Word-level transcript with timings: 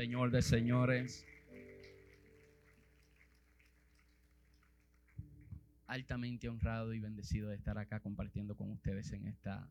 Señor 0.00 0.30
de 0.30 0.40
señores. 0.40 1.26
Altamente 5.86 6.48
honrado 6.48 6.94
y 6.94 7.00
bendecido 7.00 7.50
de 7.50 7.56
estar 7.56 7.76
acá 7.76 8.00
compartiendo 8.00 8.56
con 8.56 8.70
ustedes 8.70 9.12
en 9.12 9.26
esta 9.26 9.70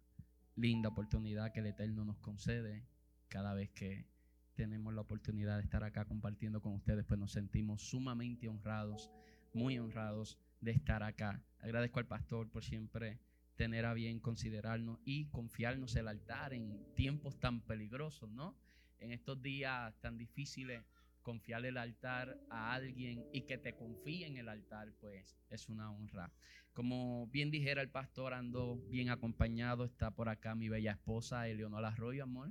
linda 0.55 0.89
oportunidad 0.89 1.51
que 1.51 1.61
el 1.61 1.65
Eterno 1.65 2.05
nos 2.05 2.19
concede. 2.19 2.85
Cada 3.27 3.55
vez 3.55 3.71
que 3.71 4.05
tenemos 4.53 4.93
la 4.93 5.01
oportunidad 5.01 5.57
de 5.57 5.63
estar 5.63 5.83
acá 5.83 6.05
compartiendo 6.05 6.61
con 6.61 6.75
ustedes, 6.75 7.05
pues 7.05 7.19
nos 7.19 7.31
sentimos 7.31 7.81
sumamente 7.81 8.47
honrados, 8.47 9.09
muy 9.51 9.79
honrados 9.79 10.37
de 10.61 10.69
estar 10.69 11.01
acá. 11.01 11.41
Agradezco 11.57 11.97
al 11.97 12.05
pastor 12.05 12.51
por 12.51 12.63
siempre 12.63 13.17
tener 13.55 13.83
a 13.83 13.95
bien 13.95 14.19
considerarnos 14.19 14.99
y 15.05 15.25
confiarnos 15.31 15.95
el 15.95 16.07
altar 16.07 16.53
en 16.53 16.85
tiempos 16.93 17.39
tan 17.39 17.61
peligrosos, 17.61 18.29
¿no? 18.29 18.68
En 18.99 19.11
estos 19.11 19.41
días 19.41 19.93
tan 20.01 20.17
difíciles, 20.17 20.83
confiar 21.21 21.65
el 21.65 21.77
altar 21.77 22.37
a 22.49 22.73
alguien 22.73 23.25
y 23.31 23.41
que 23.41 23.57
te 23.57 23.75
confíe 23.75 24.27
en 24.27 24.37
el 24.37 24.49
altar, 24.49 24.91
pues 24.99 25.37
es 25.49 25.69
una 25.69 25.91
honra. 25.91 26.31
Como 26.73 27.27
bien 27.27 27.51
dijera 27.51 27.81
el 27.81 27.89
pastor, 27.89 28.33
ando 28.33 28.77
bien 28.89 29.09
acompañado, 29.09 29.85
está 29.85 30.11
por 30.11 30.29
acá 30.29 30.55
mi 30.55 30.69
bella 30.69 30.91
esposa, 30.91 31.47
Eleonora 31.47 31.89
Arroyo, 31.89 32.23
amor. 32.23 32.49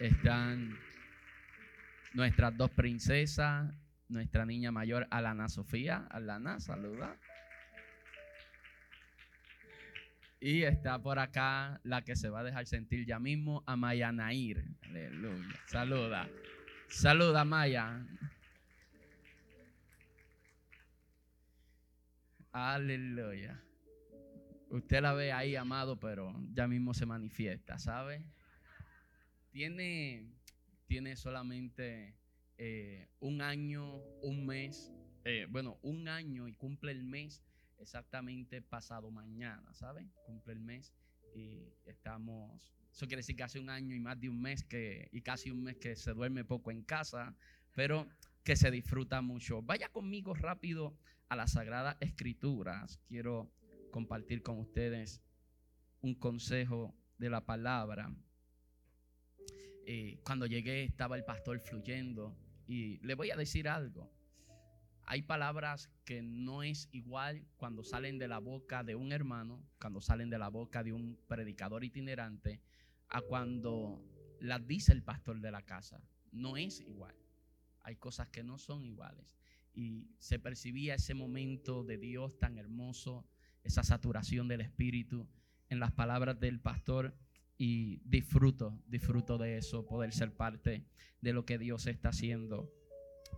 Están 0.00 0.76
nuestras 2.14 2.56
dos 2.56 2.70
princesas, 2.70 3.74
nuestra 4.08 4.44
niña 4.44 4.72
mayor, 4.72 5.06
Alana 5.10 5.48
Sofía. 5.48 6.06
Alana, 6.10 6.60
saluda. 6.60 7.16
Y 10.40 10.62
está 10.62 11.00
por 11.00 11.18
acá 11.18 11.80
la 11.82 12.02
que 12.02 12.14
se 12.14 12.28
va 12.28 12.40
a 12.40 12.44
dejar 12.44 12.66
sentir 12.66 13.06
ya 13.06 13.18
mismo, 13.18 13.62
Amaya 13.66 14.12
Nair. 14.12 14.64
Aleluya. 14.82 15.60
Saluda. 15.66 16.28
Saluda, 16.88 17.44
Maya. 17.44 18.06
Aleluya. 22.52 23.62
Usted 24.68 25.00
la 25.00 25.14
ve 25.14 25.32
ahí, 25.32 25.56
amado, 25.56 25.98
pero 25.98 26.34
ya 26.52 26.66
mismo 26.66 26.92
se 26.92 27.06
manifiesta, 27.06 27.78
¿sabe? 27.78 28.24
Tiene, 29.52 30.26
tiene 30.86 31.16
solamente 31.16 32.14
eh, 32.58 33.08
un 33.20 33.42
año, 33.42 33.96
un 34.22 34.46
mes, 34.46 34.92
eh, 35.24 35.46
bueno, 35.48 35.78
un 35.82 36.08
año 36.08 36.48
y 36.48 36.52
cumple 36.52 36.92
el 36.92 37.04
mes 37.04 37.42
exactamente 37.78 38.62
pasado 38.62 39.10
mañana, 39.10 39.72
¿saben? 39.74 40.12
Cumple 40.24 40.54
el 40.54 40.60
mes 40.60 40.92
y 41.34 41.72
estamos, 41.84 42.72
eso 42.92 43.06
quiere 43.06 43.20
decir 43.20 43.36
que 43.36 43.42
hace 43.42 43.58
un 43.58 43.70
año 43.70 43.94
y 43.94 44.00
más 44.00 44.18
de 44.20 44.28
un 44.28 44.40
mes 44.40 44.64
que, 44.64 45.08
y 45.12 45.22
casi 45.22 45.50
un 45.50 45.62
mes 45.62 45.76
que 45.76 45.96
se 45.96 46.12
duerme 46.12 46.44
poco 46.44 46.70
en 46.70 46.82
casa, 46.82 47.36
pero 47.74 48.08
que 48.42 48.56
se 48.56 48.70
disfruta 48.70 49.20
mucho. 49.20 49.62
Vaya 49.62 49.88
conmigo 49.90 50.34
rápido 50.34 50.96
a 51.28 51.36
las 51.36 51.52
Sagradas 51.52 51.96
Escrituras. 52.00 52.98
Quiero 53.08 53.52
compartir 53.90 54.42
con 54.42 54.58
ustedes 54.58 55.20
un 56.00 56.14
consejo 56.14 56.94
de 57.18 57.30
la 57.30 57.44
palabra. 57.44 58.14
Eh, 59.86 60.20
cuando 60.24 60.46
llegué 60.46 60.84
estaba 60.84 61.16
el 61.16 61.24
pastor 61.24 61.60
fluyendo 61.60 62.36
y 62.66 62.98
le 63.06 63.14
voy 63.14 63.30
a 63.30 63.36
decir 63.36 63.68
algo. 63.68 64.15
Hay 65.08 65.22
palabras 65.22 65.88
que 66.04 66.20
no 66.20 66.64
es 66.64 66.88
igual 66.90 67.46
cuando 67.58 67.84
salen 67.84 68.18
de 68.18 68.26
la 68.26 68.40
boca 68.40 68.82
de 68.82 68.96
un 68.96 69.12
hermano, 69.12 69.64
cuando 69.80 70.00
salen 70.00 70.30
de 70.30 70.38
la 70.38 70.48
boca 70.48 70.82
de 70.82 70.92
un 70.92 71.16
predicador 71.28 71.84
itinerante, 71.84 72.60
a 73.08 73.22
cuando 73.22 74.02
las 74.40 74.66
dice 74.66 74.92
el 74.92 75.04
pastor 75.04 75.40
de 75.40 75.52
la 75.52 75.62
casa. 75.62 76.02
No 76.32 76.56
es 76.56 76.80
igual. 76.80 77.14
Hay 77.82 77.94
cosas 77.94 78.28
que 78.30 78.42
no 78.42 78.58
son 78.58 78.84
iguales. 78.84 79.38
Y 79.72 80.10
se 80.18 80.40
percibía 80.40 80.96
ese 80.96 81.14
momento 81.14 81.84
de 81.84 81.98
Dios 81.98 82.36
tan 82.40 82.58
hermoso, 82.58 83.24
esa 83.62 83.84
saturación 83.84 84.48
del 84.48 84.60
Espíritu 84.60 85.28
en 85.68 85.78
las 85.78 85.92
palabras 85.92 86.40
del 86.40 86.58
pastor 86.58 87.16
y 87.56 88.00
disfruto, 88.04 88.82
disfruto 88.88 89.38
de 89.38 89.58
eso, 89.58 89.86
poder 89.86 90.12
ser 90.12 90.34
parte 90.34 90.84
de 91.20 91.32
lo 91.32 91.44
que 91.46 91.58
Dios 91.58 91.86
está 91.86 92.08
haciendo 92.08 92.72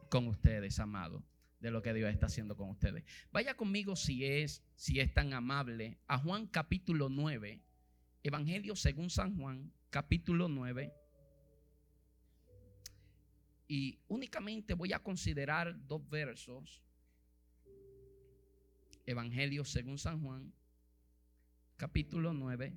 con 0.08 0.28
ustedes, 0.28 0.78
amados 0.78 1.22
de 1.60 1.70
lo 1.70 1.82
que 1.82 1.92
Dios 1.92 2.10
está 2.10 2.26
haciendo 2.26 2.56
con 2.56 2.70
ustedes. 2.70 3.04
Vaya 3.32 3.56
conmigo 3.56 3.96
si 3.96 4.24
es, 4.24 4.62
si 4.74 5.00
es 5.00 5.12
tan 5.12 5.32
amable, 5.32 5.98
a 6.06 6.18
Juan 6.18 6.46
capítulo 6.46 7.08
9, 7.08 7.60
Evangelio 8.22 8.76
según 8.76 9.10
San 9.10 9.36
Juan, 9.36 9.72
capítulo 9.90 10.48
9. 10.48 10.92
Y 13.68 13.98
únicamente 14.08 14.74
voy 14.74 14.92
a 14.92 15.02
considerar 15.02 15.76
dos 15.86 16.08
versos. 16.08 16.82
Evangelio 19.04 19.64
según 19.64 19.98
San 19.98 20.22
Juan, 20.22 20.52
capítulo 21.76 22.32
9. 22.32 22.74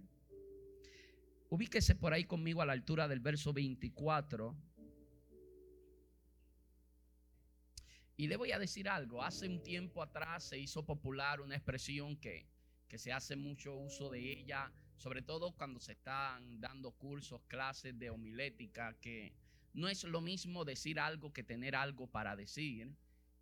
Ubíquese 1.49 1.95
por 1.95 2.13
ahí 2.13 2.23
conmigo 2.23 2.61
a 2.61 2.65
la 2.65 2.73
altura 2.73 3.07
del 3.07 3.19
verso 3.19 3.51
24 3.51 4.55
Y 8.21 8.27
le 8.27 8.37
voy 8.37 8.51
a 8.51 8.59
decir 8.59 8.87
algo, 8.87 9.23
hace 9.23 9.47
un 9.47 9.63
tiempo 9.63 10.03
atrás 10.03 10.43
se 10.43 10.59
hizo 10.59 10.85
popular 10.85 11.41
una 11.41 11.55
expresión 11.55 12.15
que, 12.15 12.45
que 12.87 12.99
se 12.99 13.11
hace 13.11 13.35
mucho 13.35 13.75
uso 13.75 14.11
de 14.11 14.19
ella, 14.19 14.71
sobre 14.95 15.23
todo 15.23 15.53
cuando 15.53 15.79
se 15.79 15.93
están 15.93 16.61
dando 16.61 16.91
cursos, 16.91 17.41
clases 17.47 17.97
de 17.97 18.11
homilética, 18.11 18.95
que 19.01 19.33
no 19.73 19.87
es 19.87 20.03
lo 20.03 20.21
mismo 20.21 20.65
decir 20.65 20.99
algo 20.99 21.33
que 21.33 21.41
tener 21.41 21.75
algo 21.75 22.05
para 22.05 22.35
decir. 22.35 22.95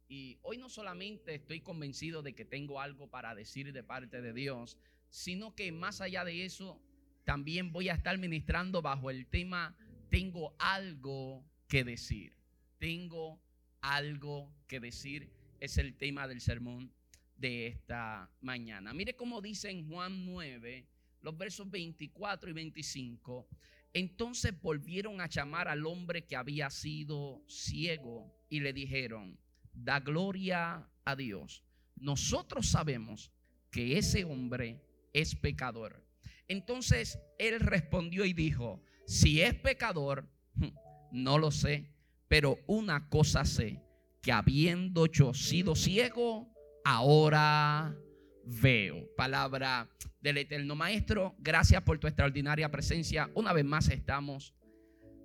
Y 0.08 0.38
hoy 0.44 0.58
no 0.58 0.70
solamente 0.70 1.36
estoy 1.36 1.60
convencido 1.60 2.22
de 2.22 2.34
que 2.34 2.46
tengo 2.46 2.80
algo 2.80 3.10
para 3.10 3.36
decir 3.36 3.74
de 3.74 3.84
parte 3.84 4.22
de 4.22 4.32
Dios, 4.32 4.78
sino 5.10 5.56
que 5.56 5.74
más 5.74 6.00
allá 6.00 6.24
de 6.24 6.46
eso, 6.46 6.82
también 7.26 7.74
voy 7.74 7.90
a 7.90 7.96
estar 7.96 8.18
ministrando 8.18 8.82
bajo 8.82 9.10
el 9.10 9.28
tema, 9.28 9.76
tengo 10.10 10.56
algo 10.58 11.44
que 11.68 11.84
decir. 11.84 12.32
Tengo 12.78 13.42
algo 13.82 14.52
que 14.68 14.80
decir. 14.80 15.32
Es 15.60 15.78
el 15.78 15.96
tema 15.96 16.28
del 16.28 16.42
sermón 16.42 16.92
de 17.38 17.68
esta 17.68 18.30
mañana. 18.42 18.94
Mire 18.94 19.16
cómo 19.16 19.42
dice 19.42 19.70
en 19.70 19.88
Juan 19.90 20.26
9, 20.26 20.86
los 21.22 21.38
versos 21.38 21.70
24 21.70 22.50
y 22.50 22.54
25. 22.54 23.48
Entonces 23.94 24.60
volvieron 24.62 25.20
a 25.22 25.28
llamar 25.28 25.68
al 25.68 25.86
hombre 25.86 26.26
que 26.26 26.36
había 26.36 26.70
sido 26.70 27.44
ciego 27.48 28.32
y 28.50 28.60
le 28.60 28.74
dijeron, 28.74 29.40
da 29.74 30.00
gloria 30.00 30.88
a 31.06 31.16
Dios. 31.16 31.64
Nosotros 31.96 32.68
sabemos 32.68 33.32
que 33.72 33.98
ese 33.98 34.24
hombre 34.24 34.82
es 35.14 35.36
pecador. 35.36 36.06
Entonces 36.48 37.20
él 37.38 37.60
respondió 37.60 38.26
y 38.26 38.34
dijo, 38.34 38.82
si 39.06 39.42
es 39.42 39.56
pecador, 39.56 40.30
no 41.12 41.38
lo 41.38 41.52
sé, 41.52 41.90
pero 42.30 42.60
una 42.68 43.10
cosa 43.10 43.44
sé, 43.44 43.82
que 44.22 44.32
habiendo 44.32 45.08
yo 45.08 45.34
sido 45.34 45.76
ciego, 45.76 46.48
ahora 46.86 47.98
veo. 48.46 49.10
Palabra 49.18 49.90
del 50.22 50.38
eterno 50.38 50.76
Maestro, 50.76 51.36
gracias 51.40 51.82
por 51.82 51.98
tu 51.98 52.08
extraordinaria 52.08 52.70
presencia. 52.70 53.30
Una 53.34 53.52
vez 53.52 53.66
más 53.66 53.90
estamos 53.90 54.54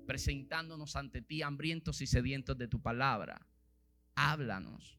presentándonos 0.07 0.97
ante 0.97 1.21
ti, 1.21 1.43
hambrientos 1.43 2.01
y 2.01 2.07
sedientos 2.07 2.57
de 2.57 2.69
tu 2.69 2.81
palabra. 2.81 3.47
Háblanos, 4.15 4.99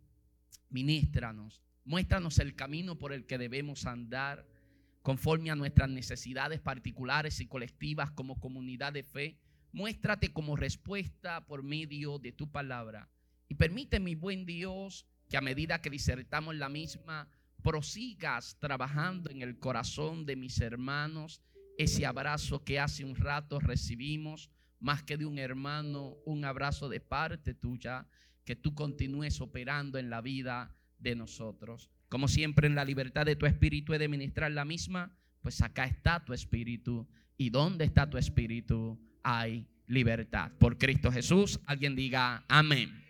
ministranos, 0.69 1.63
muéstranos 1.85 2.37
el 2.37 2.55
camino 2.55 2.99
por 2.99 3.13
el 3.13 3.25
que 3.25 3.39
debemos 3.39 3.87
andar 3.87 4.47
conforme 5.01 5.49
a 5.49 5.55
nuestras 5.55 5.89
necesidades 5.89 6.59
particulares 6.59 7.39
y 7.39 7.47
colectivas 7.47 8.11
como 8.11 8.39
comunidad 8.39 8.93
de 8.93 9.03
fe 9.03 9.39
Muéstrate 9.75 10.31
como 10.31 10.55
respuesta 10.55 11.45
por 11.45 11.61
medio 11.61 12.17
de 12.17 12.31
tu 12.31 12.49
palabra. 12.49 13.09
Y 13.49 13.55
permite, 13.55 13.99
mi 13.99 14.15
buen 14.15 14.45
Dios, 14.45 15.05
que 15.27 15.35
a 15.35 15.41
medida 15.41 15.81
que 15.81 15.89
disertamos 15.89 16.55
la 16.55 16.69
misma, 16.69 17.27
prosigas 17.61 18.57
trabajando 18.61 19.29
en 19.29 19.41
el 19.41 19.59
corazón 19.59 20.25
de 20.25 20.37
mis 20.37 20.61
hermanos 20.61 21.41
ese 21.77 22.05
abrazo 22.05 22.63
que 22.63 22.79
hace 22.79 23.03
un 23.03 23.17
rato 23.17 23.59
recibimos, 23.59 24.49
más 24.79 25.03
que 25.03 25.17
de 25.17 25.25
un 25.25 25.37
hermano, 25.39 26.15
un 26.25 26.45
abrazo 26.45 26.87
de 26.87 27.01
parte 27.01 27.53
tuya, 27.53 28.07
que 28.45 28.55
tú 28.55 28.75
continúes 28.75 29.41
operando 29.41 29.97
en 29.97 30.09
la 30.09 30.21
vida 30.21 30.73
de 30.99 31.17
nosotros. 31.17 31.89
Como 32.07 32.29
siempre 32.29 32.67
en 32.67 32.75
la 32.75 32.85
libertad 32.85 33.25
de 33.25 33.35
tu 33.35 33.45
espíritu 33.45 33.93
he 33.93 33.99
de 33.99 34.07
ministrar 34.07 34.53
la 34.53 34.63
misma, 34.63 35.13
pues 35.41 35.61
acá 35.61 35.83
está 35.83 36.23
tu 36.23 36.31
espíritu. 36.31 37.09
¿Y 37.35 37.49
dónde 37.49 37.83
está 37.83 38.09
tu 38.09 38.17
espíritu? 38.17 38.97
hay 39.25 39.67
libertad. 39.87 40.51
Por 40.59 40.77
Cristo 40.77 41.11
Jesús, 41.11 41.59
alguien 41.65 41.95
diga 41.95 42.43
amén. 42.47 43.03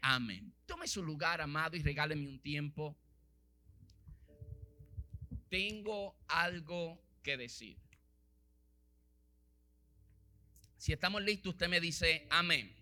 Amén. 0.00 0.52
Tome 0.66 0.86
su 0.86 1.02
lugar, 1.02 1.40
amado, 1.40 1.76
y 1.76 1.82
regáleme 1.82 2.26
un 2.26 2.38
tiempo. 2.40 2.96
Tengo 5.48 6.16
algo 6.26 7.00
que 7.22 7.36
decir. 7.36 7.78
Si 10.76 10.92
estamos 10.92 11.22
listos, 11.22 11.52
usted 11.54 11.68
me 11.68 11.80
dice 11.80 12.26
amén. 12.30 12.74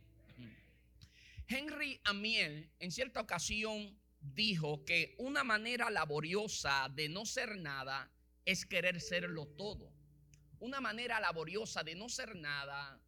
Henry 1.47 2.01
Amiel 2.05 2.71
en 2.79 2.91
cierta 2.91 3.21
ocasión 3.21 3.97
dijo 4.21 4.85
que 4.85 5.15
una 5.19 5.45
manera 5.45 5.91
laboriosa 5.91 6.89
de 6.95 7.09
no 7.09 7.27
ser 7.27 7.59
nada 7.59 8.11
es 8.45 8.65
querer 8.65 9.01
serlo 9.01 9.47
todo. 9.47 9.93
Una 10.61 10.81
manera 10.81 11.21
laboriosa 11.21 11.83
de 11.83 11.95
no 11.95 12.09
ser 12.09 12.37
nada 12.37 13.02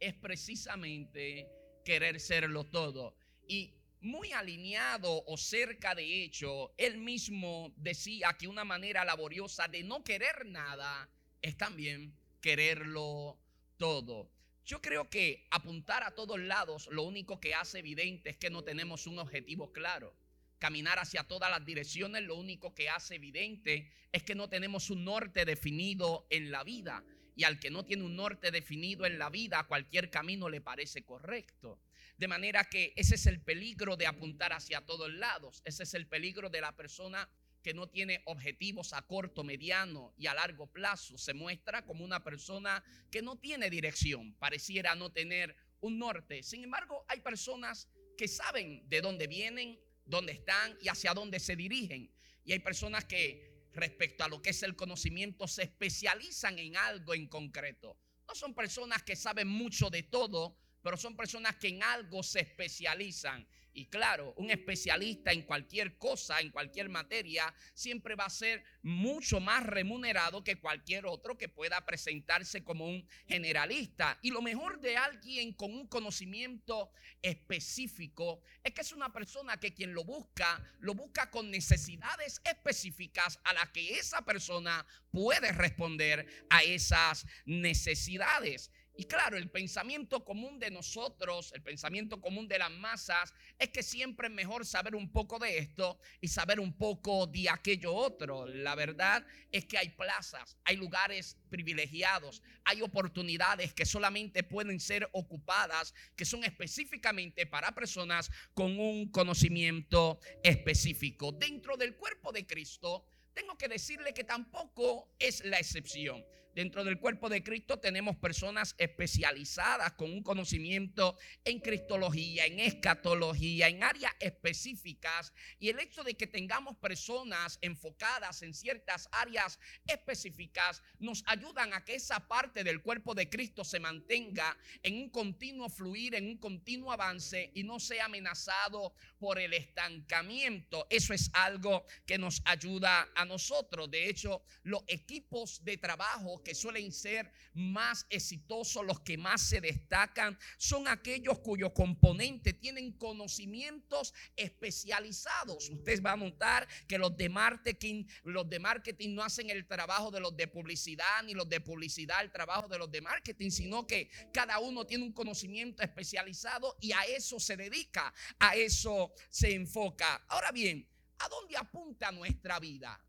es 0.00 0.14
precisamente 0.14 1.48
querer 1.84 2.20
serlo 2.20 2.64
todo. 2.64 3.16
Y 3.46 3.74
muy 4.00 4.32
alineado 4.32 5.24
o 5.26 5.36
cerca 5.36 5.94
de 5.94 6.22
hecho, 6.22 6.72
él 6.76 6.98
mismo 6.98 7.72
decía 7.76 8.36
que 8.38 8.48
una 8.48 8.64
manera 8.64 9.04
laboriosa 9.04 9.68
de 9.68 9.82
no 9.82 10.04
querer 10.04 10.46
nada 10.46 11.08
es 11.42 11.56
también 11.56 12.14
quererlo 12.40 13.38
todo. 13.76 14.30
Yo 14.64 14.82
creo 14.82 15.08
que 15.08 15.46
apuntar 15.50 16.02
a 16.02 16.14
todos 16.14 16.38
lados 16.38 16.88
lo 16.92 17.02
único 17.02 17.40
que 17.40 17.54
hace 17.54 17.78
evidente 17.78 18.30
es 18.30 18.36
que 18.36 18.50
no 18.50 18.62
tenemos 18.62 19.06
un 19.06 19.18
objetivo 19.18 19.72
claro. 19.72 20.14
Caminar 20.58 20.98
hacia 20.98 21.24
todas 21.24 21.50
las 21.50 21.64
direcciones 21.64 22.22
lo 22.24 22.34
único 22.34 22.74
que 22.74 22.88
hace 22.88 23.14
evidente 23.14 23.90
es 24.12 24.22
que 24.22 24.34
no 24.34 24.48
tenemos 24.48 24.90
un 24.90 25.04
norte 25.04 25.44
definido 25.44 26.26
en 26.30 26.50
la 26.50 26.64
vida. 26.64 27.04
Y 27.38 27.44
al 27.44 27.60
que 27.60 27.70
no 27.70 27.84
tiene 27.84 28.02
un 28.02 28.16
norte 28.16 28.50
definido 28.50 29.06
en 29.06 29.16
la 29.16 29.30
vida, 29.30 29.62
cualquier 29.68 30.10
camino 30.10 30.48
le 30.48 30.60
parece 30.60 31.04
correcto. 31.04 31.78
De 32.16 32.26
manera 32.26 32.64
que 32.64 32.92
ese 32.96 33.14
es 33.14 33.26
el 33.26 33.40
peligro 33.40 33.96
de 33.96 34.08
apuntar 34.08 34.52
hacia 34.52 34.80
todos 34.80 35.08
lados. 35.12 35.62
Ese 35.64 35.84
es 35.84 35.94
el 35.94 36.08
peligro 36.08 36.50
de 36.50 36.60
la 36.60 36.74
persona 36.74 37.30
que 37.62 37.74
no 37.74 37.88
tiene 37.88 38.22
objetivos 38.24 38.92
a 38.92 39.02
corto, 39.02 39.44
mediano 39.44 40.12
y 40.16 40.26
a 40.26 40.34
largo 40.34 40.66
plazo. 40.66 41.16
Se 41.16 41.32
muestra 41.32 41.86
como 41.86 42.04
una 42.04 42.24
persona 42.24 42.82
que 43.08 43.22
no 43.22 43.36
tiene 43.36 43.70
dirección, 43.70 44.34
pareciera 44.40 44.96
no 44.96 45.12
tener 45.12 45.54
un 45.78 45.96
norte. 45.96 46.42
Sin 46.42 46.64
embargo, 46.64 47.04
hay 47.06 47.20
personas 47.20 47.86
que 48.16 48.26
saben 48.26 48.82
de 48.88 49.00
dónde 49.00 49.28
vienen, 49.28 49.78
dónde 50.04 50.32
están 50.32 50.76
y 50.82 50.88
hacia 50.88 51.14
dónde 51.14 51.38
se 51.38 51.54
dirigen. 51.54 52.10
Y 52.44 52.50
hay 52.50 52.58
personas 52.58 53.04
que 53.04 53.47
respecto 53.78 54.24
a 54.24 54.28
lo 54.28 54.42
que 54.42 54.50
es 54.50 54.62
el 54.62 54.76
conocimiento 54.76 55.48
se 55.48 55.62
especializan 55.62 56.58
en 56.58 56.76
algo 56.76 57.14
en 57.14 57.28
concreto. 57.28 57.96
No 58.26 58.34
son 58.34 58.54
personas 58.54 59.02
que 59.02 59.16
saben 59.16 59.48
mucho 59.48 59.88
de 59.88 60.02
todo, 60.02 60.58
pero 60.82 60.96
son 60.96 61.16
personas 61.16 61.56
que 61.56 61.68
en 61.68 61.82
algo 61.82 62.22
se 62.22 62.40
especializan. 62.40 63.46
Y 63.78 63.86
claro, 63.86 64.34
un 64.36 64.50
especialista 64.50 65.30
en 65.30 65.42
cualquier 65.42 65.98
cosa, 65.98 66.40
en 66.40 66.50
cualquier 66.50 66.88
materia, 66.88 67.54
siempre 67.74 68.16
va 68.16 68.24
a 68.24 68.28
ser 68.28 68.64
mucho 68.82 69.38
más 69.38 69.64
remunerado 69.64 70.42
que 70.42 70.58
cualquier 70.58 71.06
otro 71.06 71.38
que 71.38 71.48
pueda 71.48 71.86
presentarse 71.86 72.64
como 72.64 72.86
un 72.86 73.06
generalista. 73.28 74.18
Y 74.20 74.32
lo 74.32 74.42
mejor 74.42 74.80
de 74.80 74.96
alguien 74.96 75.52
con 75.52 75.72
un 75.72 75.86
conocimiento 75.86 76.90
específico 77.22 78.42
es 78.64 78.74
que 78.74 78.80
es 78.80 78.90
una 78.90 79.12
persona 79.12 79.60
que 79.60 79.72
quien 79.72 79.94
lo 79.94 80.02
busca, 80.02 80.60
lo 80.80 80.94
busca 80.94 81.30
con 81.30 81.48
necesidades 81.48 82.40
específicas 82.42 83.38
a 83.44 83.52
las 83.52 83.68
que 83.68 83.96
esa 83.96 84.22
persona 84.22 84.84
puede 85.12 85.52
responder 85.52 86.26
a 86.50 86.64
esas 86.64 87.26
necesidades. 87.46 88.72
Y 89.00 89.04
claro, 89.04 89.36
el 89.36 89.48
pensamiento 89.48 90.24
común 90.24 90.58
de 90.58 90.72
nosotros, 90.72 91.52
el 91.54 91.62
pensamiento 91.62 92.20
común 92.20 92.48
de 92.48 92.58
las 92.58 92.72
masas, 92.72 93.32
es 93.56 93.68
que 93.68 93.84
siempre 93.84 94.26
es 94.26 94.34
mejor 94.34 94.66
saber 94.66 94.96
un 94.96 95.12
poco 95.12 95.38
de 95.38 95.56
esto 95.58 96.00
y 96.20 96.26
saber 96.26 96.58
un 96.58 96.72
poco 96.72 97.28
de 97.28 97.48
aquello 97.48 97.94
otro. 97.94 98.44
La 98.46 98.74
verdad 98.74 99.24
es 99.52 99.66
que 99.66 99.78
hay 99.78 99.90
plazas, 99.90 100.58
hay 100.64 100.74
lugares 100.74 101.36
privilegiados, 101.48 102.42
hay 102.64 102.82
oportunidades 102.82 103.72
que 103.72 103.86
solamente 103.86 104.42
pueden 104.42 104.80
ser 104.80 105.08
ocupadas, 105.12 105.94
que 106.16 106.24
son 106.24 106.42
específicamente 106.42 107.46
para 107.46 107.76
personas 107.76 108.32
con 108.52 108.80
un 108.80 109.12
conocimiento 109.12 110.18
específico. 110.42 111.30
Dentro 111.30 111.76
del 111.76 111.94
cuerpo 111.94 112.32
de 112.32 112.44
Cristo, 112.48 113.06
tengo 113.32 113.56
que 113.56 113.68
decirle 113.68 114.12
que 114.12 114.24
tampoco 114.24 115.14
es 115.20 115.44
la 115.44 115.60
excepción. 115.60 116.24
Dentro 116.54 116.84
del 116.84 116.98
cuerpo 116.98 117.28
de 117.28 117.42
Cristo 117.42 117.78
tenemos 117.78 118.16
personas 118.16 118.74
especializadas 118.78 119.92
con 119.92 120.10
un 120.10 120.22
conocimiento 120.22 121.16
en 121.44 121.60
cristología, 121.60 122.46
en 122.46 122.58
escatología, 122.60 123.68
en 123.68 123.82
áreas 123.82 124.12
específicas. 124.18 125.32
Y 125.60 125.68
el 125.68 125.78
hecho 125.78 126.02
de 126.02 126.14
que 126.14 126.26
tengamos 126.26 126.76
personas 126.76 127.58
enfocadas 127.60 128.42
en 128.42 128.54
ciertas 128.54 129.08
áreas 129.12 129.58
específicas 129.86 130.82
nos 130.98 131.22
ayudan 131.26 131.72
a 131.74 131.84
que 131.84 131.94
esa 131.94 132.26
parte 132.26 132.64
del 132.64 132.82
cuerpo 132.82 133.14
de 133.14 133.28
Cristo 133.28 133.64
se 133.64 133.80
mantenga 133.80 134.56
en 134.82 134.96
un 134.96 135.10
continuo 135.10 135.68
fluir, 135.68 136.14
en 136.14 136.26
un 136.26 136.38
continuo 136.38 136.92
avance 136.92 137.52
y 137.54 137.62
no 137.62 137.78
sea 137.78 138.06
amenazado 138.06 138.94
por 139.18 139.38
el 139.38 139.54
estancamiento. 139.54 140.86
Eso 140.90 141.14
es 141.14 141.30
algo 141.34 141.84
que 142.06 142.18
nos 142.18 142.42
ayuda 142.44 143.08
a 143.14 143.24
nosotros. 143.24 143.90
De 143.90 144.08
hecho, 144.08 144.42
los 144.62 144.82
equipos 144.88 145.64
de 145.64 145.76
trabajo 145.76 146.37
que 146.40 146.54
suelen 146.54 146.92
ser 146.92 147.32
más 147.54 148.06
exitosos, 148.10 148.84
los 148.84 149.00
que 149.00 149.16
más 149.16 149.42
se 149.42 149.60
destacan, 149.60 150.38
son 150.56 150.88
aquellos 150.88 151.38
cuyos 151.40 151.72
componentes 151.72 152.58
tienen 152.58 152.92
conocimientos 152.92 154.14
especializados. 154.36 155.70
Usted 155.70 156.02
va 156.02 156.12
a 156.12 156.16
notar 156.16 156.68
que 156.86 156.98
los 156.98 157.16
de 157.16 157.28
marketing, 157.28 158.04
los 158.24 158.48
de 158.48 158.58
marketing 158.58 159.14
no 159.14 159.22
hacen 159.22 159.50
el 159.50 159.66
trabajo 159.66 160.10
de 160.10 160.20
los 160.20 160.36
de 160.36 160.48
publicidad, 160.48 161.22
ni 161.24 161.34
los 161.34 161.48
de 161.48 161.60
publicidad 161.60 162.22
el 162.22 162.30
trabajo 162.30 162.68
de 162.68 162.78
los 162.78 162.90
de 162.90 163.00
marketing, 163.00 163.50
sino 163.50 163.86
que 163.86 164.10
cada 164.32 164.58
uno 164.58 164.86
tiene 164.86 165.04
un 165.04 165.12
conocimiento 165.12 165.82
especializado 165.82 166.76
y 166.80 166.92
a 166.92 167.02
eso 167.02 167.40
se 167.40 167.56
dedica, 167.56 168.12
a 168.38 168.54
eso 168.54 169.12
se 169.30 169.54
enfoca. 169.54 170.24
Ahora 170.28 170.52
bien, 170.52 170.86
¿a 171.18 171.28
dónde 171.28 171.56
apunta 171.56 172.10
nuestra 172.12 172.58
vida? 172.58 173.00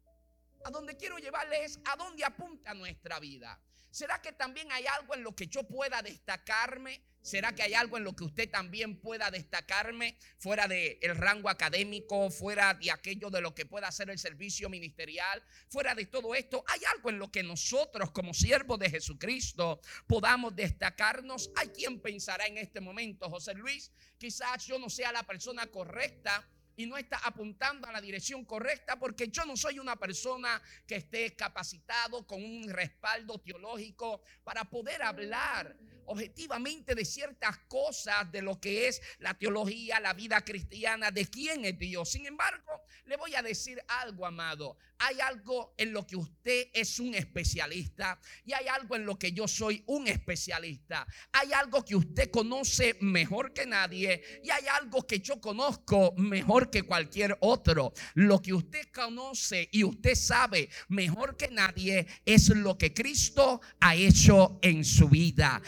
A 0.64 0.70
donde 0.72 0.98
quiero 0.98 1.18
llevarles 1.18 1.72
es 1.72 1.80
a 1.86 1.96
dónde 1.96 2.24
apunta 2.24 2.74
nuestra 2.74 3.20
vida. 3.20 3.60
¿Será 3.92 4.22
que 4.22 4.32
también 4.32 4.72
hay 4.72 4.86
algo 4.86 5.16
en 5.16 5.24
lo 5.24 5.36
que 5.36 5.48
yo 5.48 5.64
pueda 5.64 6.02
destacarme? 6.02 7.02
¿Será 7.22 7.54
que 7.54 7.64
hay 7.64 7.74
algo 7.74 7.98
en 7.98 8.04
lo 8.04 8.16
que 8.16 8.24
usted 8.24 8.50
también 8.50 9.00
pueda 9.02 9.30
destacarme 9.30 10.18
fuera 10.38 10.68
del 10.68 11.16
rango 11.18 11.50
académico, 11.50 12.30
fuera 12.30 12.74
de 12.76 12.92
aquello 12.92 13.30
de 13.30 13.42
lo 13.42 13.54
que 13.54 13.66
pueda 13.66 13.88
hacer 13.88 14.10
el 14.10 14.20
servicio 14.20 14.70
ministerial, 14.70 15.44
fuera 15.70 15.96
de 15.96 16.06
todo 16.06 16.34
esto? 16.36 16.64
¿Hay 16.68 16.82
algo 16.96 17.10
en 17.10 17.20
lo 17.20 17.32
que 17.32 17.44
nosotros 17.44 18.12
como 18.12 18.34
siervos 18.34 18.80
de 18.80 18.90
Jesucristo 18.90 19.82
podamos 20.08 20.56
destacarnos? 20.56 21.52
¿Hay 21.56 21.70
quien 21.70 22.00
pensará 22.00 22.46
en 22.46 22.58
este 22.58 22.80
momento, 22.80 23.30
José 23.30 23.54
Luis? 23.56 23.92
Quizás 24.18 24.66
yo 24.66 24.80
no 24.80 24.90
sea 24.90 25.12
la 25.12 25.24
persona 25.24 25.68
correcta 25.68 26.48
y 26.80 26.86
no 26.86 26.98
está 26.98 27.18
apuntando 27.18 27.90
a 27.90 27.92
la 27.92 28.00
dirección 28.00 28.46
correcta 28.46 28.98
porque 28.98 29.28
yo 29.28 29.44
no 29.44 29.58
soy 29.58 29.80
una 29.80 29.98
persona 29.98 30.62
que 30.88 30.96
esté 30.96 31.36
capacitado 31.36 32.26
con 32.26 32.42
un 32.42 32.70
respaldo 32.70 33.38
teológico 33.40 34.22
para 34.46 34.64
poder 34.64 35.02
hablar 35.02 35.76
objetivamente 36.10 36.96
de 36.96 37.06
ciertas 37.06 37.58
cosas 37.68 38.32
de 38.32 38.42
lo 38.42 38.60
que 38.60 38.88
es 38.88 39.02
la 39.20 39.34
teología, 39.36 40.00
la 40.00 40.14
vida 40.14 40.42
cristiana, 40.42 41.12
de 41.12 41.28
quién 41.28 41.66
es 41.66 41.78
Dios. 41.78 42.10
Sin 42.10 42.26
embargo, 42.26 42.82
le 43.06 43.16
voy 43.18 43.36
a 43.36 43.42
decir 43.42 43.82
algo, 43.88 44.26
amado. 44.26 44.78
Hay 45.00 45.20
algo 45.22 45.74
en 45.78 45.94
lo 45.94 46.06
que 46.06 46.18
usted 46.18 46.68
es 46.74 47.00
un 47.00 47.16
especialista 47.16 48.20
y 48.44 48.54
hay 48.54 48.68
algo 48.68 48.96
en 48.96 49.06
lo 49.06 49.18
que 49.18 49.32
yo 49.32 49.48
soy 49.48 49.84
un 49.88 50.08
especialista. 50.08 51.08
Hay 51.32 51.54
algo 51.54 51.86
que 51.86 51.96
usted 51.96 52.30
conoce 52.30 52.98
mejor 53.00 53.54
que 53.54 53.66
nadie 53.66 54.22
y 54.44 54.50
hay 54.50 54.66
algo 54.68 55.08
que 55.08 55.20
yo 55.20 55.40
conozco 55.40 56.14
mejor 56.18 56.70
que 56.70 56.84
cualquier 56.84 57.38
otro. 57.40 57.94
Lo 58.16 58.42
que 58.42 58.54
usted 58.54 58.90
conoce 58.94 59.70
y 59.72 59.84
usted 59.84 60.16
sabe 60.16 60.70
mejor 60.90 61.38
que 61.38 61.50
nadie 61.50 62.06
es 62.26 62.50
lo 62.50 62.78
que 62.78 62.94
Cristo 62.94 63.62
ha 63.80 63.96
hecho 63.96 64.60
en 64.62 64.84
su 64.84 65.08
vida. 65.08 65.62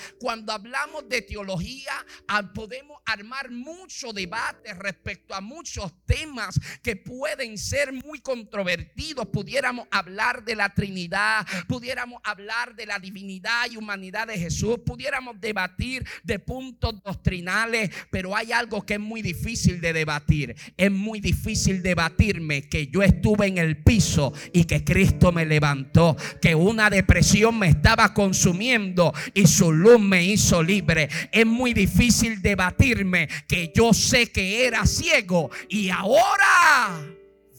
Hablamos 0.48 1.08
de 1.10 1.22
teología, 1.22 1.94
ah, 2.28 2.52
podemos 2.54 2.98
armar 3.06 3.52
mucho 3.52 4.14
debate 4.14 4.74
respecto 4.74 5.34
a 5.34 5.42
muchos 5.42 5.92
temas 6.06 6.60
que 6.82 6.96
pueden 6.96 7.58
ser 7.58 7.92
muy 7.92 8.20
controvertidos 8.20 9.28
pudiéramos 9.32 9.88
hablar 9.92 10.44
de 10.44 10.56
la 10.56 10.70
Trinidad, 10.70 11.46
pudiéramos 11.68 12.22
hablar 12.24 12.76
de 12.76 12.86
la 12.86 13.00
divinidad 13.00 13.70
y 13.72 13.78
humanidad 13.78 14.28
de 14.28 14.38
Jesús, 14.38 14.80
pudiéramos 14.86 15.40
debatir 15.40 16.06
de 16.24 16.40
puntos 16.40 17.02
doctrinales, 17.04 17.90
pero 18.10 18.36
hay 18.36 18.52
algo 18.52 18.86
que 18.86 18.96
es 18.96 19.00
muy 19.00 19.22
difícil 19.22 19.82
de 19.82 19.94
debatir. 19.94 20.56
Es 20.78 20.92
muy 20.92 21.20
difícil 21.20 21.82
debatirme 21.82 22.68
que 22.70 22.88
yo 22.88 23.04
estuve 23.04 23.48
en 23.48 23.58
el 23.58 23.84
piso 23.84 24.34
y 24.54 24.66
que 24.66 24.84
Cristo 24.84 25.32
me 25.32 25.46
levantó, 25.46 26.16
que 26.42 26.56
una 26.56 26.90
depresión 26.90 27.58
me 27.58 27.68
estaba 27.68 28.14
consumiendo 28.14 29.14
y 29.34 29.48
su 29.48 29.72
luz 29.72 30.00
me 30.12 30.24
hizo 30.24 30.62
libre. 30.62 31.10
Es 31.32 31.46
muy 31.46 31.74
difícil 31.74 32.42
debatirme 32.42 33.28
que 33.48 33.72
yo 33.74 33.94
sé 33.94 34.32
que 34.32 34.66
era 34.68 34.86
ciego 34.86 35.50
y 35.70 35.90
ahora 35.90 37.04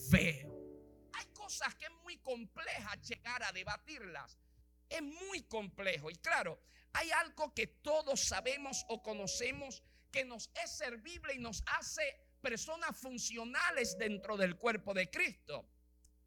veo 0.09 0.43
compleja 2.23 2.95
llegar 2.95 3.43
a 3.43 3.51
debatirlas. 3.51 4.39
Es 4.89 5.03
muy 5.03 5.43
complejo. 5.43 6.09
Y 6.09 6.15
claro, 6.15 6.59
hay 6.93 7.11
algo 7.11 7.53
que 7.53 7.67
todos 7.67 8.21
sabemos 8.21 8.85
o 8.89 9.03
conocemos 9.03 9.83
que 10.11 10.25
nos 10.25 10.49
es 10.63 10.71
servible 10.77 11.35
y 11.35 11.39
nos 11.39 11.63
hace 11.77 12.03
personas 12.41 12.97
funcionales 12.97 13.97
dentro 13.97 14.37
del 14.37 14.55
cuerpo 14.55 14.93
de 14.93 15.09
Cristo. 15.09 15.65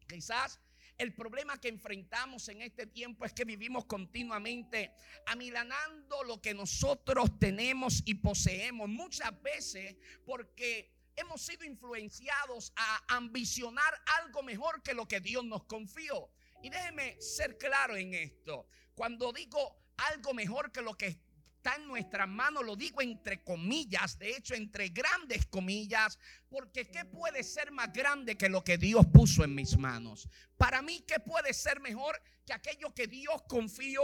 Quizás 0.07 0.59
el 0.97 1.13
problema 1.13 1.59
que 1.59 1.67
enfrentamos 1.67 2.49
en 2.49 2.61
este 2.61 2.87
tiempo 2.87 3.25
es 3.25 3.33
que 3.33 3.45
vivimos 3.45 3.85
continuamente 3.85 4.91
amilanando 5.27 6.23
lo 6.23 6.41
que 6.41 6.53
nosotros 6.53 7.37
tenemos 7.39 8.01
y 8.05 8.15
poseemos. 8.15 8.89
Muchas 8.89 9.39
veces 9.41 9.95
porque 10.25 10.91
hemos 11.15 11.41
sido 11.41 11.65
influenciados 11.65 12.73
a 12.75 13.15
ambicionar 13.15 13.93
algo 14.19 14.41
mejor 14.41 14.81
que 14.81 14.93
lo 14.93 15.07
que 15.07 15.19
Dios 15.19 15.45
nos 15.45 15.65
confió. 15.65 16.29
Y 16.63 16.69
déjeme 16.69 17.21
ser 17.21 17.57
claro 17.57 17.95
en 17.95 18.13
esto. 18.15 18.67
Cuando 18.95 19.31
digo 19.31 19.77
algo 19.97 20.33
mejor 20.33 20.71
que 20.71 20.81
lo 20.81 20.95
que 20.95 21.19
está 21.67 21.81
en 21.81 21.87
nuestras 21.87 22.29
manos, 22.29 22.65
lo 22.65 22.77
digo 22.77 23.01
entre 23.01 23.43
comillas, 23.43 24.17
de 24.17 24.37
hecho 24.37 24.55
entre 24.55 24.87
grandes 24.87 25.45
comillas, 25.47 26.17
porque 26.47 26.87
¿qué 26.89 27.03
puede 27.03 27.43
ser 27.43 27.71
más 27.71 27.91
grande 27.91 28.37
que 28.37 28.47
lo 28.47 28.63
que 28.63 28.77
Dios 28.77 29.05
puso 29.07 29.43
en 29.43 29.53
mis 29.53 29.77
manos? 29.77 30.29
Para 30.55 30.81
mí, 30.81 31.03
¿qué 31.05 31.19
puede 31.19 31.53
ser 31.53 31.81
mejor 31.81 32.21
que 32.47 32.53
aquello 32.53 32.95
que 32.95 33.07
Dios 33.07 33.43
confió 33.47 34.01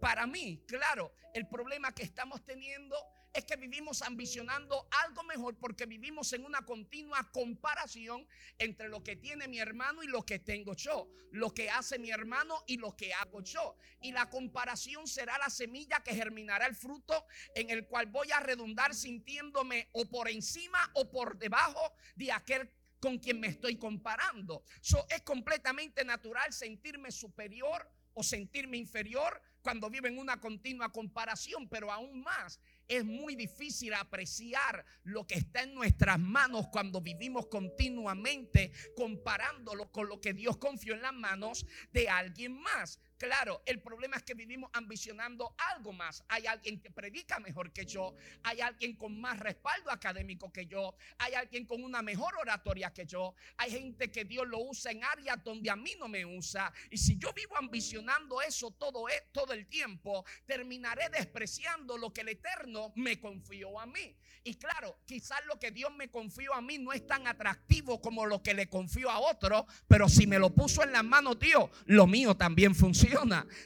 para 0.00 0.26
mí? 0.26 0.62
Claro, 0.66 1.14
el 1.32 1.48
problema 1.48 1.94
que 1.94 2.02
estamos 2.02 2.44
teniendo 2.44 2.96
es 3.32 3.44
que 3.44 3.56
vivimos 3.56 4.02
ambicionando 4.02 4.88
algo 5.04 5.22
mejor 5.24 5.56
porque 5.58 5.86
vivimos 5.86 6.32
en 6.32 6.44
una 6.44 6.62
continua 6.64 7.30
comparación 7.32 8.26
entre 8.58 8.88
lo 8.88 9.02
que 9.02 9.16
tiene 9.16 9.48
mi 9.48 9.58
hermano 9.58 10.02
y 10.02 10.06
lo 10.06 10.24
que 10.24 10.38
tengo 10.38 10.74
yo, 10.74 11.08
lo 11.32 11.52
que 11.52 11.68
hace 11.68 11.98
mi 11.98 12.10
hermano 12.10 12.62
y 12.66 12.76
lo 12.76 12.96
que 12.96 13.12
hago 13.12 13.42
yo. 13.42 13.76
Y 14.00 14.12
la 14.12 14.30
comparación 14.30 15.06
será 15.08 15.36
la 15.38 15.50
semilla 15.50 16.02
que 16.04 16.14
germinará 16.14 16.66
el 16.66 16.76
fruto 16.76 17.26
en 17.56 17.70
el 17.70 17.86
cual 17.86 18.06
voy 18.06 18.30
a 18.30 18.40
redundar 18.40 18.94
sintiéndome 18.94 19.88
o 19.92 20.08
por 20.08 20.28
encima 20.28 20.78
o 20.94 21.10
por 21.10 21.36
debajo 21.36 21.92
de 22.14 22.30
aquel 22.30 22.70
con 23.04 23.18
quien 23.18 23.38
me 23.38 23.48
estoy 23.48 23.76
comparando. 23.76 24.64
So, 24.80 25.06
es 25.10 25.20
completamente 25.20 26.06
natural 26.06 26.50
sentirme 26.54 27.12
superior 27.12 27.86
o 28.14 28.22
sentirme 28.22 28.78
inferior 28.78 29.42
cuando 29.60 29.90
vivo 29.90 30.06
en 30.06 30.18
una 30.18 30.40
continua 30.40 30.90
comparación, 30.90 31.68
pero 31.68 31.92
aún 31.92 32.22
más 32.22 32.58
es 32.88 33.04
muy 33.04 33.34
difícil 33.34 33.92
apreciar 33.92 34.86
lo 35.02 35.26
que 35.26 35.34
está 35.34 35.62
en 35.62 35.74
nuestras 35.74 36.18
manos 36.18 36.68
cuando 36.68 37.02
vivimos 37.02 37.46
continuamente 37.48 38.72
comparándolo 38.96 39.92
con 39.92 40.08
lo 40.08 40.18
que 40.18 40.32
Dios 40.32 40.56
confió 40.56 40.94
en 40.94 41.02
las 41.02 41.14
manos 41.14 41.66
de 41.92 42.08
alguien 42.08 42.58
más. 42.58 43.00
Claro, 43.16 43.62
el 43.64 43.80
problema 43.80 44.16
es 44.16 44.24
que 44.24 44.34
vivimos 44.34 44.70
ambicionando 44.72 45.54
algo 45.72 45.92
más. 45.92 46.24
Hay 46.28 46.46
alguien 46.46 46.80
que 46.80 46.90
predica 46.90 47.38
mejor 47.38 47.72
que 47.72 47.86
yo, 47.86 48.14
hay 48.42 48.60
alguien 48.60 48.96
con 48.96 49.20
más 49.20 49.38
respaldo 49.38 49.90
académico 49.90 50.52
que 50.52 50.66
yo, 50.66 50.96
hay 51.18 51.34
alguien 51.34 51.64
con 51.64 51.84
una 51.84 52.02
mejor 52.02 52.34
oratoria 52.36 52.92
que 52.92 53.06
yo, 53.06 53.34
hay 53.56 53.70
gente 53.70 54.10
que 54.10 54.24
Dios 54.24 54.48
lo 54.48 54.58
usa 54.58 54.90
en 54.90 55.04
áreas 55.04 55.42
donde 55.44 55.70
a 55.70 55.76
mí 55.76 55.92
no 55.98 56.08
me 56.08 56.26
usa. 56.26 56.72
Y 56.90 56.98
si 56.98 57.16
yo 57.16 57.32
vivo 57.32 57.56
ambicionando 57.56 58.42
eso 58.42 58.72
todo, 58.72 59.08
e, 59.08 59.14
el 59.52 59.66
tiempo, 59.68 60.24
terminaré 60.46 61.08
despreciando 61.10 61.96
lo 61.96 62.12
que 62.12 62.22
el 62.22 62.30
Eterno 62.30 62.92
me 62.96 63.20
confió 63.20 63.78
a 63.78 63.86
mí. 63.86 64.16
Y 64.42 64.54
claro, 64.54 64.98
quizás 65.06 65.38
lo 65.46 65.58
que 65.58 65.70
Dios 65.70 65.94
me 65.94 66.10
confió 66.10 66.52
a 66.54 66.60
mí 66.60 66.78
no 66.78 66.92
es 66.92 67.06
tan 67.06 67.26
atractivo 67.26 68.00
como 68.00 68.26
lo 68.26 68.42
que 68.42 68.54
le 68.54 68.68
confió 68.68 69.10
a 69.10 69.18
otro, 69.20 69.66
pero 69.86 70.08
si 70.08 70.26
me 70.26 70.38
lo 70.38 70.50
puso 70.50 70.82
en 70.82 70.92
las 70.92 71.04
manos 71.04 71.38
Dios, 71.38 71.70
lo 71.86 72.06
mío 72.06 72.36
también 72.36 72.74
funciona. 72.74 73.03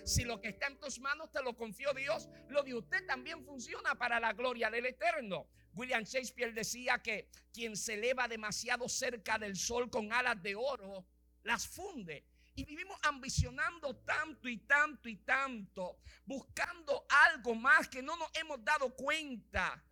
Si 0.05 0.25
lo 0.25 0.41
que 0.41 0.49
está 0.49 0.67
en 0.67 0.79
tus 0.79 0.99
manos 1.01 1.31
te 1.31 1.43
lo 1.43 1.57
confió 1.57 1.93
Dios, 1.93 2.29
lo 2.49 2.63
de 2.63 2.75
usted 2.75 3.07
también 3.07 3.45
funciona 3.45 3.95
para 3.95 4.21
la 4.21 4.33
gloria 4.33 4.71
del 4.71 4.87
Eterno. 4.87 5.49
William 5.75 6.03
Shakespeare 6.03 6.53
decía 6.53 6.99
que 6.99 7.29
quien 7.53 7.77
se 7.77 7.95
eleva 7.95 8.27
demasiado 8.27 8.89
cerca 8.89 9.39
del 9.39 9.57
sol 9.57 9.91
con 9.91 10.13
alas 10.13 10.43
de 10.43 10.55
oro, 10.55 11.07
las 11.43 11.67
funde. 11.67 12.25
Y 12.55 12.65
vivimos 12.65 12.99
ambicionando 13.03 13.95
tanto 13.99 14.49
y 14.49 14.59
tanto 14.59 15.09
y 15.09 15.17
tanto, 15.19 15.99
buscando 16.25 17.07
algo 17.09 17.55
más 17.55 17.89
que 17.89 18.03
no 18.03 18.17
nos 18.17 18.29
hemos 18.35 18.65
dado 18.65 18.93
cuenta 18.97 19.85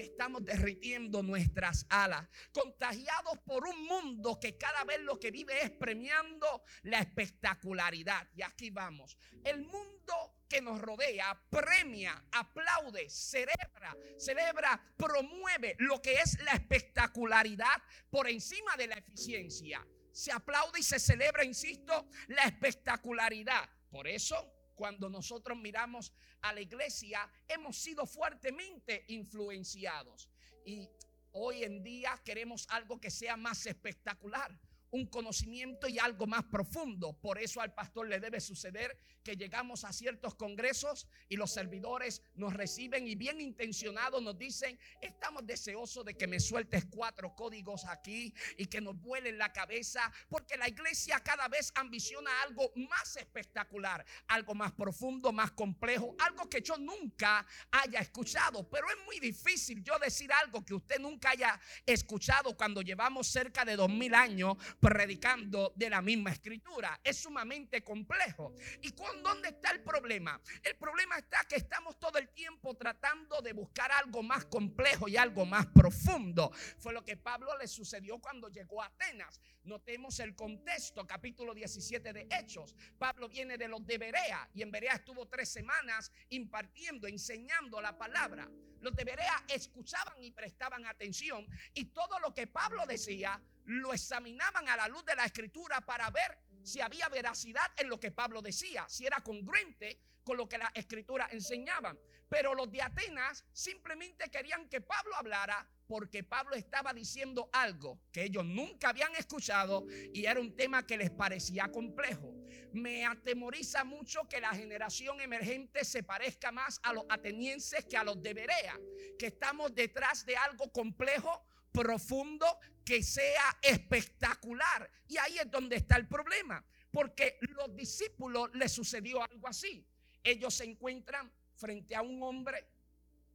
estamos 0.00 0.44
derritiendo 0.44 1.22
nuestras 1.22 1.86
alas, 1.88 2.28
contagiados 2.52 3.38
por 3.44 3.66
un 3.66 3.86
mundo 3.86 4.38
que 4.40 4.56
cada 4.56 4.84
vez 4.84 5.00
lo 5.00 5.18
que 5.18 5.30
vive 5.30 5.62
es 5.62 5.70
premiando 5.70 6.62
la 6.82 7.00
espectacularidad. 7.00 8.28
Y 8.34 8.42
aquí 8.42 8.70
vamos. 8.70 9.16
El 9.44 9.62
mundo 9.62 10.40
que 10.48 10.60
nos 10.60 10.80
rodea 10.80 11.40
premia, 11.48 12.24
aplaude, 12.32 13.08
celebra, 13.08 13.96
celebra, 14.18 14.82
promueve 14.96 15.76
lo 15.78 16.02
que 16.02 16.14
es 16.14 16.40
la 16.42 16.52
espectacularidad 16.52 17.80
por 18.10 18.28
encima 18.28 18.76
de 18.76 18.88
la 18.88 18.96
eficiencia. 18.96 19.86
Se 20.12 20.32
aplaude 20.32 20.80
y 20.80 20.82
se 20.82 20.98
celebra, 20.98 21.44
insisto, 21.44 22.08
la 22.26 22.42
espectacularidad. 22.42 23.68
Por 23.90 24.08
eso 24.08 24.59
cuando 24.80 25.10
nosotros 25.10 25.58
miramos 25.58 26.10
a 26.40 26.54
la 26.54 26.62
iglesia, 26.62 27.30
hemos 27.46 27.76
sido 27.76 28.06
fuertemente 28.06 29.04
influenciados. 29.08 30.26
Y 30.64 30.88
hoy 31.32 31.64
en 31.64 31.82
día 31.82 32.18
queremos 32.24 32.66
algo 32.70 32.98
que 32.98 33.10
sea 33.10 33.36
más 33.36 33.66
espectacular 33.66 34.58
un 34.90 35.06
conocimiento 35.06 35.88
y 35.88 35.98
algo 35.98 36.26
más 36.26 36.44
profundo. 36.44 37.12
Por 37.12 37.38
eso 37.38 37.60
al 37.60 37.74
pastor 37.74 38.08
le 38.08 38.20
debe 38.20 38.40
suceder 38.40 38.98
que 39.22 39.36
llegamos 39.36 39.84
a 39.84 39.92
ciertos 39.92 40.34
congresos 40.34 41.06
y 41.28 41.36
los 41.36 41.52
servidores 41.52 42.22
nos 42.34 42.54
reciben 42.54 43.06
y 43.06 43.14
bien 43.14 43.40
intencionados 43.40 44.22
nos 44.22 44.38
dicen, 44.38 44.78
estamos 45.00 45.46
deseosos 45.46 46.04
de 46.04 46.16
que 46.16 46.26
me 46.26 46.40
sueltes 46.40 46.86
cuatro 46.86 47.34
códigos 47.34 47.84
aquí 47.86 48.34
y 48.56 48.66
que 48.66 48.80
nos 48.80 49.00
vuelen 49.00 49.38
la 49.38 49.52
cabeza, 49.52 50.10
porque 50.28 50.56
la 50.56 50.68
iglesia 50.68 51.20
cada 51.20 51.48
vez 51.48 51.72
ambiciona 51.74 52.30
algo 52.42 52.72
más 52.76 53.16
espectacular, 53.16 54.04
algo 54.28 54.54
más 54.54 54.72
profundo, 54.72 55.32
más 55.32 55.52
complejo, 55.52 56.14
algo 56.18 56.48
que 56.48 56.62
yo 56.62 56.76
nunca 56.78 57.46
haya 57.70 58.00
escuchado. 58.00 58.68
Pero 58.68 58.88
es 58.88 58.96
muy 59.04 59.20
difícil 59.20 59.82
yo 59.82 59.98
decir 59.98 60.32
algo 60.32 60.64
que 60.64 60.74
usted 60.74 60.98
nunca 60.98 61.30
haya 61.30 61.60
escuchado 61.86 62.56
cuando 62.56 62.82
llevamos 62.82 63.26
cerca 63.28 63.64
de 63.64 63.76
dos 63.76 63.90
mil 63.90 64.14
años 64.14 64.56
predicando 64.80 65.72
de 65.76 65.90
la 65.90 66.00
misma 66.00 66.32
escritura. 66.32 66.98
Es 67.04 67.18
sumamente 67.18 67.84
complejo. 67.84 68.54
¿Y 68.82 68.92
con 68.92 69.22
dónde 69.22 69.50
está 69.50 69.70
el 69.70 69.82
problema? 69.82 70.40
El 70.62 70.76
problema 70.76 71.18
está 71.18 71.44
que 71.44 71.56
estamos 71.56 71.98
todo 71.98 72.18
el 72.18 72.30
tiempo 72.30 72.74
tratando 72.74 73.40
de 73.42 73.52
buscar 73.52 73.92
algo 73.92 74.22
más 74.22 74.46
complejo 74.46 75.06
y 75.06 75.16
algo 75.16 75.44
más 75.44 75.66
profundo. 75.66 76.50
Fue 76.78 76.92
lo 76.92 77.04
que 77.04 77.16
Pablo 77.16 77.56
le 77.58 77.68
sucedió 77.68 78.18
cuando 78.18 78.48
llegó 78.48 78.82
a 78.82 78.86
Atenas. 78.86 79.40
Notemos 79.64 80.18
el 80.20 80.34
contexto, 80.34 81.06
capítulo 81.06 81.54
17 81.54 82.12
de 82.12 82.26
Hechos. 82.30 82.74
Pablo 82.98 83.28
viene 83.28 83.58
de 83.58 83.68
los 83.68 83.86
de 83.86 83.98
Berea 83.98 84.48
y 84.54 84.62
en 84.62 84.70
Berea 84.70 84.94
estuvo 84.94 85.28
tres 85.28 85.50
semanas 85.50 86.10
impartiendo, 86.30 87.06
enseñando 87.06 87.80
la 87.80 87.98
palabra. 87.98 88.48
Los 88.80 88.94
de 88.94 89.04
Berea 89.04 89.44
escuchaban 89.48 90.22
y 90.22 90.30
prestaban 90.30 90.86
atención 90.86 91.46
y 91.74 91.86
todo 91.86 92.18
lo 92.18 92.32
que 92.32 92.46
Pablo 92.46 92.86
decía 92.86 93.40
lo 93.64 93.92
examinaban 93.92 94.68
a 94.68 94.76
la 94.76 94.88
luz 94.88 95.04
de 95.04 95.14
la 95.14 95.24
escritura 95.24 95.80
para 95.80 96.10
ver 96.10 96.38
si 96.62 96.80
había 96.80 97.08
veracidad 97.08 97.70
en 97.76 97.88
lo 97.88 97.98
que 97.98 98.10
Pablo 98.10 98.42
decía, 98.42 98.86
si 98.88 99.06
era 99.06 99.20
congruente 99.20 100.00
con 100.24 100.36
lo 100.36 100.48
que 100.48 100.58
la 100.58 100.70
escritura 100.74 101.28
enseñaban. 101.30 101.98
Pero 102.28 102.54
los 102.54 102.70
de 102.70 102.82
Atenas 102.82 103.44
simplemente 103.52 104.30
querían 104.30 104.68
que 104.68 104.80
Pablo 104.80 105.14
hablara 105.16 105.66
porque 105.90 106.22
Pablo 106.22 106.54
estaba 106.54 106.94
diciendo 106.94 107.50
algo 107.52 107.98
que 108.12 108.22
ellos 108.22 108.44
nunca 108.44 108.90
habían 108.90 109.12
escuchado 109.16 109.84
y 110.14 110.24
era 110.24 110.38
un 110.38 110.54
tema 110.54 110.86
que 110.86 110.96
les 110.96 111.10
parecía 111.10 111.66
complejo. 111.72 112.32
Me 112.72 113.04
atemoriza 113.04 113.82
mucho 113.82 114.28
que 114.28 114.40
la 114.40 114.50
generación 114.50 115.20
emergente 115.20 115.84
se 115.84 116.04
parezca 116.04 116.52
más 116.52 116.78
a 116.84 116.92
los 116.92 117.06
atenienses 117.08 117.86
que 117.86 117.96
a 117.96 118.04
los 118.04 118.22
de 118.22 118.34
Berea, 118.34 118.78
que 119.18 119.26
estamos 119.26 119.74
detrás 119.74 120.24
de 120.24 120.36
algo 120.36 120.70
complejo 120.70 121.44
profundo, 121.72 122.46
que 122.84 123.02
sea 123.02 123.58
espectacular. 123.60 124.88
Y 125.08 125.18
ahí 125.18 125.38
es 125.38 125.50
donde 125.50 125.74
está 125.74 125.96
el 125.96 126.06
problema, 126.06 126.64
porque 126.92 127.36
los 127.40 127.74
discípulos 127.74 128.48
les 128.54 128.70
sucedió 128.70 129.24
algo 129.24 129.48
así. 129.48 129.84
Ellos 130.22 130.54
se 130.54 130.66
encuentran 130.66 131.32
frente 131.56 131.96
a 131.96 132.02
un 132.02 132.22
hombre 132.22 132.64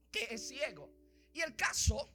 que 0.10 0.34
es 0.34 0.48
ciego. 0.48 0.90
Y 1.34 1.42
el 1.42 1.54
caso 1.58 2.15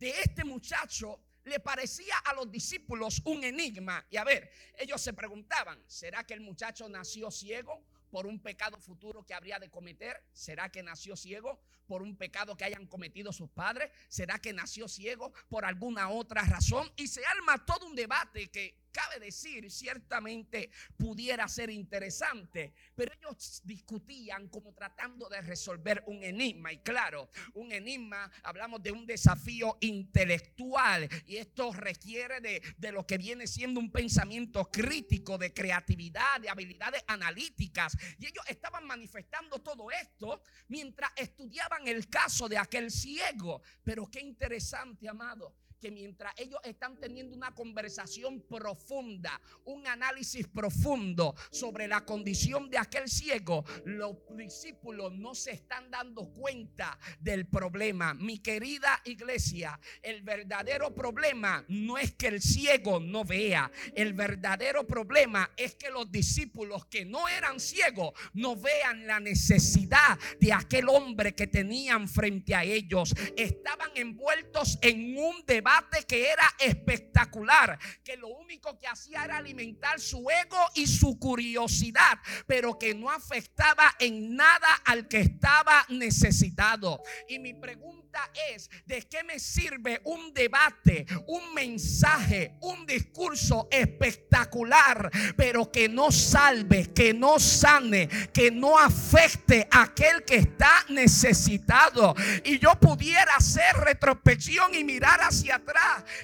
de 0.00 0.10
este 0.22 0.44
muchacho 0.44 1.20
le 1.44 1.60
parecía 1.60 2.16
a 2.24 2.34
los 2.34 2.50
discípulos 2.50 3.22
un 3.24 3.44
enigma. 3.44 4.04
Y 4.10 4.16
a 4.16 4.24
ver, 4.24 4.50
ellos 4.78 5.00
se 5.00 5.12
preguntaban, 5.12 5.80
¿será 5.86 6.24
que 6.24 6.34
el 6.34 6.40
muchacho 6.40 6.88
nació 6.88 7.30
ciego? 7.30 7.84
por 8.10 8.26
un 8.26 8.40
pecado 8.40 8.78
futuro 8.78 9.24
que 9.24 9.34
habría 9.34 9.58
de 9.58 9.70
cometer? 9.70 10.22
¿Será 10.32 10.70
que 10.70 10.82
nació 10.82 11.16
ciego 11.16 11.60
por 11.86 12.02
un 12.02 12.16
pecado 12.16 12.56
que 12.56 12.64
hayan 12.64 12.86
cometido 12.86 13.32
sus 13.32 13.50
padres? 13.50 13.90
¿Será 14.08 14.38
que 14.38 14.52
nació 14.52 14.88
ciego 14.88 15.32
por 15.48 15.64
alguna 15.64 16.10
otra 16.10 16.42
razón? 16.42 16.90
Y 16.96 17.06
se 17.06 17.24
arma 17.24 17.64
todo 17.64 17.86
un 17.86 17.94
debate 17.94 18.48
que 18.48 18.89
cabe 18.90 19.20
decir, 19.20 19.70
ciertamente 19.70 20.70
pudiera 20.96 21.48
ser 21.48 21.70
interesante, 21.70 22.74
pero 22.94 23.12
ellos 23.14 23.62
discutían 23.64 24.48
como 24.48 24.72
tratando 24.74 25.28
de 25.28 25.40
resolver 25.40 26.02
un 26.06 26.22
enigma. 26.22 26.72
Y 26.72 26.78
claro, 26.78 27.30
un 27.54 27.72
enigma, 27.72 28.30
hablamos 28.42 28.82
de 28.82 28.92
un 28.92 29.06
desafío 29.06 29.78
intelectual 29.80 31.08
y 31.26 31.36
esto 31.36 31.72
requiere 31.72 32.40
de, 32.40 32.62
de 32.76 32.92
lo 32.92 33.06
que 33.06 33.18
viene 33.18 33.46
siendo 33.46 33.80
un 33.80 33.90
pensamiento 33.90 34.70
crítico, 34.70 35.38
de 35.38 35.52
creatividad, 35.52 36.40
de 36.40 36.50
habilidades 36.50 37.02
analíticas. 37.06 37.96
Y 38.18 38.26
ellos 38.26 38.44
estaban 38.48 38.86
manifestando 38.86 39.60
todo 39.60 39.90
esto 39.90 40.42
mientras 40.68 41.10
estudiaban 41.16 41.86
el 41.88 42.08
caso 42.08 42.48
de 42.48 42.58
aquel 42.58 42.90
ciego. 42.90 43.62
Pero 43.82 44.10
qué 44.10 44.20
interesante, 44.20 45.08
amado 45.08 45.59
que 45.80 45.90
mientras 45.90 46.32
ellos 46.36 46.60
están 46.62 46.98
teniendo 46.98 47.34
una 47.34 47.54
conversación 47.54 48.42
profunda, 48.42 49.40
un 49.64 49.86
análisis 49.86 50.46
profundo 50.46 51.34
sobre 51.50 51.88
la 51.88 52.04
condición 52.04 52.68
de 52.68 52.78
aquel 52.78 53.08
ciego, 53.08 53.64
los 53.86 54.16
discípulos 54.36 55.12
no 55.14 55.34
se 55.34 55.52
están 55.52 55.90
dando 55.90 56.30
cuenta 56.32 56.98
del 57.18 57.46
problema. 57.46 58.12
Mi 58.12 58.38
querida 58.38 59.00
iglesia, 59.04 59.80
el 60.02 60.22
verdadero 60.22 60.94
problema 60.94 61.64
no 61.68 61.96
es 61.96 62.12
que 62.12 62.28
el 62.28 62.42
ciego 62.42 63.00
no 63.00 63.24
vea, 63.24 63.70
el 63.94 64.12
verdadero 64.12 64.86
problema 64.86 65.50
es 65.56 65.74
que 65.76 65.90
los 65.90 66.12
discípulos 66.12 66.84
que 66.86 67.06
no 67.06 67.26
eran 67.28 67.58
ciegos 67.58 68.12
no 68.34 68.54
vean 68.54 69.06
la 69.06 69.18
necesidad 69.18 70.18
de 70.38 70.52
aquel 70.52 70.88
hombre 70.90 71.34
que 71.34 71.46
tenían 71.46 72.06
frente 72.06 72.54
a 72.54 72.64
ellos. 72.64 73.14
Estaban 73.36 73.90
envueltos 73.94 74.78
en 74.82 75.16
un 75.16 75.42
debate 75.46 75.69
que 76.06 76.30
era 76.30 76.44
espectacular, 76.58 77.78
que 78.04 78.16
lo 78.16 78.28
único 78.28 78.78
que 78.78 78.86
hacía 78.86 79.24
era 79.24 79.38
alimentar 79.38 80.00
su 80.00 80.28
ego 80.30 80.58
y 80.74 80.86
su 80.86 81.18
curiosidad, 81.18 82.18
pero 82.46 82.78
que 82.78 82.94
no 82.94 83.10
afectaba 83.10 83.94
en 83.98 84.34
nada 84.34 84.74
al 84.84 85.08
que 85.08 85.20
estaba 85.20 85.86
necesitado. 85.88 87.02
Y 87.28 87.38
mi 87.38 87.54
pregunta 87.54 88.30
es, 88.52 88.68
¿de 88.86 89.02
qué 89.02 89.22
me 89.22 89.38
sirve 89.38 90.00
un 90.04 90.32
debate, 90.34 91.06
un 91.26 91.54
mensaje, 91.54 92.56
un 92.60 92.84
discurso 92.86 93.68
espectacular, 93.70 95.10
pero 95.36 95.70
que 95.70 95.88
no 95.88 96.10
salve, 96.10 96.92
que 96.92 97.14
no 97.14 97.38
sane, 97.38 98.08
que 98.32 98.50
no 98.50 98.78
afecte 98.78 99.68
a 99.70 99.82
aquel 99.82 100.24
que 100.24 100.36
está 100.36 100.84
necesitado? 100.88 102.14
Y 102.44 102.58
yo 102.58 102.74
pudiera 102.80 103.36
hacer 103.36 103.76
retrospección 103.76 104.74
y 104.74 104.84
mirar 104.84 105.20
hacia 105.22 105.59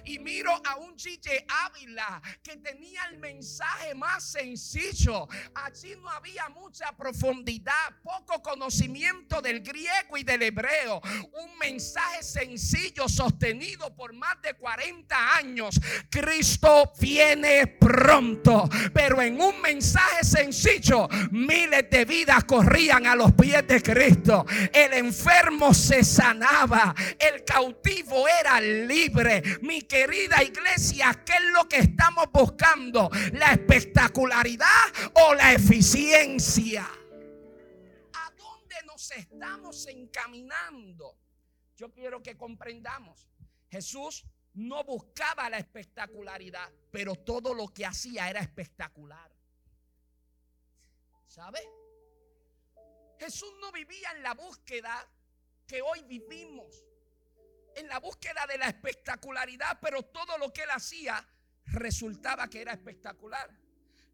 y 0.05 0.19
miro 0.19 0.53
a 0.65 0.77
un 0.77 0.97
Chiche 0.97 1.45
Ávila 1.67 2.21
que 2.43 2.57
tenía 2.57 3.05
el 3.11 3.19
mensaje 3.19 3.95
más 3.95 4.25
sencillo. 4.25 5.29
Allí 5.55 5.95
no 5.97 6.09
había 6.11 6.49
mucha 6.49 6.93
profundidad, 6.97 7.73
poco 8.03 8.43
conocimiento 8.43 9.41
del 9.41 9.61
griego 9.61 10.17
y 10.17 10.25
del 10.25 10.43
hebreo. 10.43 11.01
Un 11.45 11.59
mensaje 11.59 12.23
sencillo 12.23 13.09
sostenido 13.09 13.95
por 13.95 14.13
más 14.13 14.41
de 14.43 14.55
40 14.55 15.37
años. 15.37 15.81
Cristo 16.11 16.93
viene 16.99 17.67
pronto, 17.67 18.69
pero 18.93 19.23
en 19.23 19.41
un 19.41 19.61
mensaje 19.61 20.25
sencillo 20.25 21.09
miles 21.31 21.89
de 21.91 22.05
vidas 22.05 22.45
corrían 22.45 23.07
a 23.07 23.15
los 23.15 23.33
pies 23.33 23.67
de 23.67 23.83
Cristo. 23.83 24.47
El 24.73 24.93
enfermo 24.95 25.75
se 25.75 26.05
sanaba, 26.05 26.95
el 27.19 27.45
cautivo 27.45 28.27
era 28.29 28.61
libre. 28.61 29.26
Mi 29.63 29.83
querida 29.83 30.43
iglesia, 30.43 31.23
¿qué 31.25 31.33
es 31.33 31.53
lo 31.53 31.69
que 31.69 31.79
estamos 31.79 32.27
buscando? 32.33 33.11
¿La 33.33 33.53
espectacularidad 33.53 34.67
o 35.15 35.35
la 35.35 35.53
eficiencia? 35.53 36.85
¿A 36.85 38.31
dónde 38.37 38.77
nos 38.87 39.11
estamos 39.11 39.87
encaminando? 39.87 41.19
Yo 41.77 41.93
quiero 41.93 42.23
que 42.23 42.37
comprendamos. 42.37 43.29
Jesús 43.69 44.25
no 44.55 44.85
buscaba 44.85 45.51
la 45.51 45.59
espectacularidad, 45.59 46.71
pero 46.91 47.15
todo 47.17 47.53
lo 47.53 47.69
que 47.69 47.85
hacía 47.85 48.31
era 48.31 48.41
espectacular. 48.41 49.31
¿Sabe? 51.27 51.61
Jesús 53.19 53.53
no 53.61 53.73
vivía 53.73 54.13
en 54.13 54.23
la 54.23 54.35
búsqueda 54.35 55.07
que 55.67 55.83
hoy 55.83 56.03
vivimos 56.05 56.86
en 57.77 57.89
la 57.89 58.01
búsqueda 58.01 58.47
de 58.49 58.59
la 58.59 58.69
espectacularidad, 58.69 59.79
pero 59.81 60.03
todo 60.03 60.39
lo 60.39 60.53
que 60.53 60.63
él 60.63 60.71
hacía 60.71 61.25
resultaba 61.67 62.49
que 62.49 62.63
era 62.63 62.73
espectacular. 62.73 63.51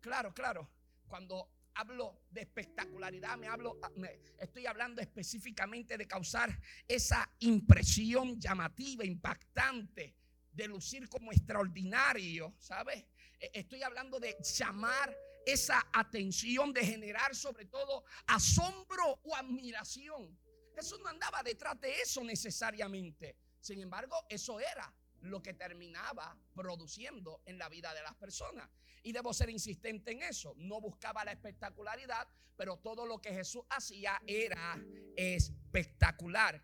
Claro, 0.00 0.34
claro, 0.34 0.68
cuando 1.06 1.48
hablo 1.74 2.22
de 2.30 2.42
espectacularidad, 2.42 3.36
me 3.38 3.48
hablo, 3.48 3.78
ah, 3.82 3.90
estoy 4.38 4.66
hablando 4.66 5.00
específicamente 5.00 5.96
de 5.96 6.06
causar 6.06 6.58
esa 6.88 7.30
impresión 7.38 8.38
llamativa, 8.40 9.04
impactante, 9.04 10.16
de 10.52 10.66
lucir 10.66 11.08
como 11.08 11.32
extraordinario, 11.32 12.54
¿sabes? 12.58 13.04
E, 13.38 13.50
estoy 13.54 13.82
hablando 13.82 14.18
de 14.20 14.36
llamar 14.42 15.16
esa 15.46 15.86
atención, 15.92 16.72
de 16.72 16.84
generar 16.84 17.34
sobre 17.34 17.66
todo 17.66 18.04
asombro 18.26 19.20
o 19.22 19.34
admiración. 19.34 20.38
Jesús 20.74 21.00
no 21.00 21.08
andaba 21.08 21.42
detrás 21.42 21.80
de 21.80 22.00
eso 22.00 22.22
necesariamente. 22.24 23.36
Sin 23.62 23.80
embargo, 23.80 24.16
eso 24.28 24.58
era 24.58 24.92
lo 25.20 25.40
que 25.40 25.54
terminaba 25.54 26.36
produciendo 26.52 27.40
en 27.46 27.58
la 27.58 27.68
vida 27.68 27.94
de 27.94 28.02
las 28.02 28.16
personas. 28.16 28.68
Y 29.04 29.12
debo 29.12 29.32
ser 29.32 29.50
insistente 29.50 30.10
en 30.10 30.22
eso. 30.24 30.52
No 30.56 30.80
buscaba 30.80 31.24
la 31.24 31.30
espectacularidad, 31.30 32.26
pero 32.56 32.76
todo 32.78 33.06
lo 33.06 33.20
que 33.20 33.32
Jesús 33.32 33.62
hacía 33.70 34.20
era 34.26 34.78
espectacular. 35.16 35.61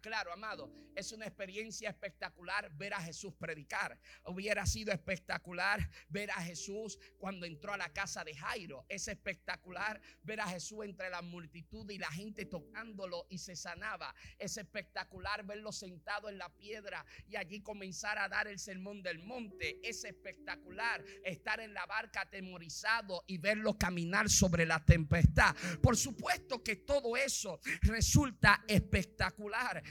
Claro, 0.01 0.33
amado, 0.33 0.71
es 0.95 1.13
una 1.13 1.27
experiencia 1.27 1.89
espectacular 1.89 2.71
ver 2.77 2.93
a 2.93 3.01
Jesús 3.01 3.33
predicar. 3.39 3.99
Hubiera 4.27 4.67
sido 4.67 4.93
espectacular 4.93 5.89
ver 6.09 6.31
a 6.31 6.43
Jesús 6.43 6.99
cuando 7.19 7.47
entró 7.47 7.73
a 7.73 7.79
la 7.79 7.89
casa 7.93 8.23
de 8.25 8.35
Jairo. 8.35 8.85
Es 8.89 9.09
espectacular 9.09 10.01
ver 10.23 10.41
a 10.41 10.49
Jesús 10.49 10.85
entre 10.85 11.09
la 11.09 11.23
multitud 11.23 11.89
y 11.91 11.99
la 11.99 12.11
gente 12.11 12.45
tocándolo 12.45 13.27
y 13.31 13.39
se 13.39 13.57
sanaba. 13.57 14.15
Es 14.39 14.57
espectacular 14.57 15.47
verlo 15.47 15.73
sentado 15.73 16.29
en 16.29 16.37
la 16.37 16.49
piedra 16.51 17.05
y 17.27 17.37
allí 17.37 17.63
comenzar 17.63 18.19
a 18.19 18.29
dar 18.29 18.47
el 18.47 18.59
sermón 18.59 19.03
del 19.03 19.21
monte. 19.21 19.81
Es 19.83 20.05
espectacular 20.05 21.03
estar 21.25 21.61
en 21.61 21.73
la 21.73 21.87
barca 21.87 22.23
atemorizado 22.23 23.25
y 23.27 23.39
verlo 23.39 23.79
caminar 23.79 24.29
sobre 24.29 24.67
la 24.67 24.85
tempestad. 24.85 25.55
Por 25.83 25.97
supuesto 25.97 26.63
que 26.63 26.77
todo 26.77 27.17
eso 27.17 27.61
resulta 27.83 28.65
espectacular. 28.67 28.98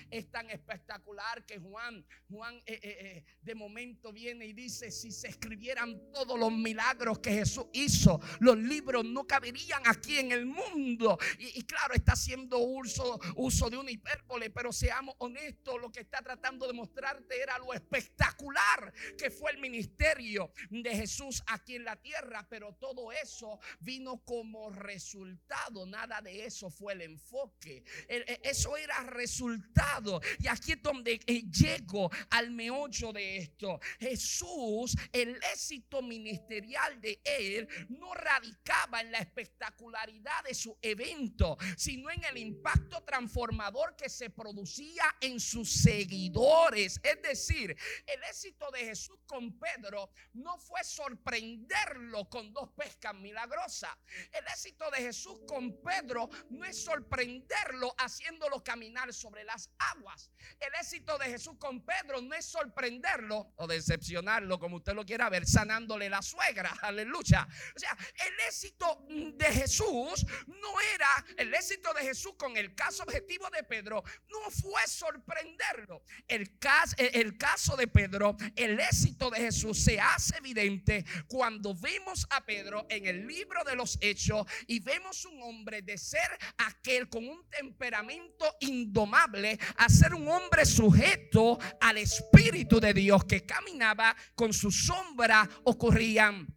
Es 0.10 0.30
tan 0.30 0.50
espectacular 0.50 1.46
que 1.46 1.60
Juan, 1.60 2.06
Juan 2.30 2.56
eh, 2.66 2.80
eh, 2.82 2.98
eh, 3.00 3.24
de 3.42 3.56
momento 3.56 4.12
viene 4.12 4.46
y 4.46 4.54
dice, 4.54 4.92
si 4.92 5.12
se 5.12 5.28
escribieran 5.28 6.12
todos 6.12 6.38
los 6.40 6.52
milagros 6.52 7.20
que 7.20 7.32
Jesús 7.32 7.68
hizo, 7.74 8.20
los 8.40 8.58
libros 8.58 9.06
no 9.06 9.26
caberían 9.26 9.82
aquí 9.86 10.18
en 10.18 10.32
el 10.32 10.46
mundo. 10.46 11.18
Y, 11.40 11.60
y 11.60 11.64
claro, 11.64 11.94
está 11.94 12.14
haciendo 12.14 12.60
uso, 12.60 13.20
uso 13.36 13.70
de 13.70 13.78
una 13.78 13.92
hipérbole, 13.92 14.50
pero 14.50 14.72
seamos 14.72 15.16
honestos, 15.20 15.80
lo 15.82 15.92
que 15.92 16.02
está 16.02 16.22
tratando 16.22 16.68
de 16.68 16.74
mostrarte 16.74 17.42
era 17.42 17.58
lo 17.60 17.74
espectacular 17.74 18.94
que 19.18 19.30
fue 19.30 19.52
el 19.52 19.60
ministerio 19.60 20.52
de 20.70 20.96
Jesús 20.96 21.44
aquí 21.48 21.76
en 21.76 21.86
la 21.86 21.96
tierra, 21.96 22.46
pero 22.50 22.74
todo 22.76 23.12
eso 23.12 23.60
vino 23.80 24.18
como 24.24 24.70
resultado 24.70 25.86
nada 25.86 26.22
de 26.22 26.46
eso 26.46 26.70
fue 26.70 26.94
el 26.94 27.02
enfoque. 27.02 27.84
E, 28.08 28.40
eso 28.44 28.78
era 28.78 28.97
resultado. 29.04 30.22
Y 30.40 30.48
aquí 30.48 30.74
es 30.74 30.82
donde 30.82 31.20
eh, 31.26 31.44
llego 31.52 32.10
al 32.30 32.52
meollo 32.52 33.14
de 33.14 33.38
esto. 33.38 33.80
Jesús, 34.00 34.96
el 35.12 35.36
éxito 35.54 36.02
ministerial 36.02 37.00
de 37.02 37.22
él 37.24 37.68
no 37.90 38.14
radicaba 38.14 39.02
en 39.02 39.12
la 39.12 39.20
espectacularidad 39.20 40.44
de 40.44 40.54
su 40.54 40.78
evento, 40.82 41.58
sino 41.78 42.10
en 42.10 42.24
el 42.26 42.38
impacto 42.38 43.04
transformador 43.04 43.96
que 43.96 44.10
se 44.10 44.30
producía 44.30 45.04
en 45.22 45.40
sus 45.40 45.72
seguidores. 45.72 47.00
Es 47.04 47.22
decir, 47.22 47.76
el 48.06 48.24
éxito 48.24 48.70
de 48.72 48.80
Jesús 48.80 49.20
con 49.26 49.58
Pedro 49.60 50.10
no 50.34 50.58
fue 50.58 50.84
sorprenderlo 50.84 52.30
con 52.30 52.54
dos 52.54 52.70
pescas 52.76 53.14
milagrosas. 53.16 53.92
El 54.32 54.46
éxito 54.48 54.90
de 54.92 54.98
Jesús 54.98 55.40
con 55.48 55.82
Pedro 55.82 56.30
no 56.50 56.66
es 56.66 56.84
sorprenderlo 56.84 57.94
haciéndolo 57.98 58.64
caminar 58.64 58.87
caminar 58.88 59.14
sobre 59.14 59.44
las 59.44 59.70
aguas. 59.78 60.32
El 60.60 60.74
éxito 60.80 61.18
de 61.18 61.26
Jesús 61.26 61.56
con 61.60 61.84
Pedro 61.84 62.22
no 62.22 62.34
es 62.34 62.46
sorprenderlo 62.46 63.54
o 63.58 63.68
decepcionarlo, 63.68 64.60
como 64.60 64.78
usted 64.78 64.94
lo 64.94 65.06
quiera 65.06 65.30
ver, 65.30 65.46
sanándole 65.46 66.10
la 66.10 66.22
suegra. 66.22 66.74
Aleluya. 66.82 67.48
O 67.76 67.80
sea, 67.80 67.98
el 68.26 68.34
éxito 68.48 69.06
de 69.10 69.46
Jesús 69.46 70.26
no 70.48 70.82
era 70.96 71.26
el 71.38 71.54
éxito 71.54 71.94
de 71.94 72.02
Jesús 72.02 72.34
con 72.38 72.56
el 72.56 72.74
caso 72.76 73.04
objetivo 73.04 73.50
de 73.50 73.64
Pedro, 73.64 74.04
no 74.30 74.50
fue 74.52 74.82
sorprenderlo. 74.88 76.04
El 76.28 76.58
caso, 76.58 76.96
el 76.98 77.38
caso 77.38 77.76
de 77.76 77.88
Pedro, 77.88 78.38
el 78.56 78.80
éxito 78.80 79.30
de 79.30 79.40
Jesús 79.40 79.84
se 79.84 80.00
hace 80.00 80.38
evidente 80.38 81.06
cuando 81.28 81.76
vemos 81.76 82.26
a 82.30 82.46
Pedro 82.46 82.86
en 82.90 83.06
el 83.06 83.28
libro 83.28 83.64
de 83.66 83.76
los 83.76 83.98
Hechos 84.02 84.48
y 84.68 84.80
vemos 84.80 85.26
un 85.26 85.42
hombre 85.42 85.82
de 85.82 85.98
ser 85.98 86.38
aquel 86.58 87.10
con 87.10 87.28
un 87.28 87.50
temperamento 87.50 88.56
indomable 88.78 89.60
a 89.78 89.90
ser 89.90 90.14
un 90.14 90.28
hombre 90.28 90.66
sujeto 90.66 91.60
al 91.82 91.98
Espíritu 91.98 92.80
de 92.80 92.94
Dios 92.94 93.26
que 93.26 93.46
caminaba 93.46 94.16
con 94.36 94.54
su 94.54 94.72
sombra 94.72 95.48
ocurrían 95.64 96.57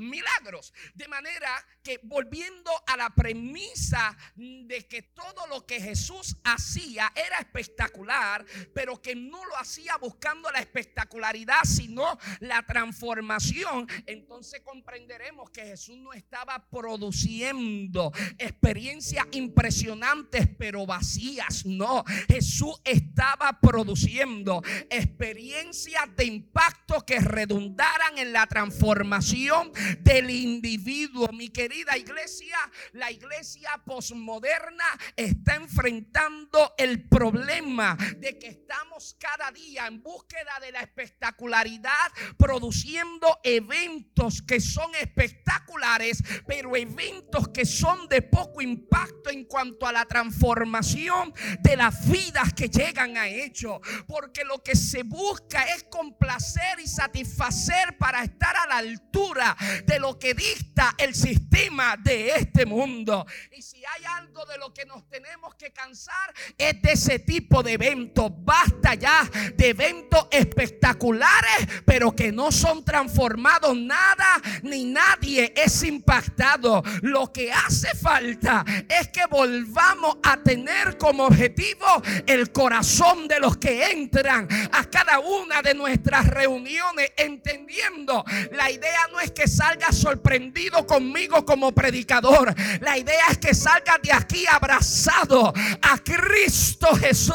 milagros. 0.00 0.72
De 0.94 1.08
manera 1.08 1.50
que 1.82 2.00
volviendo 2.02 2.70
a 2.86 2.96
la 2.96 3.10
premisa 3.10 4.16
de 4.34 4.86
que 4.86 5.02
todo 5.02 5.46
lo 5.46 5.66
que 5.66 5.80
Jesús 5.80 6.36
hacía 6.44 7.12
era 7.14 7.38
espectacular, 7.38 8.44
pero 8.74 9.00
que 9.00 9.14
no 9.14 9.44
lo 9.44 9.56
hacía 9.56 9.96
buscando 9.96 10.50
la 10.50 10.60
espectacularidad, 10.60 11.62
sino 11.64 12.18
la 12.40 12.62
transformación, 12.64 13.86
entonces 14.06 14.60
comprenderemos 14.62 15.50
que 15.50 15.62
Jesús 15.62 15.96
no 15.98 16.12
estaba 16.12 16.68
produciendo 16.70 18.12
experiencias 18.38 19.26
impresionantes 19.32 20.48
pero 20.58 20.86
vacías, 20.86 21.64
no, 21.66 22.04
Jesús 22.28 22.80
estaba 22.84 23.58
produciendo 23.60 24.62
experiencias 24.90 26.04
de 26.16 26.24
impacto 26.24 27.00
que 27.06 27.18
redundaran 27.20 28.18
en 28.18 28.32
la 28.32 28.46
transformación 28.46 29.72
del 30.00 30.30
individuo. 30.30 31.28
Mi 31.32 31.48
querida 31.48 31.96
iglesia, 31.96 32.56
la 32.92 33.10
iglesia 33.10 33.70
posmoderna 33.84 34.84
está 35.16 35.56
enfrentando 35.56 36.74
el 36.78 37.08
problema 37.08 37.96
de 38.18 38.38
que 38.38 38.48
estamos 38.48 39.16
cada 39.18 39.50
día 39.52 39.86
en 39.86 40.02
búsqueda 40.02 40.58
de 40.60 40.72
la 40.72 40.80
espectacularidad, 40.80 42.12
produciendo 42.36 43.38
eventos 43.42 44.42
que 44.42 44.60
son 44.60 44.94
espectaculares, 44.94 46.22
pero 46.46 46.76
eventos 46.76 47.48
que 47.48 47.64
son 47.64 48.08
de 48.08 48.22
poco 48.22 48.60
impacto 48.62 49.30
en 49.30 49.44
cuanto 49.44 49.86
a 49.86 49.92
la 49.92 50.06
transformación 50.06 51.32
de 51.60 51.76
las 51.76 52.08
vidas 52.08 52.52
que 52.54 52.68
llegan 52.68 53.16
a 53.16 53.28
hecho. 53.28 53.80
Porque 54.06 54.44
lo 54.44 54.62
que 54.62 54.76
se 54.76 55.02
busca 55.02 55.62
es 55.74 55.84
complacer 55.84 56.80
y 56.82 56.86
satisfacer 56.86 57.96
para 57.98 58.22
estar 58.22 58.56
a 58.56 58.66
la 58.66 58.78
altura 58.78 59.56
de 59.86 59.98
lo 59.98 60.18
que 60.18 60.34
dicta 60.34 60.94
el 60.98 61.14
sistema 61.14 61.96
de 61.96 62.30
este 62.30 62.66
mundo. 62.66 63.26
Y 63.52 63.62
si 63.62 63.78
hay 63.78 64.04
algo 64.18 64.44
de 64.46 64.58
lo 64.58 64.72
que 64.72 64.84
nos 64.86 65.08
tenemos 65.08 65.54
que 65.54 65.72
cansar 65.72 66.32
es 66.56 66.80
de 66.82 66.92
ese 66.92 67.18
tipo 67.18 67.62
de 67.62 67.72
eventos. 67.72 68.30
Basta 68.44 68.94
ya 68.94 69.28
de 69.54 69.68
eventos 69.68 70.26
espectaculares, 70.30 71.82
pero 71.84 72.14
que 72.14 72.32
no 72.32 72.52
son 72.52 72.84
transformados 72.84 73.76
nada 73.76 74.40
ni 74.62 74.84
nadie 74.84 75.52
es 75.56 75.82
impactado. 75.82 76.82
Lo 77.02 77.32
que 77.32 77.52
hace 77.52 77.94
falta 77.94 78.64
es 78.88 79.08
que 79.08 79.26
volvamos 79.26 80.16
a 80.22 80.36
tener 80.38 80.96
como 80.98 81.24
objetivo 81.26 81.86
el 82.26 82.52
corazón 82.52 83.28
de 83.28 83.40
los 83.40 83.56
que 83.56 83.90
entran 83.90 84.48
a 84.72 84.84
cada 84.84 85.20
una 85.20 85.62
de 85.62 85.74
nuestras 85.74 86.26
reuniones, 86.26 87.12
entendiendo 87.16 88.24
la 88.52 88.70
idea 88.70 89.08
no 89.12 89.20
es 89.20 89.30
que 89.30 89.46
salga 89.60 89.92
sorprendido 89.92 90.86
conmigo 90.86 91.44
como 91.44 91.70
predicador. 91.72 92.54
La 92.80 92.96
idea 92.96 93.26
es 93.30 93.36
que 93.36 93.54
salga 93.54 93.98
de 94.02 94.10
aquí 94.10 94.46
abrazado 94.46 95.52
a 95.82 95.98
Cristo 95.98 96.96
Jesús. 96.96 97.34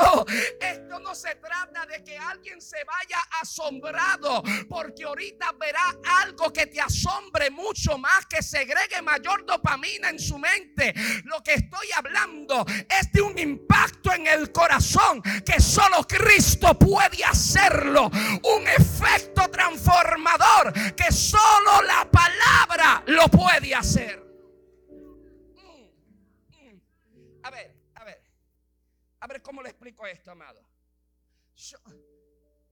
Esto 0.59 0.99
no 1.01 1.13
se 1.13 1.35
trata 1.35 1.85
de 1.85 2.03
que 2.03 2.17
alguien 2.17 2.59
se 2.59 2.77
vaya 2.83 3.19
asombrado, 3.41 4.41
porque 4.67 5.03
ahorita 5.03 5.51
verá 5.59 5.83
algo 6.23 6.51
que 6.51 6.65
te 6.65 6.81
asombre 6.81 7.51
mucho 7.51 7.99
más, 7.99 8.25
que 8.25 8.41
segregue 8.41 9.03
mayor 9.03 9.45
dopamina 9.45 10.09
en 10.09 10.17
su 10.17 10.39
mente. 10.39 10.95
Lo 11.25 11.43
que 11.43 11.53
estoy 11.53 11.89
hablando 11.95 12.65
es 12.67 13.11
de 13.11 13.21
un 13.21 13.37
impacto 13.37 14.11
en 14.13 14.25
el 14.25 14.51
corazón 14.51 15.21
que 15.45 15.61
solo 15.61 16.07
Cristo 16.07 16.73
puede 16.79 17.23
hacerlo. 17.23 18.09
Un 18.09 18.67
efecto 18.67 19.47
transformador 19.51 20.73
que 20.95 21.11
solo 21.11 21.83
la 21.83 22.09
palabra 22.15 23.03
lo 23.07 23.27
puede 23.27 23.75
hacer. 23.75 24.23
A 27.43 27.51
ver, 27.51 27.75
a 27.95 28.03
ver. 28.03 28.23
A 29.19 29.27
ver 29.27 29.41
cómo 29.41 29.61
le 29.61 29.69
explico 29.69 30.05
esto, 30.07 30.31
amado. 30.31 30.61
Yo, 31.55 31.77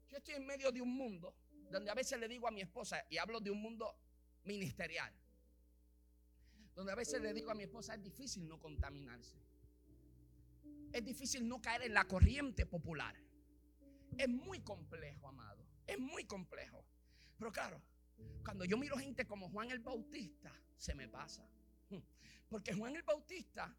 yo 0.09 0.17
estoy 0.17 0.35
en 0.35 0.45
medio 0.45 0.71
de 0.71 0.81
un 0.81 0.95
mundo 0.95 1.35
donde 1.69 1.91
a 1.91 1.93
veces 1.93 2.19
le 2.19 2.27
digo 2.27 2.47
a 2.47 2.51
mi 2.51 2.61
esposa, 2.61 3.03
y 3.09 3.17
hablo 3.17 3.39
de 3.39 3.49
un 3.49 3.61
mundo 3.61 3.95
ministerial, 4.43 5.11
donde 6.75 6.91
a 6.91 6.95
veces 6.95 7.21
le 7.21 7.33
digo 7.33 7.51
a 7.51 7.55
mi 7.55 7.63
esposa, 7.63 7.95
es 7.95 8.03
difícil 8.03 8.47
no 8.47 8.59
contaminarse. 8.59 9.37
Es 10.91 11.03
difícil 11.03 11.47
no 11.47 11.61
caer 11.61 11.83
en 11.83 11.93
la 11.93 12.05
corriente 12.05 12.65
popular. 12.65 13.15
Es 14.17 14.29
muy 14.29 14.59
complejo, 14.59 15.27
amado. 15.27 15.65
Es 15.87 15.99
muy 15.99 16.25
complejo. 16.25 16.85
Pero 17.37 17.51
claro, 17.51 17.81
cuando 18.43 18.65
yo 18.65 18.77
miro 18.77 18.97
gente 18.97 19.25
como 19.25 19.49
Juan 19.49 19.71
el 19.71 19.79
Bautista, 19.79 20.51
se 20.77 20.95
me 20.95 21.07
pasa. 21.07 21.47
Porque 22.49 22.73
Juan 22.73 22.95
el 22.95 23.03
Bautista, 23.03 23.75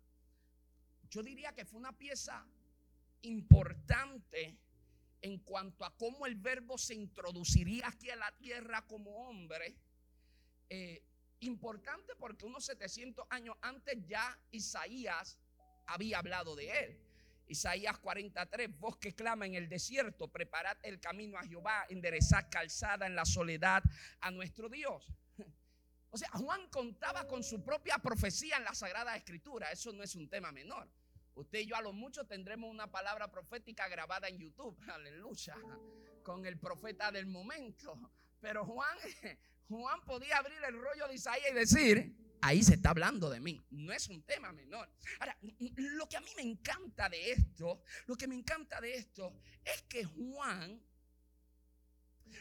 yo 1.11 1.23
diría 1.23 1.53
que 1.53 1.65
fue 1.65 1.79
una 1.79 1.97
pieza 1.97 2.47
importante 3.23 4.59
en 5.23 5.39
cuanto 5.39 5.85
a 5.85 5.97
cómo 5.97 6.27
el 6.27 6.35
verbo 6.35 6.77
se 6.77 6.95
introduciría 6.95 7.89
aquí 7.89 8.11
a 8.11 8.17
la 8.17 8.31
tierra 8.37 8.87
como 8.87 9.11
hombre. 9.29 9.77
Eh, 10.69 11.03
importante 11.41 12.15
porque 12.17 12.47
unos 12.47 12.65
700 12.67 13.27
años 13.31 13.57
antes 13.61 13.97
ya 14.07 14.39
Isaías 14.51 15.39
había 15.87 16.19
hablado 16.19 16.57
de 16.57 16.71
él. 16.71 17.04
Isaías 17.47 17.99
43, 17.99 18.79
voz 18.79 18.97
que 18.97 19.15
clama 19.15 19.47
en 19.47 19.55
el 19.55 19.69
desierto, 19.69 20.29
preparad 20.29 20.77
el 20.83 21.01
camino 21.01 21.39
a 21.39 21.45
Jehová, 21.45 21.85
enderezad 21.89 22.49
calzada 22.51 23.07
en 23.07 23.15
la 23.15 23.25
soledad 23.25 23.83
a 24.21 24.31
nuestro 24.31 24.69
Dios. 24.69 25.13
O 26.11 26.17
sea, 26.17 26.29
Juan 26.29 26.69
contaba 26.69 27.27
con 27.27 27.43
su 27.43 27.65
propia 27.65 27.99
profecía 27.99 28.57
en 28.57 28.63
la 28.63 28.73
Sagrada 28.73 29.17
Escritura, 29.17 29.73
eso 29.73 29.93
no 29.93 30.05
es 30.05 30.15
un 30.15 30.29
tema 30.29 30.53
menor. 30.53 30.89
Usted 31.35 31.59
y 31.59 31.67
yo 31.67 31.75
a 31.75 31.83
lo 31.83 31.93
mucho 31.93 32.25
tendremos 32.25 32.71
una 32.71 32.89
palabra 32.89 33.29
profética 33.29 33.89
grabada 33.89 34.29
en 34.29 34.39
YouTube, 34.39 34.79
aleluya, 34.89 35.57
con 36.23 36.47
el 36.47 36.57
profeta 36.57 37.11
del 37.11 37.27
momento. 37.27 37.99
Pero 38.41 38.65
Juan, 38.65 38.97
Juan 39.69 40.01
podía 40.03 40.39
abrir 40.39 40.63
el 40.63 40.81
rollo 40.81 41.09
de 41.09 41.15
Isaías 41.15 41.51
y 41.51 41.55
decir, 41.55 42.24
ahí 42.45 42.63
se 42.63 42.75
está 42.75 42.91
hablando 42.91 43.31
de 43.31 43.41
mí. 43.41 43.65
No 43.71 43.93
es 43.93 44.09
un 44.09 44.23
tema 44.23 44.53
menor. 44.53 44.91
Ahora, 45.19 45.37
lo 45.77 46.09
que 46.09 46.17
a 46.19 46.21
mí 46.21 46.31
me 46.37 46.43
encanta 46.43 47.09
de 47.09 47.33
esto, 47.33 47.83
lo 48.07 48.17
que 48.17 48.29
me 48.29 48.35
encanta 48.35 48.81
de 48.83 48.95
esto 48.95 49.35
es 49.65 49.83
que 49.83 50.05
Juan, 50.05 50.81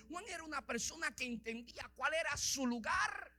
Juan 0.10 0.26
era 0.28 0.44
una 0.44 0.66
persona 0.66 1.16
que 1.16 1.24
entendía 1.24 1.90
cuál 1.96 2.14
era 2.14 2.36
su 2.36 2.68
lugar 2.68 3.32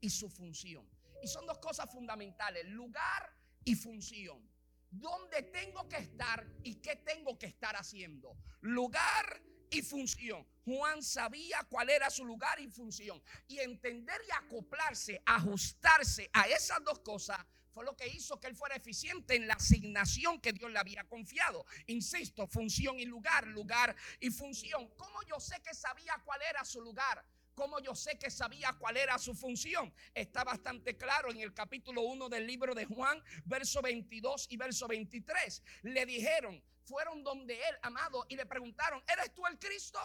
y 0.00 0.10
su 0.10 0.28
función. 0.28 0.84
Y 1.22 1.28
son 1.28 1.46
dos 1.46 1.58
cosas 1.58 1.88
fundamentales, 1.90 2.66
lugar 2.66 3.32
y 3.64 3.76
función. 3.76 4.50
¿Dónde 4.90 5.42
tengo 5.42 5.88
que 5.88 5.98
estar 5.98 6.44
y 6.64 6.76
qué 6.76 6.96
tengo 6.96 7.38
que 7.38 7.46
estar 7.46 7.76
haciendo? 7.76 8.36
Lugar 8.62 9.40
y 9.70 9.82
función. 9.82 10.46
Juan 10.64 11.02
sabía 11.02 11.66
cuál 11.68 11.90
era 11.90 12.10
su 12.10 12.24
lugar 12.24 12.60
y 12.60 12.68
función. 12.68 13.22
Y 13.48 13.58
entender 13.58 14.20
y 14.28 14.30
acoplarse, 14.32 15.22
ajustarse 15.24 16.30
a 16.32 16.48
esas 16.48 16.82
dos 16.84 17.00
cosas 17.00 17.38
fue 17.72 17.84
lo 17.84 17.96
que 17.96 18.08
hizo 18.08 18.40
que 18.40 18.48
él 18.48 18.56
fuera 18.56 18.74
eficiente 18.74 19.36
en 19.36 19.46
la 19.46 19.54
asignación 19.54 20.40
que 20.40 20.52
Dios 20.52 20.70
le 20.70 20.78
había 20.78 21.04
confiado. 21.04 21.64
Insisto, 21.86 22.46
función 22.46 22.98
y 22.98 23.04
lugar, 23.04 23.46
lugar 23.46 23.94
y 24.18 24.30
función. 24.30 24.88
¿Cómo 24.96 25.22
yo 25.22 25.38
sé 25.38 25.60
que 25.62 25.74
sabía 25.74 26.20
cuál 26.24 26.40
era 26.42 26.64
su 26.64 26.80
lugar? 26.80 27.24
¿Cómo 27.54 27.78
yo 27.80 27.94
sé 27.94 28.18
que 28.18 28.30
sabía 28.30 28.72
cuál 28.72 28.96
era 28.96 29.18
su 29.18 29.34
función? 29.34 29.92
Está 30.14 30.44
bastante 30.44 30.96
claro 30.96 31.30
en 31.30 31.40
el 31.40 31.52
capítulo 31.52 32.02
1 32.02 32.28
del 32.28 32.46
libro 32.46 32.74
de 32.74 32.86
Juan, 32.86 33.22
verso 33.44 33.82
22 33.82 34.46
y 34.50 34.56
verso 34.56 34.88
23. 34.88 35.62
Le 35.82 36.06
dijeron, 36.06 36.62
fueron 36.90 37.22
donde 37.22 37.54
él, 37.54 37.76
amado, 37.82 38.26
y 38.28 38.36
le 38.36 38.44
preguntaron, 38.44 39.02
¿eres 39.06 39.32
tú 39.32 39.46
el 39.46 39.58
Cristo? 39.58 40.00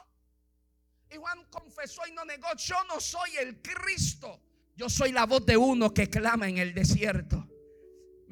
Y 1.11 1.17
Juan 1.17 1.43
confesó 1.49 2.05
y 2.07 2.11
no 2.11 2.23
negó, 2.23 2.47
yo 2.57 2.83
no 2.85 2.99
soy 2.99 3.37
el 3.37 3.61
Cristo. 3.61 4.39
Yo 4.77 4.89
soy 4.89 5.11
la 5.11 5.25
voz 5.25 5.45
de 5.45 5.57
uno 5.57 5.93
que 5.93 6.09
clama 6.09 6.47
en 6.47 6.57
el 6.57 6.73
desierto. 6.73 7.47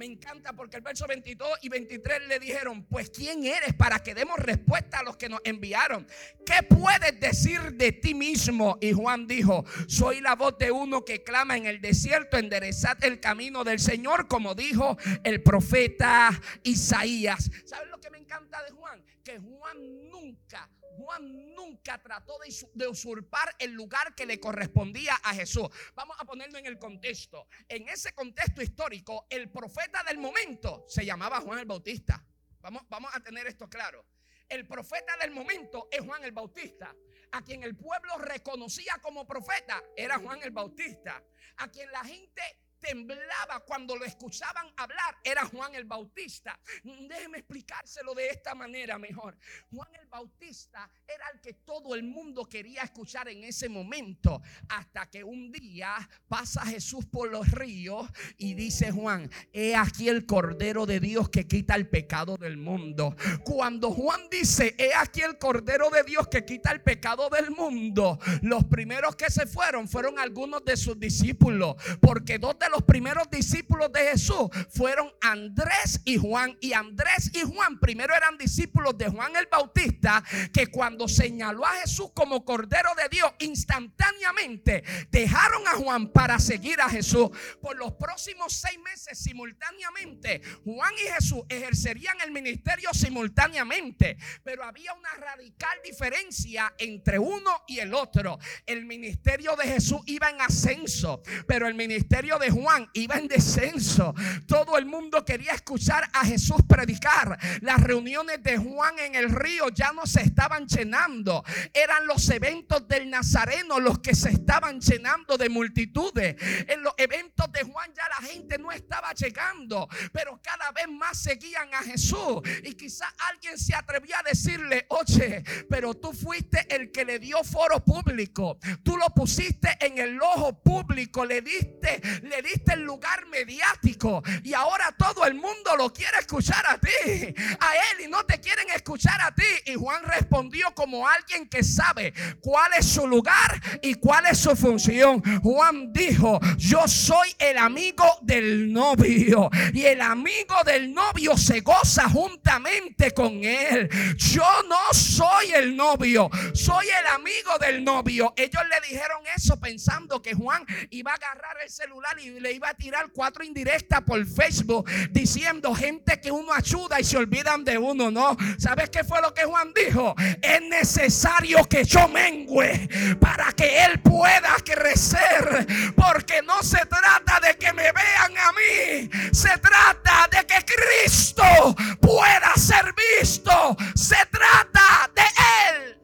Me 0.04 0.12
encanta 0.12 0.52
porque 0.52 0.76
el 0.76 0.82
verso 0.82 1.08
22 1.08 1.60
y 1.62 1.70
23 1.70 2.28
le 2.28 2.38
dijeron, 2.38 2.84
pues 2.90 3.10
¿quién 3.10 3.46
eres 3.46 3.74
para 3.74 4.00
que 4.00 4.14
demos 4.14 4.38
respuesta 4.38 5.00
a 5.00 5.04
los 5.04 5.16
que 5.16 5.30
nos 5.30 5.40
enviaron? 5.46 6.06
¿Qué 6.46 6.62
puedes 6.62 7.18
decir 7.22 7.76
de 7.76 7.94
ti 7.94 8.14
mismo? 8.14 8.78
Y 8.82 8.92
Juan 8.92 9.28
dijo, 9.28 9.64
soy 9.88 10.20
la 10.20 10.36
voz 10.36 10.58
de 10.58 10.72
uno 10.72 11.06
que 11.06 11.24
clama 11.24 11.56
en 11.56 11.68
el 11.68 11.80
desierto, 11.80 12.38
enderezad 12.38 13.02
el 13.06 13.22
camino 13.22 13.64
del 13.64 13.80
Señor, 13.80 14.28
como 14.28 14.56
dijo 14.56 14.98
el 15.24 15.42
profeta 15.42 16.38
Isaías. 16.64 17.50
¿Sabes 17.64 17.90
lo 17.90 17.98
que 18.02 18.10
me 18.10 18.18
encanta 18.18 18.62
de 18.62 18.72
Juan? 18.72 19.02
Que 19.24 19.40
Juan 19.40 20.10
nunca 20.10 20.70
Juan 20.98 21.54
nunca 21.56 22.02
trató 22.02 22.34
de, 22.74 22.88
usurpar 22.88 23.56
el 23.60 23.72
lugar 23.72 24.14
que 24.16 24.26
le 24.26 24.40
correspondía 24.40 25.16
a 25.24 25.34
Jesús. 25.34 25.68
Vamos 25.96 26.16
a 26.20 26.26
ponerlo 26.26 26.58
en 26.60 26.66
el 26.66 26.78
contexto. 26.78 27.48
En 27.68 27.88
ese 27.90 28.14
contexto 28.14 28.62
histórico, 28.62 29.26
el 29.30 29.50
profeta 29.50 30.04
del 30.04 30.18
momento 30.18 30.86
se 30.88 31.06
llamaba 31.06 31.42
Juan 31.42 31.60
el 31.60 31.66
Bautista. 31.66 32.24
Vamos, 32.62 32.84
vamos 32.90 33.12
a 33.14 33.20
tener 33.20 33.48
esto 33.48 33.70
claro. 33.70 34.06
El 34.48 34.68
profeta 34.68 35.18
del 35.18 35.32
momento 35.32 35.88
es 35.92 36.02
Juan 36.02 36.24
el 36.24 36.32
Bautista. 36.32 36.96
A 37.32 37.42
quien 37.42 37.64
el 37.64 37.76
pueblo 37.76 38.18
reconocía 38.18 39.00
como 39.02 39.26
profeta 39.26 39.82
era 39.96 40.20
Juan 40.20 40.42
el 40.44 40.52
Bautista. 40.52 41.24
A 41.58 41.68
quien 41.70 41.92
la 41.92 42.04
gente 42.04 42.42
temblaba 42.84 43.62
cuando 43.66 43.96
lo 43.96 44.04
escuchaban 44.04 44.68
hablar 44.76 45.18
era 45.24 45.46
Juan 45.46 45.74
el 45.74 45.86
Bautista. 45.86 46.60
Déjeme 46.84 47.40
explicárselo 47.40 48.14
de 48.14 48.28
esta 48.28 48.54
manera 48.54 49.00
mejor. 49.00 49.38
Juan 49.72 49.88
el 50.00 50.08
Bautista 50.08 50.90
era 51.08 51.26
el 51.34 51.40
que 51.40 51.54
todo 51.54 51.96
el 51.96 52.04
mundo 52.04 52.46
quería 52.46 52.84
escuchar 52.84 53.30
en 53.30 53.44
ese 53.46 53.70
momento. 53.70 54.42
Hasta 54.68 55.10
que 55.10 55.24
un 55.24 55.52
día 55.52 55.96
pasa 56.28 56.66
Jesús 56.66 57.06
por 57.06 57.32
los 57.32 57.50
ríos 57.52 58.10
y 58.38 58.54
dice 58.54 58.92
Juan, 58.92 59.32
he 59.54 59.76
aquí 59.76 60.10
el 60.10 60.26
Cordero 60.26 60.86
de 60.86 61.00
Dios 61.00 61.30
que 61.30 61.48
quita 61.48 61.76
el 61.76 61.88
pecado 61.88 62.36
del 62.36 62.58
mundo. 62.58 63.16
Cuando 63.46 63.92
Juan 63.92 64.28
dice, 64.30 64.76
he 64.78 64.94
aquí 64.94 65.22
el 65.22 65.38
Cordero 65.38 65.90
de 65.90 66.04
Dios 66.04 66.28
que 66.28 66.44
quita 66.44 66.72
el 66.72 66.82
pecado 66.82 67.30
del 67.30 67.52
mundo, 67.52 68.20
los 68.42 68.66
primeros 68.66 69.16
que 69.16 69.32
se 69.32 69.48
fueron 69.48 69.88
fueron 69.88 70.20
algunos 70.20 70.66
de 70.66 70.76
sus 70.76 71.00
discípulos. 71.00 71.76
Porque 72.02 72.40
dos 72.40 72.60
de 72.60 72.73
los 72.74 72.84
primeros 72.84 73.30
discípulos 73.30 73.92
de 73.92 74.00
Jesús 74.12 74.50
fueron 74.72 75.12
Andrés 75.22 76.02
y 76.06 76.18
Juan. 76.18 76.58
Y 76.60 76.74
Andrés 76.74 77.30
y 77.34 77.42
Juan 77.42 77.80
primero 77.80 78.16
eran 78.16 78.36
discípulos 78.38 78.98
de 78.98 79.10
Juan 79.10 79.36
el 79.36 79.46
Bautista, 79.46 80.24
que 80.52 80.68
cuando 80.68 81.08
señaló 81.08 81.66
a 81.66 81.74
Jesús 81.82 82.10
como 82.16 82.44
Cordero 82.44 82.90
de 82.96 83.10
Dios, 83.10 83.32
instantáneamente 83.40 84.84
dejaron 85.12 85.68
a 85.68 85.74
Juan 85.74 86.12
para 86.12 86.40
seguir 86.40 86.82
a 86.82 86.90
Jesús. 86.90 87.30
Por 87.62 87.78
los 87.78 87.94
próximos 87.94 88.54
seis 88.54 88.80
meses 88.80 89.20
simultáneamente, 89.20 90.42
Juan 90.66 90.94
y 90.96 91.14
Jesús 91.14 91.44
ejercerían 91.50 92.18
el 92.26 92.32
ministerio 92.32 92.90
simultáneamente. 92.94 94.18
Pero 94.44 94.64
había 94.64 94.94
una 94.94 95.14
radical 95.14 95.78
diferencia 95.84 96.74
entre 96.80 97.20
uno 97.20 97.52
y 97.68 97.80
el 97.80 97.94
otro. 97.94 98.40
El 98.66 98.86
ministerio 98.86 99.56
de 99.56 99.66
Jesús 99.66 100.02
iba 100.08 100.30
en 100.30 100.42
ascenso, 100.42 101.22
pero 101.48 101.68
el 101.68 101.76
ministerio 101.76 102.40
de 102.40 102.50
Juan 102.50 102.63
Juan 102.64 102.90
iba 102.94 103.16
en 103.16 103.28
descenso. 103.28 104.16
Todo 104.48 104.78
el 104.78 104.86
mundo 104.86 105.26
quería 105.26 105.52
escuchar 105.52 106.10
a 106.14 106.26
Jesús 106.26 106.62
predicar. 106.68 107.38
Las 107.62 107.82
reuniones 107.82 108.42
de 108.42 108.58
Juan 108.58 108.98
en 109.00 109.16
el 109.16 109.30
río 109.30 109.68
ya 109.70 109.92
no 109.92 110.06
se 110.06 110.22
estaban 110.22 110.66
llenando. 110.66 111.44
Eran 111.74 112.08
los 112.08 112.30
eventos 112.30 112.88
del 112.88 113.10
Nazareno 113.10 113.82
los 113.82 114.00
que 114.00 114.16
se 114.16 114.30
estaban 114.30 114.80
llenando 114.80 115.38
de 115.38 115.50
multitudes. 115.50 116.38
En 116.70 116.82
los 116.84 116.94
eventos 116.98 117.52
de 117.52 117.64
Juan 117.64 117.92
ya 117.94 118.04
la 118.22 118.28
gente 118.28 118.58
no 118.58 118.72
estaba 118.72 119.12
llegando, 119.14 119.90
pero 120.14 120.40
cada 120.42 120.72
vez 120.72 120.88
más 120.88 121.22
seguían 121.22 121.74
a 121.74 121.84
Jesús. 121.84 122.42
Y 122.64 122.76
quizá 122.76 123.14
alguien 123.30 123.58
se 123.58 123.76
atrevía 123.76 124.20
a 124.20 124.24
decirle, 124.24 124.86
oye, 124.90 125.44
pero 125.70 125.94
tú 125.96 126.14
fuiste 126.14 126.66
el 126.74 126.92
que 126.92 127.04
le 127.04 127.20
dio 127.20 127.44
foro 127.44 127.84
público. 127.84 128.58
Tú 128.84 128.96
lo 128.96 129.10
pusiste 129.10 129.78
en 129.82 129.98
el 129.98 130.22
ojo 130.22 130.62
público, 130.62 131.26
le 131.26 131.42
diste, 131.42 132.02
le 132.24 132.42
diste 132.42 132.53
el 132.74 132.82
lugar 132.82 133.26
mediático 133.28 134.24
y 134.44 134.54
ahora 134.54 134.94
todo 134.98 135.26
el 135.26 135.36
mundo 135.36 135.76
lo 135.78 135.92
quiere 135.92 136.18
escuchar 136.20 136.66
a 136.68 136.78
ti, 136.78 137.34
a 137.60 137.74
él 137.92 138.06
y 138.06 138.08
no 138.08 138.24
te 138.26 138.40
quieren 138.40 138.70
escuchar 138.70 139.20
a 139.22 139.34
ti. 139.34 139.44
Y 139.66 139.76
Juan 139.76 140.04
respondió 140.04 140.74
como 140.74 141.08
alguien 141.08 141.48
que 141.48 141.64
sabe 141.64 142.14
cuál 142.42 142.72
es 142.78 142.86
su 142.86 143.08
lugar 143.08 143.62
y 143.82 143.96
cuál 143.96 144.26
es 144.26 144.40
su 144.40 144.56
función. 144.56 145.22
Juan 145.42 145.92
dijo, 145.94 146.40
yo 146.58 146.88
soy 146.88 147.36
el 147.40 147.58
amigo 147.58 148.06
del 148.22 148.72
novio 148.72 149.50
y 149.74 149.86
el 149.86 150.02
amigo 150.02 150.56
del 150.66 150.94
novio 150.94 151.38
se 151.38 151.62
goza 151.62 152.10
juntamente 152.10 153.12
con 153.12 153.44
él. 153.44 153.90
Yo 154.18 154.64
no 154.68 154.94
soy 154.94 155.54
el 155.54 155.76
novio, 155.76 156.30
soy 156.54 156.88
el 156.88 157.08
amigo 157.08 157.58
del 157.60 157.84
novio. 157.84 158.34
Ellos 158.36 158.62
le 158.70 158.88
dijeron 158.88 159.22
eso 159.36 159.60
pensando 159.60 160.22
que 160.22 160.34
Juan 160.34 160.66
iba 160.90 161.12
a 161.12 161.16
agarrar 161.16 161.58
el 161.64 161.70
celular 161.70 162.18
y 162.20 162.30
le 162.40 162.54
iba 162.54 162.70
a 162.70 162.74
tirar 162.74 163.10
cuatro 163.12 163.44
indirectas 163.44 164.02
por 164.02 164.26
Facebook 164.26 164.90
diciendo 165.12 165.74
gente 165.74 166.20
que 166.20 166.32
uno 166.32 166.54
ayuda 166.54 167.00
y 167.00 167.04
se 167.04 167.18
olvidan 167.18 167.64
de 167.64 167.78
uno. 167.78 168.12
No, 168.12 168.36
¿sabes 168.58 168.90
qué 168.90 169.04
fue 169.04 169.22
lo 169.22 169.34
que 169.34 169.44
Juan 169.46 169.74
dijo? 169.74 170.16
Es 170.42 170.62
necesario 170.62 171.64
que 171.66 171.84
yo 171.84 172.08
mengüe 172.08 172.90
para 173.20 173.52
que 173.54 173.86
él 173.86 174.00
pueda 174.02 174.56
crecer. 174.64 175.68
Porque 175.96 176.42
no 176.42 176.62
se 176.64 176.86
trata 176.86 177.40
de 177.40 177.56
que 177.56 177.74
me 177.74 177.92
vean 177.92 178.38
a 178.38 178.52
mí, 178.52 179.10
se 179.32 179.58
trata 179.58 180.28
de 180.32 180.46
que 180.46 180.66
Cristo 180.66 181.76
pueda 182.00 182.54
ser 182.56 182.94
visto. 183.20 183.76
Se 183.96 184.18
trata 184.32 185.10
de 185.16 185.22
él. 185.22 186.03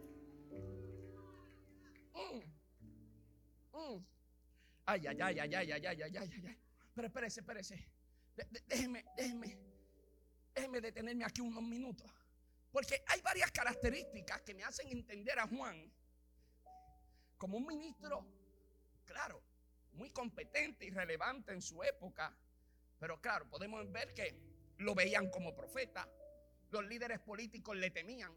Ay, 4.89 5.05
ay, 5.05 5.21
ay, 5.21 5.39
ay, 5.39 5.53
ay, 5.53 5.71
ay, 5.71 5.85
ay, 5.85 6.01
ay, 6.01 6.17
ay, 6.17 6.43
ay. 6.47 6.57
Pero 6.95 7.07
espérese, 7.07 7.41
espérese. 7.41 7.87
déjeme, 8.65 9.05
déjeme, 9.15 9.59
déjeme 10.55 10.81
detenerme 10.81 11.25
aquí 11.25 11.41
unos 11.41 11.61
minutos. 11.61 12.09
Porque 12.71 13.03
hay 13.05 13.21
varias 13.21 13.51
características 13.51 14.41
que 14.41 14.55
me 14.55 14.63
hacen 14.63 14.87
entender 14.89 15.37
a 15.37 15.47
Juan 15.47 15.93
como 17.37 17.57
un 17.57 17.67
ministro, 17.67 18.25
claro, 19.05 19.43
muy 19.91 20.09
competente 20.09 20.85
y 20.85 20.89
relevante 20.89 21.53
en 21.53 21.61
su 21.61 21.83
época. 21.83 22.35
Pero 22.97 23.21
claro, 23.21 23.47
podemos 23.47 23.91
ver 23.91 24.11
que 24.15 24.73
lo 24.79 24.95
veían 24.95 25.29
como 25.29 25.55
profeta. 25.55 26.09
Los 26.71 26.83
líderes 26.85 27.19
políticos 27.19 27.77
le 27.77 27.91
temían, 27.91 28.33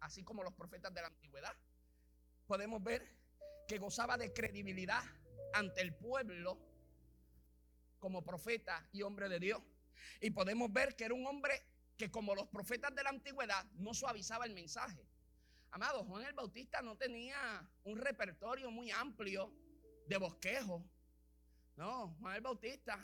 así 0.00 0.24
como 0.24 0.42
los 0.42 0.52
profetas 0.52 0.92
de 0.92 1.02
la 1.02 1.06
antigüedad. 1.06 1.54
Podemos 2.48 2.82
ver 2.82 3.06
que 3.68 3.78
gozaba 3.78 4.18
de 4.18 4.32
credibilidad 4.32 5.04
ante 5.58 5.80
el 5.80 5.94
pueblo 5.94 6.58
como 7.98 8.24
profeta 8.24 8.86
y 8.92 9.02
hombre 9.02 9.28
de 9.28 9.40
Dios. 9.40 9.62
Y 10.20 10.30
podemos 10.30 10.72
ver 10.72 10.94
que 10.96 11.04
era 11.04 11.14
un 11.14 11.26
hombre 11.26 11.62
que 11.96 12.10
como 12.10 12.34
los 12.34 12.46
profetas 12.48 12.94
de 12.94 13.02
la 13.02 13.10
antigüedad 13.10 13.64
no 13.74 13.94
suavizaba 13.94 14.44
el 14.44 14.54
mensaje. 14.54 15.06
Amado, 15.70 16.04
Juan 16.04 16.24
el 16.24 16.34
Bautista 16.34 16.82
no 16.82 16.96
tenía 16.96 17.66
un 17.84 17.98
repertorio 17.98 18.70
muy 18.70 18.90
amplio 18.90 19.52
de 20.06 20.16
bosquejo. 20.18 20.84
No, 21.76 22.16
Juan 22.20 22.36
el 22.36 22.42
Bautista 22.42 22.98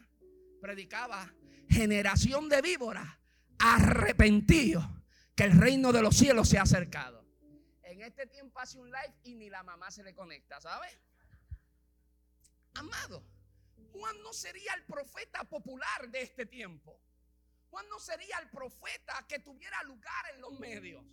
predicaba 0.61 1.35
generación 1.69 2.49
de 2.49 2.63
víboras, 2.63 3.09
arrepentido 3.59 5.03
que 5.35 5.45
el 5.45 5.59
reino 5.59 5.93
de 5.93 6.03
los 6.03 6.17
cielos 6.17 6.49
se 6.49 6.59
ha 6.59 6.63
acercado. 6.63 7.27
En 7.83 8.03
este 8.03 8.27
tiempo 8.27 8.61
hace 8.61 8.79
un 8.79 8.87
live 8.87 9.15
y 9.25 9.35
ni 9.35 9.51
la 9.51 9.63
mamá 9.63 9.91
se 9.91 10.03
le 10.03 10.15
conecta, 10.15 10.61
¿sabes? 10.61 10.99
Amado, 12.75 13.25
Juan 13.93 14.23
no 14.23 14.33
sería 14.33 14.75
el 14.75 14.85
profeta 14.85 15.45
popular 15.45 16.11
de 16.11 16.23
este 16.23 16.47
tiempo. 16.47 16.99
Juan 17.71 17.89
no 17.89 17.99
sería 17.99 18.39
el 18.39 18.51
profeta 18.51 19.25
que 19.29 19.39
tuviera 19.39 19.83
lugar 19.85 20.25
en 20.35 20.41
los 20.41 20.59
medios. 20.59 21.05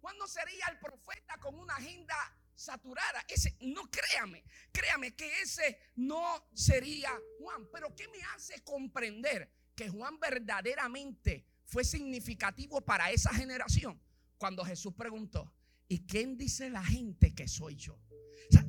Juan 0.00 0.16
no 0.18 0.26
sería 0.26 0.66
el 0.70 0.78
profeta 0.78 1.38
con 1.38 1.58
una 1.58 1.74
agenda 1.74 2.14
saturada. 2.54 3.24
Ese, 3.28 3.56
no 3.60 3.90
créame, 3.90 4.44
créame 4.70 5.14
que 5.14 5.40
ese 5.40 5.78
no 5.96 6.46
sería 6.52 7.10
Juan. 7.38 7.68
Pero 7.72 7.94
¿qué 7.94 8.06
me 8.08 8.22
hace 8.34 8.62
comprender 8.62 9.50
que 9.74 9.88
Juan 9.88 10.18
verdaderamente 10.20 11.46
fue 11.64 11.84
significativo 11.84 12.80
para 12.80 13.10
esa 13.10 13.32
generación? 13.32 14.00
Cuando 14.38 14.64
Jesús 14.64 14.94
preguntó, 14.94 15.52
¿y 15.88 16.06
quién 16.06 16.36
dice 16.36 16.70
la 16.70 16.84
gente 16.84 17.34
que 17.34 17.48
soy 17.48 17.76
yo? 17.76 17.98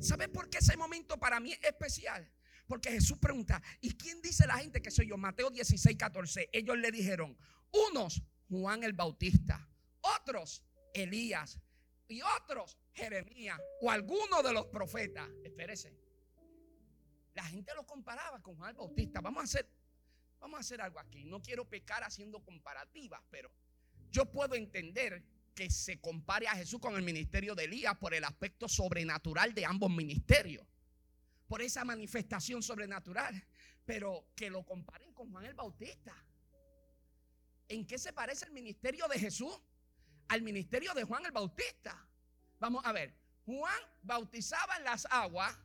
¿Sabe 0.00 0.28
por 0.28 0.48
qué 0.48 0.58
ese 0.58 0.76
momento 0.76 1.18
para 1.18 1.38
mí 1.38 1.52
es 1.52 1.62
especial? 1.64 2.28
Porque 2.66 2.90
Jesús 2.90 3.18
pregunta, 3.18 3.62
¿y 3.80 3.92
quién 3.96 4.20
dice 4.20 4.46
la 4.46 4.58
gente 4.58 4.82
que 4.82 4.90
soy 4.90 5.08
yo? 5.08 5.16
Mateo 5.16 5.50
16, 5.50 5.96
14. 5.96 6.50
Ellos 6.52 6.76
le 6.78 6.90
dijeron, 6.90 7.36
unos 7.90 8.22
Juan 8.48 8.82
el 8.84 8.92
Bautista, 8.92 9.68
otros 10.00 10.62
Elías 10.92 11.58
y 12.08 12.22
otros 12.22 12.76
Jeremías 12.92 13.60
o 13.80 13.90
alguno 13.90 14.42
de 14.42 14.52
los 14.52 14.66
profetas. 14.66 15.28
Espérese. 15.44 15.94
La 17.34 17.44
gente 17.44 17.74
lo 17.74 17.86
comparaba 17.86 18.42
con 18.42 18.56
Juan 18.56 18.70
el 18.70 18.76
Bautista. 18.76 19.20
Vamos 19.20 19.42
a 19.42 19.44
hacer, 19.44 19.68
vamos 20.40 20.58
a 20.58 20.60
hacer 20.60 20.80
algo 20.80 20.98
aquí. 20.98 21.24
No 21.24 21.42
quiero 21.42 21.68
pecar 21.68 22.02
haciendo 22.02 22.42
comparativas, 22.42 23.20
pero 23.30 23.50
yo 24.10 24.30
puedo 24.30 24.54
entender 24.54 25.22
que 25.54 25.70
se 25.70 26.00
compare 26.00 26.46
a 26.48 26.54
Jesús 26.54 26.80
con 26.80 26.94
el 26.96 27.02
ministerio 27.02 27.54
de 27.54 27.64
Elías 27.64 27.96
por 27.96 28.14
el 28.14 28.24
aspecto 28.24 28.68
sobrenatural 28.68 29.54
de 29.54 29.64
ambos 29.64 29.90
ministerios, 29.90 30.66
por 31.46 31.62
esa 31.62 31.84
manifestación 31.84 32.62
sobrenatural, 32.62 33.44
pero 33.84 34.26
que 34.34 34.50
lo 34.50 34.64
comparen 34.64 35.12
con 35.12 35.30
Juan 35.30 35.44
el 35.44 35.54
Bautista. 35.54 36.14
¿En 37.68 37.86
qué 37.86 37.98
se 37.98 38.12
parece 38.12 38.46
el 38.46 38.52
ministerio 38.52 39.08
de 39.08 39.18
Jesús 39.18 39.60
al 40.28 40.42
ministerio 40.42 40.94
de 40.94 41.04
Juan 41.04 41.24
el 41.26 41.32
Bautista? 41.32 42.08
Vamos 42.58 42.84
a 42.84 42.92
ver, 42.92 43.14
Juan 43.44 43.80
bautizaba 44.02 44.76
en 44.76 44.84
las 44.84 45.06
aguas 45.06 45.56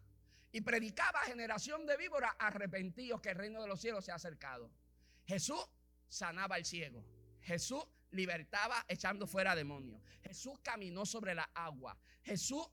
y 0.51 0.61
predicaba 0.61 1.19
a 1.21 1.25
generación 1.25 1.85
de 1.85 1.97
víboras 1.97 2.33
arrepentidos 2.37 3.21
que 3.21 3.29
el 3.29 3.37
reino 3.37 3.61
de 3.61 3.67
los 3.67 3.79
cielos 3.79 4.05
se 4.05 4.11
ha 4.11 4.15
acercado. 4.15 4.71
Jesús 5.25 5.65
sanaba 6.07 6.55
al 6.55 6.65
ciego. 6.65 7.05
Jesús 7.41 7.83
libertaba 8.11 8.85
echando 8.87 9.25
fuera 9.25 9.55
demonios. 9.55 10.01
Jesús 10.21 10.59
caminó 10.61 11.05
sobre 11.05 11.33
la 11.33 11.49
agua. 11.53 11.97
Jesús 12.23 12.67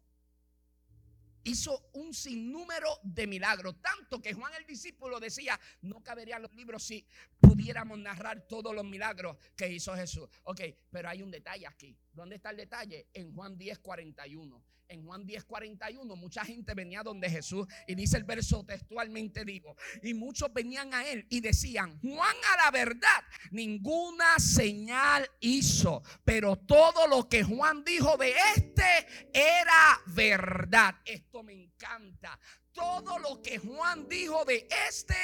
hizo 1.48 1.90
un 1.94 2.12
sinnúmero 2.14 2.88
de 3.02 3.26
milagros, 3.26 3.80
tanto 3.80 4.20
que 4.20 4.34
Juan 4.34 4.52
el 4.54 4.66
discípulo 4.66 5.18
decía, 5.18 5.58
no 5.82 6.02
caberían 6.02 6.42
los 6.42 6.54
libros 6.54 6.82
si 6.84 7.06
pudiéramos 7.40 7.98
narrar 7.98 8.46
todos 8.46 8.74
los 8.74 8.84
milagros 8.84 9.36
que 9.56 9.68
hizo 9.72 9.94
Jesús. 9.94 10.28
Ok, 10.44 10.60
pero 10.90 11.08
hay 11.08 11.22
un 11.22 11.30
detalle 11.30 11.66
aquí. 11.66 11.96
¿Dónde 12.12 12.36
está 12.36 12.50
el 12.50 12.56
detalle? 12.58 13.08
En 13.14 13.34
Juan 13.34 13.56
10, 13.56 13.78
41 13.78 14.62
en 14.88 15.04
Juan 15.04 15.26
10, 15.26 15.44
41, 15.44 16.16
mucha 16.16 16.44
gente 16.44 16.74
venía 16.74 17.02
donde 17.02 17.30
Jesús 17.30 17.66
y 17.86 17.94
dice 17.94 18.16
el 18.16 18.24
verso 18.24 18.64
textualmente 18.64 19.44
digo, 19.44 19.76
y 20.02 20.14
muchos 20.14 20.52
venían 20.52 20.92
a 20.94 21.06
él 21.06 21.26
y 21.28 21.40
decían, 21.40 21.98
Juan 22.00 22.36
a 22.54 22.64
la 22.64 22.70
verdad, 22.70 23.24
ninguna 23.50 24.38
señal 24.38 25.28
hizo, 25.40 26.02
pero 26.24 26.56
todo 26.56 27.06
lo 27.06 27.28
que 27.28 27.42
Juan 27.42 27.84
dijo 27.84 28.16
de 28.16 28.34
este 28.56 29.06
era 29.32 30.00
verdad. 30.06 30.96
Esto 31.04 31.42
me 31.42 31.52
encanta 31.52 32.38
todo 32.78 33.18
lo 33.18 33.42
que 33.42 33.58
Juan 33.58 34.08
dijo 34.08 34.44
de 34.44 34.68
este 34.88 35.16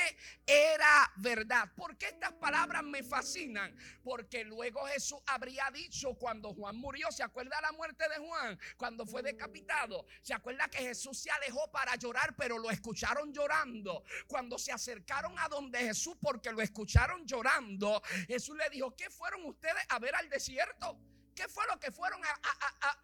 era 0.44 1.12
verdad. 1.16 1.70
¿Por 1.76 1.96
qué 1.96 2.06
estas 2.06 2.32
palabras 2.32 2.82
me 2.82 3.04
fascinan? 3.04 3.76
Porque 4.02 4.42
luego 4.42 4.84
Jesús 4.86 5.20
habría 5.26 5.70
dicho 5.72 6.14
cuando 6.14 6.52
Juan 6.52 6.76
murió, 6.76 7.12
¿se 7.12 7.22
acuerda 7.22 7.60
la 7.60 7.70
muerte 7.70 8.08
de 8.08 8.16
Juan? 8.26 8.58
Cuando 8.76 9.06
fue 9.06 9.22
decapitado. 9.22 10.04
¿Se 10.20 10.34
acuerda 10.34 10.68
que 10.68 10.78
Jesús 10.78 11.16
se 11.16 11.30
alejó 11.30 11.70
para 11.70 11.94
llorar, 11.94 12.34
pero 12.36 12.58
lo 12.58 12.70
escucharon 12.70 13.32
llorando? 13.32 14.02
Cuando 14.26 14.58
se 14.58 14.72
acercaron 14.72 15.38
a 15.38 15.48
donde 15.48 15.78
Jesús 15.78 16.16
porque 16.20 16.50
lo 16.50 16.60
escucharon 16.60 17.24
llorando, 17.24 18.02
Jesús 18.26 18.56
le 18.56 18.68
dijo, 18.70 18.96
¿qué 18.96 19.10
fueron 19.10 19.44
ustedes 19.44 19.84
a 19.90 20.00
ver 20.00 20.16
al 20.16 20.28
desierto? 20.28 20.98
¿Qué 21.34 21.48
fue 21.48 21.64
lo 21.72 21.78
que 21.78 21.90
fueron 21.90 22.20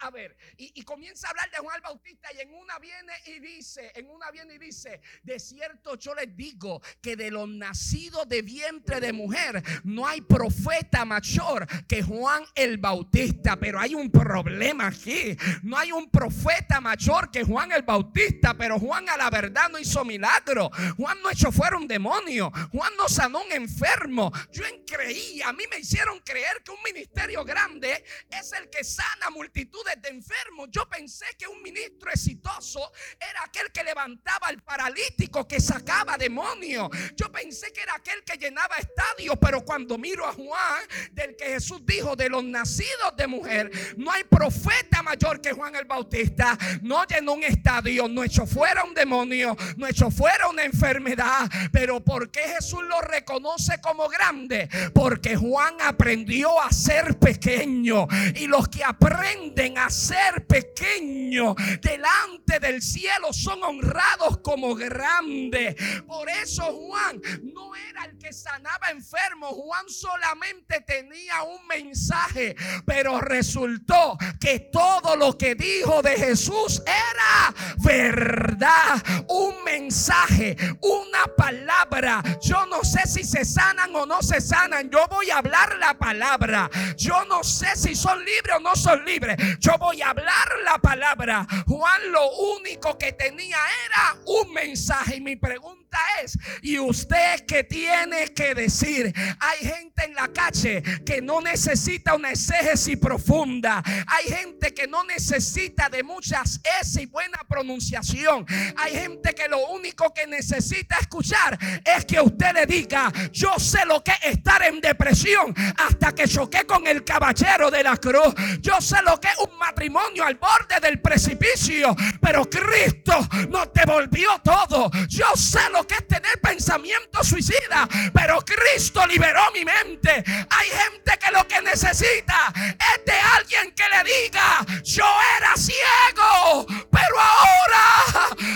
a, 0.01 0.11
ver? 0.11 0.37
Y, 0.57 0.83
comienza 0.83 1.29
a 1.29 1.31
hablar 1.31 1.51
de 1.51 1.59
Juan 1.59 1.77
el 1.77 1.83
Bautista 1.83 2.29
y 2.33 2.41
en 2.41 2.55
una 2.55 2.79
viene 2.79 3.13
y 3.27 3.39
dice, 3.39 3.93
en 3.95 4.09
una 4.09 4.31
viene 4.31 4.55
y 4.55 4.59
dice, 4.59 5.01
de 5.23 5.39
cierto 5.39 5.97
yo 5.97 6.15
les 6.15 6.35
digo 6.37 6.81
que 7.01 7.17
de 7.17 7.31
los 7.31 7.49
nacidos 7.49 8.29
de 8.29 8.43
vientre 8.43 9.01
de 9.01 9.13
mujer 9.13 9.63
no 9.85 10.07
hay 10.07 10.21
profeta 10.21 11.05
mayor 11.05 11.67
que 11.87 12.03
Juan 12.03 12.45
el 12.55 12.79
Bautista, 12.79 13.57
pero 13.57 13.81
hay 13.81 13.95
un 13.95 14.11
problema 14.11 14.89
aquí. 14.89 15.37
No 15.63 15.77
hay 15.77 15.93
un 15.93 16.11
profeta 16.11 16.81
mayor 16.81 17.31
que 17.31 17.45
Juan 17.45 17.73
el 17.73 17.83
Bautista, 17.83 18.55
pero 18.55 18.79
Juan 18.79 19.09
a 19.09 19.17
la 19.17 19.31
verdad 19.31 19.69
no 19.71 19.79
hizo 19.79 20.05
milagro. 20.05 20.71
Juan 20.97 21.21
no 21.23 21.31
echó 21.31 21.53
fuera 21.53 21.77
un 21.77 21.87
demonio. 21.87 22.51
Juan 22.73 22.93
no 22.97 23.09
sanó 23.09 23.43
un 23.43 23.53
enfermo. 23.53 24.33
Yo 24.53 24.65
creí, 24.87 25.41
a 25.43 25.53
mí 25.53 25.65
me 25.71 25.79
hicieron 25.79 26.19
creer 26.21 26.63
que 26.65 26.73
un 26.73 26.83
ministerio 26.83 27.45
grande 27.45 28.05
es 28.31 28.53
el 28.53 28.69
que 28.71 28.85
sana 28.85 29.31
multitudes 29.31 30.01
de 30.03 30.09
enfermos. 30.09 30.69
Yo 30.71 30.89
pensé 30.89 31.27
que 31.39 31.47
un 31.47 31.63
ministro 31.63 32.11
exitoso 32.11 32.93
era 33.19 33.45
aquel 33.45 33.71
que 33.73 33.85
levantaba 33.85 34.49
al 34.49 34.63
paralítico, 34.63 35.47
que 35.47 35.61
sacaba 35.61 36.17
demonios. 36.17 36.89
Yo 37.17 37.31
pensé 37.31 37.73
que 37.73 37.83
era 37.83 37.95
aquel 37.95 38.23
que 38.25 38.37
llenaba 38.37 38.77
estadios, 38.77 39.37
pero 39.41 39.65
cuando 39.65 39.99
miro 39.99 40.27
a 40.27 40.33
Juan, 40.33 40.83
del 41.13 41.37
que 41.37 41.47
Jesús 41.47 41.81
dijo, 41.85 42.17
de 42.17 42.29
los 42.29 42.45
nacidos 42.45 43.17
de 43.17 43.27
mujer, 43.27 43.71
no 43.97 44.11
hay 44.11 44.25
profeta 44.25 45.03
mayor 45.03 45.41
que 45.41 45.53
Juan 45.53 45.75
el 45.77 45.85
Bautista. 45.85 46.59
No 46.83 47.05
llenó 47.05 47.33
un 47.35 47.45
estadio, 47.45 48.09
no 48.09 48.25
echó 48.25 48.47
fuera 48.47 48.85
un 48.85 48.95
demonio, 48.95 49.57
no 49.77 49.87
echó 49.87 50.11
fuera 50.11 50.49
una 50.49 50.65
enfermedad. 50.65 51.49
Pero 51.73 52.01
¿por 52.01 52.31
qué 52.31 52.41
Jesús 52.41 52.83
lo 52.83 53.01
reconoce 53.01 53.81
como 53.81 54.09
grande? 54.09 54.69
Porque 54.95 55.37
Juan 55.37 55.77
aprendió 55.81 56.61
a 56.61 56.73
ser 56.73 57.19
pequeño. 57.19 58.07
Y 58.35 58.47
los 58.47 58.69
que 58.69 58.85
aprenden 58.85 59.79
a 59.79 59.91
ser 59.91 60.47
pequeños 60.47 61.55
delante 61.81 62.59
del 62.61 62.83
cielo 62.83 63.33
son 63.33 63.63
honrados 63.63 64.39
como 64.43 64.75
grandes. 64.75 65.77
Por 66.07 66.29
eso 66.29 66.63
Juan 66.65 67.21
no 67.43 67.75
era 67.77 68.10
sanaba 68.33 68.91
enfermos. 68.91 69.51
Juan 69.55 69.89
solamente 69.89 70.81
tenía 70.83 71.43
un 71.43 71.67
mensaje. 71.67 72.57
Pero 72.87 73.21
resultó 73.21 74.17
que 74.41 74.61
todo 74.73 75.17
lo 75.17 75.37
que 75.37 75.55
dijo 75.55 76.03
de 76.03 76.17
Jesús 76.17 76.83
era 76.87 77.55
verdad. 77.79 79.03
Un 79.29 79.65
mensaje, 79.65 80.57
una 80.81 81.27
palabra. 81.37 82.23
Yo 82.43 82.67
no 82.67 82.85
sé 82.85 83.07
si 83.07 83.25
se 83.25 83.45
sanan 83.45 83.95
o 83.95 84.07
no 84.07 84.23
se 84.23 84.41
sanan. 84.41 84.91
Yo 84.91 85.07
voy 85.09 85.31
a 85.31 85.39
hablar 85.39 85.77
la 85.79 85.95
palabra. 85.95 86.71
Yo 86.97 87.25
no 87.27 87.43
sé 87.43 87.77
si 87.77 87.95
son 87.95 88.19
libres 88.25 88.57
o 88.57 88.61
no 88.61 88.77
son 88.77 89.05
libres. 89.05 89.37
Yo 89.59 89.77
voy 89.79 90.03
a 90.03 90.11
hablar 90.11 90.49
la 90.65 90.79
palabra. 90.79 91.47
Juan 91.67 92.13
lo 92.13 92.31
único 92.57 92.97
que 92.99 93.13
tenía 93.13 93.59
era 93.87 94.17
un 94.27 94.53
mensaje. 94.53 95.17
Y 95.17 95.21
mi 95.21 95.37
pregunta 95.37 95.80
es, 96.23 96.39
¿y 96.63 96.79
usted 96.79 97.45
qué 97.47 97.65
tiene 97.65 98.29
que 98.29 98.55
decir? 98.55 99.13
Hay 99.39 99.59
gente 99.59 100.05
en 100.05 100.15
la 100.15 100.29
calle 100.29 100.83
que 101.05 101.21
no 101.21 101.41
necesita 101.41 102.15
una 102.15 102.31
exégesis 102.31 102.97
profunda. 102.97 103.83
Hay 104.07 104.25
gente 104.33 104.73
que 104.75 104.87
no 104.87 105.05
necesita 105.05 105.89
de 105.89 106.03
muchas 106.03 106.61
S 106.81 107.03
y 107.03 107.07
buena 107.07 107.39
pronunciación. 107.49 108.47
Hay 108.77 108.95
gente 108.95 109.35
que 109.35 109.49
lo 109.49 109.69
único 109.69 110.13
que 110.13 110.27
necesita 110.27 110.97
escuchar 110.99 111.59
es 111.85 112.05
que 112.05 112.21
usted 112.21 112.53
le 112.55 112.67
diga, 112.67 113.13
yo 113.33 113.59
sé 113.59 113.85
lo 113.87 114.03
que 114.03 114.13
es 114.23 114.41
estar 114.41 114.63
en 114.63 114.81
depresión 114.81 115.55
hasta 115.77 116.13
que 116.15 116.27
choqué 116.27 116.65
con 116.65 116.87
el 116.87 117.05
caballero 117.05 117.71
de 117.71 117.83
la 117.83 117.97
cruz. 117.97 118.35
Yo 118.61 118.81
sé 118.81 118.97
lo 119.03 119.21
que 119.21 119.29
es 119.29 119.39
un 119.39 119.59
matrimonio 119.59 120.25
al 120.25 120.37
borde 120.37 120.81
del 120.81 121.01
precipicio, 121.01 121.95
pero 122.21 122.49
Cristo 122.49 123.19
no 123.51 123.69
te 123.69 123.85
volvió 123.85 124.41
todo. 124.43 124.91
Yo 125.09 125.27
sé 125.37 125.61
lo 125.73 125.80
que 125.87 125.95
es 125.95 126.07
tener 126.09 126.41
pensamiento 126.41 127.23
suicida, 127.25 127.89
pero 128.13 128.41
Cristo 128.45 129.07
liberó 129.07 129.51
mi 129.53 129.65
mente. 129.65 130.25
Hay 130.51 130.69
gente 130.69 131.19
que 131.19 131.31
lo 131.31 131.47
que 131.47 131.61
necesita 131.63 132.53
es 132.55 133.05
de 133.05 133.13
alguien 133.13 133.73
que 133.73 133.85
le 133.89 134.05
diga, 134.05 134.65
yo 134.83 135.07
era 135.37 135.57
ciego, 135.57 136.67
pero 136.91 137.21
ahora, 137.21 138.05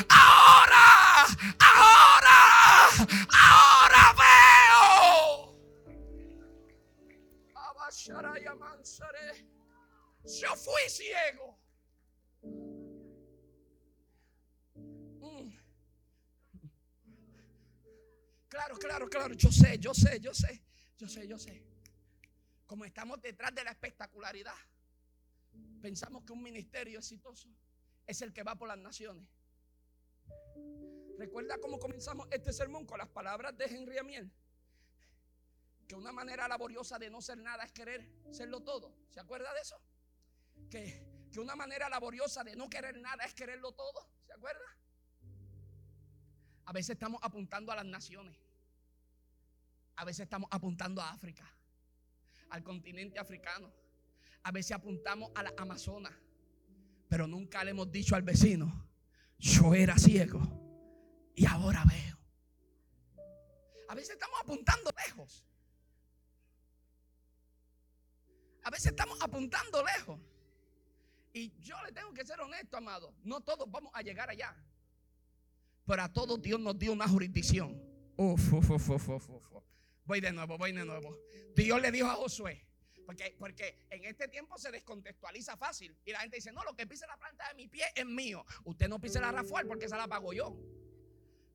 ahora, 0.09 1.27
ahora, 1.61 2.89
ahora 3.31 4.15
veo. 4.17 5.55
Yo 10.41 10.57
fui 10.57 10.89
ciego. 10.89 11.54
Claro, 18.55 18.79
claro, 18.79 19.09
claro. 19.09 19.35
Yo 19.35 19.51
sé, 19.51 19.81
yo 19.81 19.93
sé, 19.93 20.21
yo 20.21 20.33
sé. 20.33 20.63
Yo 20.97 21.09
sé, 21.09 21.27
yo 21.27 21.37
sé. 21.37 21.61
Como 22.67 22.85
estamos 22.85 23.21
detrás 23.21 23.53
de 23.53 23.65
la 23.65 23.73
espectacularidad, 23.73 24.55
pensamos 25.83 26.23
que 26.25 26.33
un 26.33 26.41
ministerio 26.41 27.01
exitoso 27.01 27.49
es 28.07 28.23
el 28.23 28.33
que 28.33 28.45
va 28.45 28.55
por 28.55 28.69
las 28.69 28.79
naciones. 28.79 29.27
Recuerda 31.19 31.59
cómo 31.59 31.81
comenzamos 31.81 32.29
este 32.31 32.53
sermón 32.53 32.87
con 32.87 32.99
las 32.99 33.09
palabras 33.09 33.59
de 33.59 33.65
Henry 33.65 33.99
Amiel. 33.99 34.33
Que 35.89 35.97
una 35.97 36.13
manera 36.13 36.47
laboriosa 36.47 36.97
de 36.97 37.11
no 37.11 37.21
ser 37.21 37.39
nada 37.39 37.65
es 37.65 37.73
querer 37.73 38.09
serlo 38.31 38.61
todo. 38.61 38.95
¿Se 39.11 39.19
acuerda 39.19 39.53
de 39.53 39.61
eso? 39.63 39.83
que, 40.71 41.41
una 41.41 41.57
manera 41.57 41.89
laboriosa 41.89 42.45
de 42.45 42.55
no 42.55 42.71
querer 42.71 42.97
nada 42.99 43.25
es 43.25 43.35
quererlo 43.35 43.73
todo. 43.73 44.09
¿Se 44.25 44.33
acuerda? 44.33 44.65
A 46.67 46.73
veces 46.73 46.91
estamos 46.91 47.21
apuntando 47.21 47.73
a 47.73 47.75
las 47.75 47.85
naciones. 47.85 48.44
A 49.97 50.05
veces 50.05 50.25
estamos 50.25 50.49
apuntando 50.51 51.01
a 51.01 51.11
África, 51.11 51.45
al 52.51 52.63
continente 52.63 53.19
africano. 53.19 53.73
A 54.43 54.51
veces 54.51 54.73
apuntamos 54.73 55.31
a 55.35 55.43
la 55.43 55.55
Amazonas. 55.57 56.13
Pero 57.09 57.27
nunca 57.27 57.63
le 57.65 57.71
hemos 57.71 57.91
dicho 57.93 58.17
al 58.17 58.23
vecino, 58.23 58.89
yo 59.39 59.75
era 59.75 59.97
ciego 59.99 60.41
y 61.35 61.47
ahora 61.47 61.85
veo. 61.85 62.19
A 63.89 63.95
veces 63.95 64.11
estamos 64.11 64.41
apuntando 64.41 64.91
lejos. 65.07 65.47
A 68.65 68.71
veces 68.71 68.87
estamos 68.87 69.21
apuntando 69.21 69.85
lejos. 69.85 70.21
Y 71.33 71.53
yo 71.61 71.77
le 71.85 71.93
tengo 71.93 72.13
que 72.13 72.25
ser 72.25 72.41
honesto, 72.41 72.77
amado. 72.77 73.15
No 73.23 73.41
todos 73.41 73.71
vamos 73.71 73.93
a 73.95 74.03
llegar 74.03 74.31
allá. 74.31 74.57
Pero 75.87 76.03
a 76.03 76.13
todos 76.13 76.41
Dios 76.41 76.59
nos 76.59 76.79
dio 76.79 76.93
una 76.93 77.07
jurisdicción. 77.07 77.81
Uf, 78.17 78.53
uf, 78.53 78.71
uf, 78.71 79.31
Voy 80.05 80.21
de 80.21 80.33
nuevo, 80.33 80.59
voy 80.59 80.73
de 80.73 80.85
nuevo. 80.85 81.19
Dios 81.55 81.81
le 81.81 81.91
dijo 81.91 82.09
a 82.09 82.15
Josué. 82.15 82.67
Porque, 83.07 83.37
porque 83.39 83.87
en 83.91 84.05
este 84.05 84.29
tiempo 84.29 84.57
se 84.59 84.71
descontextualiza 84.71 85.57
fácil. 85.57 85.97
Y 86.05 86.13
la 86.13 86.21
gente 86.21 86.37
dice, 86.37 86.53
no, 86.53 86.63
lo 86.65 86.75
que 86.75 86.87
pise 86.87 87.07
la 87.07 87.19
planta 87.19 87.49
de 87.49 87.55
mi 87.55 87.69
pie 87.69 87.85
es 87.95 88.07
mío. 88.07 88.45
Usted 88.65 88.89
no 88.89 89.01
pise 89.01 89.21
la 89.21 89.31
Rafael 89.31 89.67
porque 89.67 89.87
esa 89.87 89.97
la 89.97 90.09
pago 90.09 90.33
yo. 90.33 90.57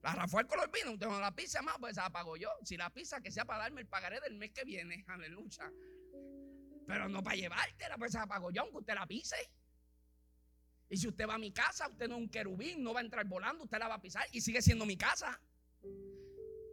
La 0.02 0.14
Rafael 0.14 0.46
color 0.46 0.70
vino, 0.72 0.92
usted 0.92 1.06
no 1.06 1.20
la 1.20 1.34
pisa 1.34 1.60
más, 1.60 1.76
pues 1.78 1.92
esa 1.92 2.04
la 2.04 2.10
pago 2.10 2.36
yo. 2.36 2.50
Si 2.62 2.76
la 2.76 2.90
pisa, 2.90 3.20
que 3.20 3.30
sea 3.30 3.44
para 3.44 3.64
darme 3.64 3.80
el 3.80 3.88
pagaré 3.88 4.20
del 4.20 4.36
mes 4.36 4.52
que 4.52 4.64
viene. 4.64 5.04
Aleluya. 5.08 5.72
Pero 6.86 7.08
no 7.08 7.22
para 7.22 7.36
llevártela, 7.36 7.98
pues 7.98 8.10
esa 8.10 8.20
la 8.20 8.26
pago 8.26 8.50
yo, 8.50 8.62
aunque 8.62 8.78
usted 8.78 8.94
la 8.94 9.06
pise. 9.06 9.36
Y 10.88 10.96
si 10.96 11.06
usted 11.06 11.28
va 11.28 11.34
a 11.34 11.38
mi 11.38 11.52
casa, 11.52 11.88
usted 11.88 12.08
no 12.08 12.16
es 12.16 12.22
un 12.22 12.28
querubín, 12.28 12.82
no 12.82 12.92
va 12.92 13.00
a 13.00 13.04
entrar 13.04 13.24
volando, 13.26 13.64
usted 13.64 13.78
la 13.78 13.88
va 13.88 13.94
a 13.94 14.00
pisar 14.00 14.26
y 14.32 14.40
sigue 14.40 14.62
siendo 14.62 14.86
mi 14.86 14.96
casa. 14.96 15.40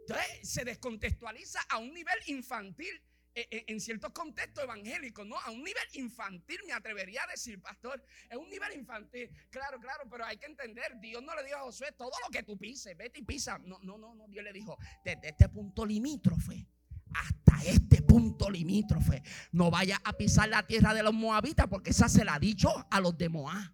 Entonces 0.08 0.48
se 0.48 0.64
descontextualiza 0.64 1.60
a 1.68 1.78
un 1.78 1.92
nivel 1.92 2.18
infantil 2.26 3.02
eh, 3.34 3.46
eh, 3.50 3.64
en 3.68 3.80
ciertos 3.80 4.10
contextos 4.12 4.64
evangélicos, 4.64 5.26
¿no? 5.26 5.38
A 5.38 5.50
un 5.50 5.62
nivel 5.62 5.84
infantil, 5.92 6.58
me 6.66 6.72
atrevería 6.72 7.22
a 7.22 7.26
decir, 7.30 7.60
pastor, 7.60 8.02
es 8.28 8.36
un 8.36 8.48
nivel 8.48 8.72
infantil. 8.72 9.30
Claro, 9.50 9.78
claro, 9.78 10.04
pero 10.10 10.24
hay 10.24 10.38
que 10.38 10.46
entender, 10.46 10.98
Dios 10.98 11.22
no 11.22 11.34
le 11.36 11.44
dijo 11.44 11.58
a 11.58 11.60
Josué, 11.60 11.92
todo 11.92 12.10
lo 12.24 12.30
que 12.30 12.42
tú 12.42 12.56
pises, 12.58 12.96
vete 12.96 13.20
y 13.20 13.22
pisa. 13.22 13.58
No, 13.58 13.78
no, 13.82 13.98
no, 13.98 14.14
no, 14.14 14.26
Dios 14.28 14.42
le 14.42 14.52
dijo, 14.52 14.78
desde 15.04 15.28
este 15.28 15.48
punto 15.48 15.84
limítrofe 15.84 16.66
hasta 17.14 17.62
este 17.64 18.02
punto 18.02 18.50
limítrofe, 18.50 19.22
no 19.52 19.70
vaya 19.70 20.00
a 20.04 20.12
pisar 20.12 20.48
la 20.48 20.66
tierra 20.66 20.92
de 20.94 21.02
los 21.02 21.14
moabitas 21.14 21.66
porque 21.66 21.90
esa 21.90 22.08
se 22.08 22.24
la 22.24 22.34
ha 22.34 22.38
dicho 22.38 22.68
a 22.90 23.00
los 23.00 23.16
de 23.16 23.28
Moab 23.28 23.72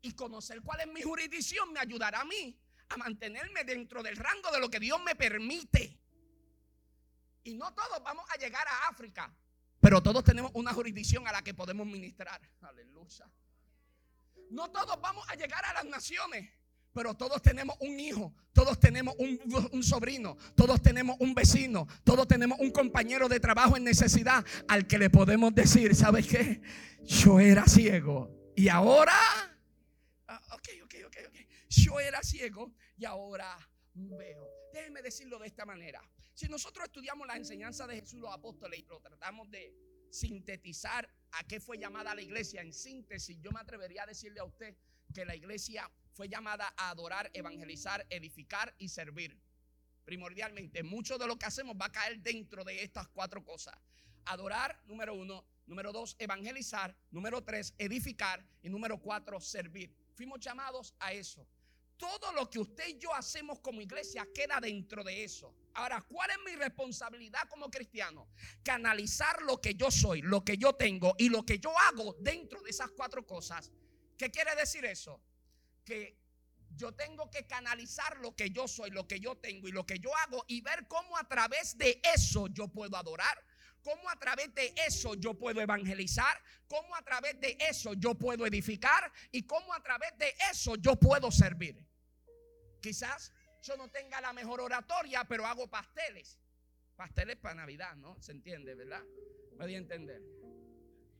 y 0.00 0.12
conocer 0.12 0.60
cuál 0.60 0.80
es 0.80 0.86
mi 0.86 1.02
jurisdicción 1.02 1.72
me 1.72 1.80
ayudará 1.80 2.20
a 2.20 2.24
mí 2.24 2.56
a 2.94 2.96
mantenerme 2.96 3.64
dentro 3.64 4.02
del 4.02 4.16
rango 4.16 4.50
de 4.50 4.60
lo 4.60 4.70
que 4.70 4.80
Dios 4.80 5.00
me 5.04 5.14
permite. 5.14 5.98
Y 7.42 7.54
no 7.54 7.74
todos 7.74 8.02
vamos 8.02 8.24
a 8.30 8.38
llegar 8.38 8.66
a 8.66 8.88
África, 8.88 9.34
pero 9.80 10.02
todos 10.02 10.24
tenemos 10.24 10.50
una 10.54 10.72
jurisdicción 10.72 11.26
a 11.28 11.32
la 11.32 11.42
que 11.42 11.52
podemos 11.52 11.86
ministrar. 11.86 12.40
Aleluya. 12.62 13.30
No 14.50 14.70
todos 14.70 15.00
vamos 15.00 15.28
a 15.28 15.34
llegar 15.34 15.64
a 15.66 15.74
las 15.74 15.84
naciones, 15.84 16.50
pero 16.92 17.14
todos 17.14 17.42
tenemos 17.42 17.76
un 17.80 17.98
hijo, 17.98 18.32
todos 18.52 18.78
tenemos 18.78 19.14
un, 19.18 19.82
sobrino, 19.82 20.36
todos 20.54 20.80
tenemos 20.80 21.16
un 21.18 21.34
vecino, 21.34 21.86
todos 22.04 22.26
tenemos 22.28 22.58
un 22.60 22.70
compañero 22.70 23.28
de 23.28 23.40
trabajo 23.40 23.76
en 23.76 23.84
necesidad 23.84 24.44
al 24.68 24.86
que 24.86 24.98
le 24.98 25.10
podemos 25.10 25.54
decir, 25.54 25.94
¿sabes 25.94 26.26
qué? 26.28 26.62
Yo 27.02 27.40
era 27.40 27.66
ciego 27.66 28.30
y 28.56 28.68
ahora 28.68 29.12
yo 31.74 32.00
era 32.00 32.22
ciego 32.22 32.72
y 32.96 33.04
ahora 33.04 33.56
veo. 33.94 34.48
Déjeme 34.72 35.02
decirlo 35.02 35.38
de 35.38 35.46
esta 35.46 35.64
manera. 35.64 36.02
Si 36.34 36.48
nosotros 36.48 36.86
estudiamos 36.86 37.26
la 37.26 37.36
enseñanza 37.36 37.86
de 37.86 38.00
Jesús 38.00 38.20
los 38.20 38.32
apóstoles 38.32 38.80
y 38.80 38.82
lo 38.82 39.00
tratamos 39.00 39.50
de 39.50 39.72
sintetizar 40.10 41.08
a 41.32 41.44
qué 41.44 41.60
fue 41.60 41.78
llamada 41.78 42.14
la 42.14 42.22
iglesia 42.22 42.60
en 42.60 42.72
síntesis, 42.72 43.38
yo 43.40 43.50
me 43.52 43.60
atrevería 43.60 44.02
a 44.02 44.06
decirle 44.06 44.40
a 44.40 44.44
usted 44.44 44.76
que 45.12 45.24
la 45.24 45.34
iglesia 45.34 45.90
fue 46.12 46.28
llamada 46.28 46.72
a 46.76 46.90
adorar, 46.90 47.30
evangelizar, 47.34 48.06
edificar 48.10 48.74
y 48.78 48.88
servir. 48.88 49.40
Primordialmente, 50.04 50.82
mucho 50.82 51.18
de 51.18 51.26
lo 51.26 51.38
que 51.38 51.46
hacemos 51.46 51.76
va 51.80 51.86
a 51.86 51.92
caer 51.92 52.20
dentro 52.20 52.62
de 52.64 52.82
estas 52.82 53.08
cuatro 53.08 53.44
cosas. 53.44 53.74
Adorar, 54.26 54.80
número 54.86 55.14
uno. 55.14 55.46
Número 55.66 55.92
dos, 55.92 56.14
evangelizar. 56.18 56.94
Número 57.10 57.42
tres, 57.42 57.74
edificar. 57.78 58.44
Y 58.62 58.68
número 58.68 59.00
cuatro, 59.00 59.40
servir. 59.40 59.94
Fuimos 60.14 60.40
llamados 60.40 60.94
a 60.98 61.12
eso. 61.12 61.46
Todo 62.06 62.32
lo 62.32 62.50
que 62.50 62.58
usted 62.58 62.86
y 62.86 62.98
yo 62.98 63.14
hacemos 63.14 63.60
como 63.60 63.80
iglesia 63.80 64.28
queda 64.34 64.60
dentro 64.60 65.02
de 65.02 65.24
eso. 65.24 65.54
Ahora, 65.72 66.02
¿cuál 66.02 66.30
es 66.32 66.36
mi 66.44 66.54
responsabilidad 66.54 67.48
como 67.48 67.70
cristiano? 67.70 68.28
Canalizar 68.62 69.40
lo 69.40 69.58
que 69.58 69.74
yo 69.74 69.90
soy, 69.90 70.20
lo 70.20 70.44
que 70.44 70.58
yo 70.58 70.74
tengo 70.74 71.14
y 71.16 71.30
lo 71.30 71.46
que 71.46 71.58
yo 71.58 71.72
hago 71.88 72.14
dentro 72.20 72.60
de 72.60 72.70
esas 72.70 72.90
cuatro 72.90 73.26
cosas. 73.26 73.72
¿Qué 74.18 74.30
quiere 74.30 74.54
decir 74.54 74.84
eso? 74.84 75.18
Que 75.82 76.18
yo 76.76 76.92
tengo 76.92 77.30
que 77.30 77.46
canalizar 77.46 78.18
lo 78.18 78.36
que 78.36 78.50
yo 78.50 78.68
soy, 78.68 78.90
lo 78.90 79.08
que 79.08 79.18
yo 79.18 79.36
tengo 79.36 79.66
y 79.66 79.72
lo 79.72 79.86
que 79.86 79.98
yo 79.98 80.14
hago 80.18 80.44
y 80.46 80.60
ver 80.60 80.86
cómo 80.86 81.16
a 81.16 81.24
través 81.26 81.78
de 81.78 82.02
eso 82.14 82.48
yo 82.48 82.68
puedo 82.68 82.98
adorar, 82.98 83.42
cómo 83.82 84.10
a 84.10 84.18
través 84.18 84.54
de 84.54 84.74
eso 84.86 85.14
yo 85.14 85.32
puedo 85.32 85.62
evangelizar, 85.62 86.36
cómo 86.68 86.94
a 86.96 87.02
través 87.02 87.40
de 87.40 87.56
eso 87.60 87.94
yo 87.94 88.14
puedo 88.14 88.44
edificar 88.44 89.10
y 89.32 89.44
cómo 89.44 89.72
a 89.72 89.82
través 89.82 90.10
de 90.18 90.34
eso 90.50 90.76
yo 90.76 90.96
puedo 90.96 91.30
servir. 91.30 91.93
Quizás 92.84 93.32
yo 93.62 93.78
no 93.78 93.88
tenga 93.88 94.20
la 94.20 94.34
mejor 94.34 94.60
oratoria, 94.60 95.24
pero 95.24 95.46
hago 95.46 95.70
pasteles. 95.70 96.38
Pasteles 96.96 97.36
para 97.36 97.54
Navidad, 97.54 97.96
¿no? 97.96 98.20
¿Se 98.20 98.32
entiende, 98.32 98.74
verdad? 98.74 99.02
Me 99.56 99.66
di 99.66 99.74
a 99.74 99.78
entender. 99.78 100.20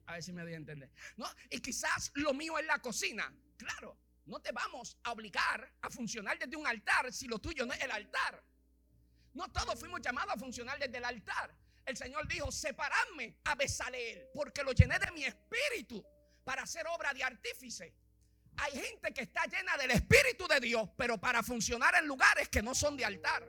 A 0.05 0.13
ver 0.13 0.23
si 0.23 0.35
me 0.35 0.45
di 0.45 0.53
a 0.53 0.59
entender. 0.59 0.91
¿No? 1.17 1.27
Y 1.49 1.61
quizás 1.61 2.13
lo 2.17 2.35
mío 2.35 2.59
es 2.59 2.67
la 2.67 2.81
cocina. 2.81 3.35
Claro, 3.57 3.97
no 4.27 4.41
te 4.41 4.53
vamos 4.53 4.99
a 5.05 5.13
obligar 5.13 5.73
a 5.81 5.89
funcionar 5.89 6.39
desde 6.39 6.55
un 6.55 6.67
altar 6.67 7.11
si 7.15 7.29
lo 7.29 7.39
tuyo 7.39 7.65
no 7.65 7.73
es 7.73 7.81
el 7.81 7.91
altar. 7.91 8.45
No 9.33 9.51
todos 9.51 9.81
fuimos 9.81 10.03
llamados 10.03 10.35
a 10.35 10.39
funcionar 10.39 10.79
desde 10.79 10.99
el 10.99 11.05
altar 11.07 11.57
el 11.87 11.97
Señor 11.97 12.27
dijo, 12.27 12.51
separadme 12.51 13.37
a 13.45 13.55
Besaleel, 13.55 14.29
porque 14.33 14.63
lo 14.63 14.73
llené 14.73 14.99
de 14.99 15.11
mi 15.13 15.25
espíritu 15.25 16.05
para 16.45 16.63
hacer 16.63 16.87
obra 16.87 17.13
de 17.13 17.23
artífice. 17.23 17.95
Hay 18.57 18.73
gente 18.73 19.13
que 19.13 19.23
está 19.23 19.45
llena 19.47 19.77
del 19.77 19.91
espíritu 19.91 20.47
de 20.47 20.61
Dios, 20.61 20.89
pero 20.97 21.19
para 21.19 21.43
funcionar 21.43 21.95
en 21.97 22.07
lugares 22.07 22.49
que 22.49 22.63
no 22.63 22.75
son 22.75 22.97
de 22.97 23.05
altar. 23.05 23.49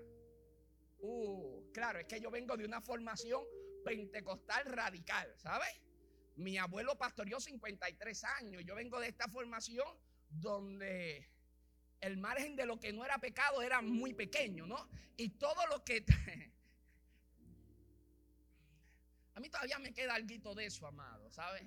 Uh, 1.00 1.72
claro, 1.72 2.00
es 2.00 2.06
que 2.06 2.20
yo 2.20 2.32
vengo 2.32 2.58
de 2.58 2.66
una 2.66 2.82
formación 2.82 3.44
pentecostal 3.84 4.66
radical, 4.66 5.32
¿sabes? 5.38 5.70
Mi 6.36 6.58
abuelo 6.58 6.98
pastoreó 6.98 7.40
53 7.40 8.24
años. 8.24 8.64
Yo 8.66 8.76
vengo 8.76 9.00
de 9.00 9.08
esta 9.08 9.28
formación 9.28 9.88
donde 10.30 11.30
el 12.02 12.18
margen 12.18 12.56
de 12.56 12.66
lo 12.66 12.80
que 12.80 12.92
no 12.92 13.06
era 13.06 13.20
pecado 13.20 13.62
era 13.62 13.82
muy 13.82 14.14
pequeño, 14.14 14.66
¿no? 14.66 14.90
Y 15.16 15.30
todo 15.30 15.66
lo 15.68 15.84
que 15.84 16.04
A 19.36 19.42
mí 19.42 19.50
todavía 19.50 19.78
me 19.80 19.94
queda 19.94 20.16
algo 20.16 20.56
de 20.56 20.66
eso, 20.66 20.88
amado, 20.88 21.30
¿sabes? 21.30 21.64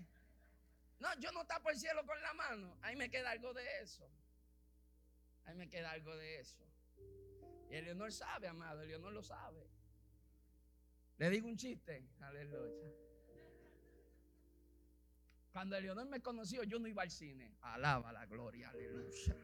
No, 1.00 1.08
yo 1.20 1.30
no 1.32 1.46
tapo 1.46 1.70
el 1.70 1.78
cielo 1.78 2.04
con 2.04 2.20
la 2.20 2.34
mano. 2.34 2.76
Ahí 2.82 2.96
me 2.96 3.10
queda 3.10 3.30
algo 3.30 3.52
de 3.54 3.64
eso. 3.80 4.08
Ahí 5.44 5.54
me 5.54 5.68
queda 5.68 5.92
algo 5.92 6.16
de 6.16 6.40
eso. 6.40 6.64
Y 7.70 7.74
el 7.76 7.84
Leonor 7.84 8.12
sabe, 8.12 8.48
amado, 8.48 8.82
el 8.82 8.88
Leonor 8.88 9.12
lo 9.12 9.22
sabe. 9.22 9.66
Le 11.18 11.30
digo 11.30 11.48
un 11.48 11.56
chiste, 11.56 12.08
aleluya. 12.20 12.92
Cuando 15.52 15.76
el 15.76 15.84
Leonor 15.84 16.06
me 16.06 16.20
conoció, 16.20 16.62
yo 16.64 16.78
no 16.78 16.86
iba 16.86 17.02
al 17.02 17.10
cine. 17.10 17.56
Alaba 17.62 18.12
la 18.12 18.26
gloria, 18.26 18.70
aleluya. 18.70 19.36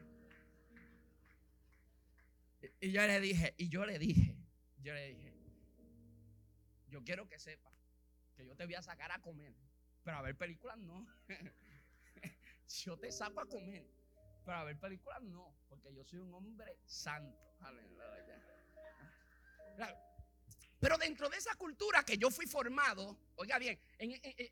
Y 2.79 2.91
yo 2.91 3.05
le 3.05 3.19
dije, 3.19 3.53
y 3.57 3.69
yo 3.69 3.85
le 3.85 3.99
dije, 3.99 4.35
yo 4.81 4.93
le 4.93 5.07
dije, 5.09 5.33
yo 6.89 7.03
quiero 7.03 7.27
que 7.27 7.37
sepa 7.37 7.71
que 8.35 8.45
yo 8.45 8.55
te 8.55 8.65
voy 8.65 8.75
a 8.75 8.81
sacar 8.81 9.11
a 9.11 9.21
comer. 9.21 9.53
Pero 10.05 10.17
a 10.17 10.21
ver 10.21 10.37
películas 10.37 10.77
no. 10.77 11.05
yo 12.85 12.97
te 12.97 13.11
saco 13.11 13.41
a 13.41 13.45
comer. 13.47 13.85
Pero 14.45 14.57
a 14.57 14.63
ver 14.63 14.79
películas 14.79 15.21
no. 15.23 15.51
Porque 15.67 15.91
yo 15.93 16.03
soy 16.05 16.19
un 16.19 16.33
hombre 16.33 16.77
santo. 16.85 17.37
Pero 20.79 20.97
dentro 20.99 21.27
de 21.29 21.37
esa 21.37 21.55
cultura 21.55 22.03
que 22.03 22.17
yo 22.17 22.29
fui 22.29 22.45
formado, 22.45 23.17
oiga 23.37 23.57
bien, 23.57 23.79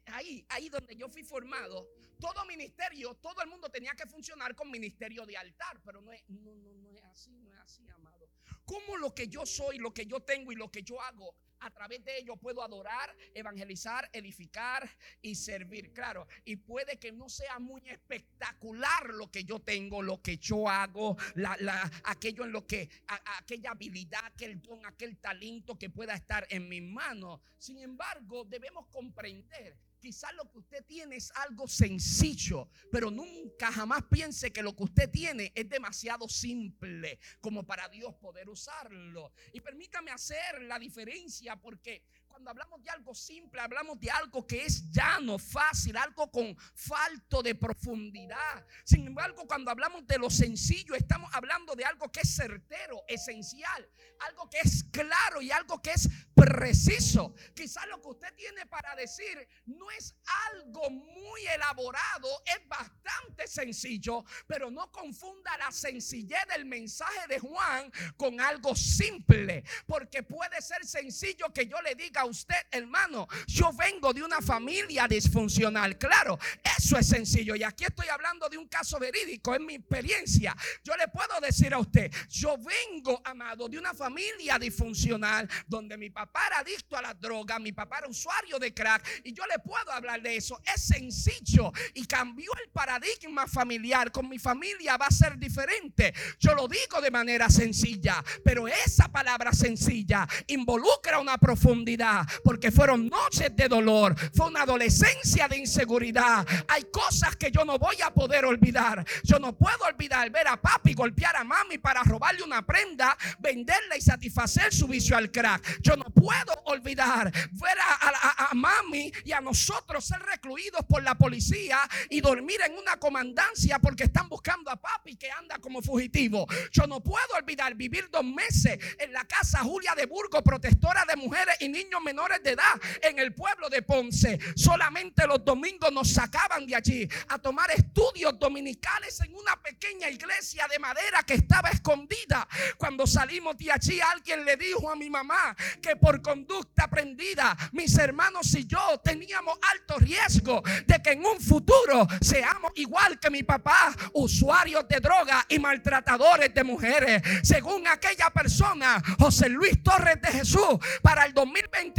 ahí, 0.07 0.43
ahí 0.49 0.67
donde 0.69 0.95
yo 0.95 1.07
fui 1.07 1.21
formado, 1.21 1.87
todo 2.19 2.43
ministerio, 2.45 3.13
todo 3.15 3.39
el 3.43 3.49
mundo 3.49 3.69
tenía 3.69 3.93
que 3.93 4.07
funcionar 4.07 4.55
con 4.55 4.71
ministerio 4.71 5.27
de 5.27 5.37
altar, 5.37 5.79
pero 5.85 6.01
no 6.01 6.11
es, 6.11 6.27
no, 6.29 6.55
no, 6.55 6.73
no 6.73 6.97
es 6.97 7.03
así, 7.03 7.37
no 7.37 7.53
es 7.53 7.59
así, 7.59 7.87
amado. 7.89 8.27
¿Cómo 8.65 8.97
lo 8.97 9.13
que 9.13 9.27
yo 9.27 9.45
soy, 9.45 9.77
lo 9.77 9.93
que 9.93 10.07
yo 10.07 10.21
tengo 10.21 10.51
y 10.51 10.55
lo 10.55 10.71
que 10.71 10.81
yo 10.81 10.99
hago 11.01 11.35
a 11.63 11.71
través 11.71 12.03
de 12.03 12.17
ello 12.17 12.35
puedo 12.35 12.61
adorar, 12.61 13.15
evangelizar, 13.33 14.09
edificar 14.11 14.89
y 15.21 15.35
servir. 15.35 15.93
Claro, 15.93 16.27
y 16.43 16.57
puede 16.57 16.97
que 16.97 17.11
no 17.11 17.29
sea 17.29 17.57
muy 17.59 17.81
espectacular 17.89 19.13
lo 19.13 19.31
que 19.31 19.45
yo 19.45 19.59
tengo, 19.59 20.01
lo 20.01 20.21
que 20.21 20.37
yo 20.37 20.69
hago, 20.69 21.17
la, 21.35 21.89
aquello 22.03 22.43
en 22.43 22.51
lo 22.51 22.67
que, 22.67 22.89
aquella 23.07 23.71
habilidad, 23.71 24.25
aquel 24.25 24.61
don, 24.61 24.85
aquel 24.85 25.17
talento 25.17 25.77
que 25.79 25.89
pueda 25.89 26.13
estar 26.13 26.45
en 26.49 26.67
mis 26.67 26.83
manos. 26.83 27.39
Sin 27.57 27.79
embargo, 27.79 28.43
debemos 28.43 28.87
comprender 28.87 29.77
Quizás 30.03 30.33
lo 30.33 30.51
que 30.51 30.57
usted 30.57 30.83
tiene 30.83 31.15
es 31.15 31.31
algo 31.31 31.65
sencillo, 31.65 32.67
pero 32.91 33.09
nunca 33.09 33.71
jamás 33.71 34.03
piense 34.11 34.51
que 34.51 34.61
lo 34.61 34.75
que 34.75 34.83
usted 34.83 35.09
tiene 35.09 35.53
es 35.55 35.69
demasiado 35.69 36.27
simple 36.27 37.19
como 37.39 37.65
para 37.65 37.87
Dios 37.87 38.13
poder 38.15 38.49
usarlo. 38.49 39.31
Y 39.53 39.61
permítame 39.61 40.11
hacer 40.11 40.63
la 40.63 40.77
diferencia 40.77 41.55
porque 41.55 42.03
cuando 42.33 42.49
hablamos 42.49 42.81
de 42.81 42.89
algo 42.89 43.13
simple, 43.13 43.61
hablamos 43.61 43.99
de 43.99 44.09
algo 44.09 44.47
que 44.47 44.65
es 44.65 44.89
llano, 44.89 45.37
fácil, 45.37 45.95
algo 45.95 46.31
con 46.31 46.57
falto 46.73 47.43
de 47.43 47.53
profundidad. 47.53 48.65
Sin 48.83 49.05
embargo, 49.05 49.45
cuando 49.45 49.69
hablamos 49.69 50.07
de 50.07 50.17
lo 50.17 50.31
sencillo, 50.31 50.95
estamos 50.95 51.29
hablando 51.31 51.75
de 51.75 51.85
algo 51.85 52.11
que 52.11 52.21
es 52.21 52.35
certero, 52.35 53.03
esencial, 53.07 53.87
algo 54.21 54.49
que 54.49 54.57
es 54.61 54.83
claro 54.85 55.43
y 55.43 55.51
algo 55.51 55.79
que 55.79 55.91
es 55.91 56.09
preciso. 56.33 57.35
Quizás 57.55 57.85
lo 57.87 58.01
que 58.01 58.09
usted 58.09 58.33
tiene 58.35 58.65
para 58.65 58.95
decir 58.95 59.47
no 59.67 59.91
es 59.91 60.15
algo 60.53 60.89
muy 60.89 61.45
elaborado, 61.53 62.27
es 62.47 62.67
bastante 62.67 63.47
sencillo, 63.47 64.25
pero 64.47 64.71
no 64.71 64.91
confunda 64.91 65.55
la 65.59 65.71
sencillez 65.71 66.41
del 66.51 66.65
mensaje 66.65 67.27
de 67.27 67.39
Juan 67.39 67.91
con 68.17 68.41
algo 68.41 68.75
simple, 68.75 69.63
porque 69.85 70.23
puede 70.23 70.59
ser 70.63 70.83
sencillo 70.83 71.53
que 71.53 71.67
yo 71.67 71.79
le 71.83 71.93
diga 71.93 72.22
usted, 72.25 72.55
hermano, 72.71 73.27
yo 73.47 73.71
vengo 73.73 74.13
de 74.13 74.23
una 74.23 74.41
familia 74.41 75.07
disfuncional. 75.07 75.97
Claro, 75.97 76.39
eso 76.77 76.97
es 76.97 77.07
sencillo. 77.07 77.55
Y 77.55 77.63
aquí 77.63 77.85
estoy 77.85 78.07
hablando 78.07 78.49
de 78.49 78.57
un 78.57 78.67
caso 78.67 78.99
verídico, 78.99 79.55
en 79.55 79.65
mi 79.65 79.75
experiencia. 79.75 80.55
Yo 80.83 80.95
le 80.95 81.07
puedo 81.07 81.39
decir 81.41 81.73
a 81.73 81.79
usted, 81.79 82.11
yo 82.29 82.55
vengo, 82.57 83.21
amado, 83.25 83.67
de 83.69 83.77
una 83.77 83.93
familia 83.93 84.57
disfuncional 84.59 85.49
donde 85.67 85.97
mi 85.97 86.09
papá 86.09 86.47
era 86.47 86.59
adicto 86.59 86.97
a 86.97 87.01
la 87.01 87.13
droga, 87.13 87.59
mi 87.59 87.71
papá 87.71 87.99
era 87.99 88.07
usuario 88.07 88.59
de 88.59 88.73
crack. 88.73 89.21
Y 89.23 89.33
yo 89.33 89.43
le 89.45 89.59
puedo 89.59 89.91
hablar 89.91 90.21
de 90.21 90.37
eso. 90.37 90.59
Es 90.73 90.83
sencillo 90.83 91.71
y 91.93 92.05
cambió 92.05 92.51
el 92.63 92.69
paradigma 92.71 93.47
familiar. 93.47 94.11
Con 94.11 94.29
mi 94.29 94.39
familia 94.39 94.97
va 94.97 95.07
a 95.07 95.11
ser 95.11 95.37
diferente. 95.37 96.13
Yo 96.39 96.53
lo 96.53 96.67
digo 96.67 97.01
de 97.01 97.11
manera 97.11 97.49
sencilla, 97.49 98.23
pero 98.43 98.67
esa 98.67 99.07
palabra 99.11 99.53
sencilla 99.53 100.27
involucra 100.47 101.19
una 101.19 101.37
profundidad 101.37 102.12
porque 102.43 102.71
fueron 102.71 103.07
noches 103.07 103.55
de 103.55 103.67
dolor, 103.67 104.15
fue 104.35 104.47
una 104.47 104.63
adolescencia 104.63 105.47
de 105.47 105.57
inseguridad. 105.57 106.45
Hay 106.67 106.83
cosas 106.91 107.35
que 107.35 107.51
yo 107.51 107.65
no 107.65 107.77
voy 107.77 107.97
a 108.03 108.13
poder 108.13 108.45
olvidar. 108.45 109.05
Yo 109.23 109.39
no 109.39 109.55
puedo 109.57 109.85
olvidar 109.85 110.29
ver 110.29 110.47
a 110.47 110.61
papi 110.61 110.93
golpear 110.93 111.35
a 111.35 111.43
mami 111.43 111.77
para 111.77 112.03
robarle 112.03 112.43
una 112.43 112.65
prenda, 112.65 113.17
venderla 113.39 113.97
y 113.97 114.01
satisfacer 114.01 114.73
su 114.73 114.87
vicio 114.87 115.17
al 115.17 115.31
crack. 115.31 115.81
Yo 115.81 115.95
no 115.95 116.05
puedo 116.05 116.53
olvidar 116.65 117.31
ver 117.31 117.77
a, 117.79 118.49
a 118.49 118.53
mami 118.53 119.11
y 119.25 119.31
a 119.31 119.41
nosotros 119.41 120.05
ser 120.05 120.19
recluidos 120.21 120.85
por 120.87 121.03
la 121.03 121.15
policía 121.15 121.79
y 122.09 122.21
dormir 122.21 122.59
en 122.65 122.77
una 122.77 122.97
comandancia 122.97 123.79
porque 123.79 124.03
están 124.03 124.29
buscando 124.29 124.71
a 124.71 124.75
papi 124.75 125.15
que 125.15 125.31
anda 125.31 125.59
como 125.59 125.81
fugitivo. 125.81 126.47
Yo 126.71 126.87
no 126.87 127.01
puedo 127.01 127.35
olvidar 127.37 127.75
vivir 127.75 128.09
dos 128.11 128.23
meses 128.23 128.77
en 128.99 129.13
la 129.13 129.25
casa 129.25 129.59
Julia 129.59 129.93
de 129.95 130.05
Burgo, 130.05 130.43
protectora 130.43 131.05
de 131.05 131.15
mujeres 131.15 131.55
y 131.59 131.69
niños 131.69 132.01
menores 132.03 132.41
de 132.43 132.51
edad 132.51 132.79
en 133.01 133.19
el 133.19 133.33
pueblo 133.33 133.69
de 133.69 133.81
Ponce. 133.81 134.39
Solamente 134.55 135.25
los 135.27 135.43
domingos 135.43 135.91
nos 135.91 136.11
sacaban 136.11 136.65
de 136.65 136.75
allí 136.75 137.09
a 137.29 137.39
tomar 137.39 137.71
estudios 137.71 138.37
dominicales 138.37 139.19
en 139.21 139.33
una 139.35 139.61
pequeña 139.61 140.09
iglesia 140.09 140.67
de 140.67 140.79
madera 140.79 141.23
que 141.23 141.35
estaba 141.35 141.69
escondida. 141.69 142.47
Cuando 142.77 143.07
salimos 143.07 143.57
de 143.57 143.71
allí, 143.71 143.99
alguien 144.01 144.45
le 144.45 144.57
dijo 144.57 144.89
a 144.89 144.95
mi 144.95 145.09
mamá 145.09 145.55
que 145.81 145.95
por 145.95 146.21
conducta 146.21 146.83
aprendida, 146.83 147.55
mis 147.71 147.97
hermanos 147.97 148.53
y 148.55 148.65
yo 148.65 148.99
teníamos 149.03 149.57
alto 149.71 149.97
riesgo 149.99 150.61
de 150.85 151.01
que 151.01 151.11
en 151.11 151.25
un 151.25 151.39
futuro 151.39 152.07
seamos 152.21 152.71
igual 152.75 153.19
que 153.19 153.29
mi 153.29 153.43
papá, 153.43 153.93
usuarios 154.13 154.87
de 154.87 154.99
droga 154.99 155.45
y 155.47 155.59
maltratadores 155.59 156.53
de 156.53 156.63
mujeres. 156.63 157.21
Según 157.43 157.87
aquella 157.87 158.29
persona, 158.29 159.01
José 159.19 159.49
Luis 159.49 159.81
Torres 159.83 160.21
de 160.21 160.31
Jesús, 160.31 160.79
para 161.01 161.25
el 161.25 161.33
2020 161.33 161.92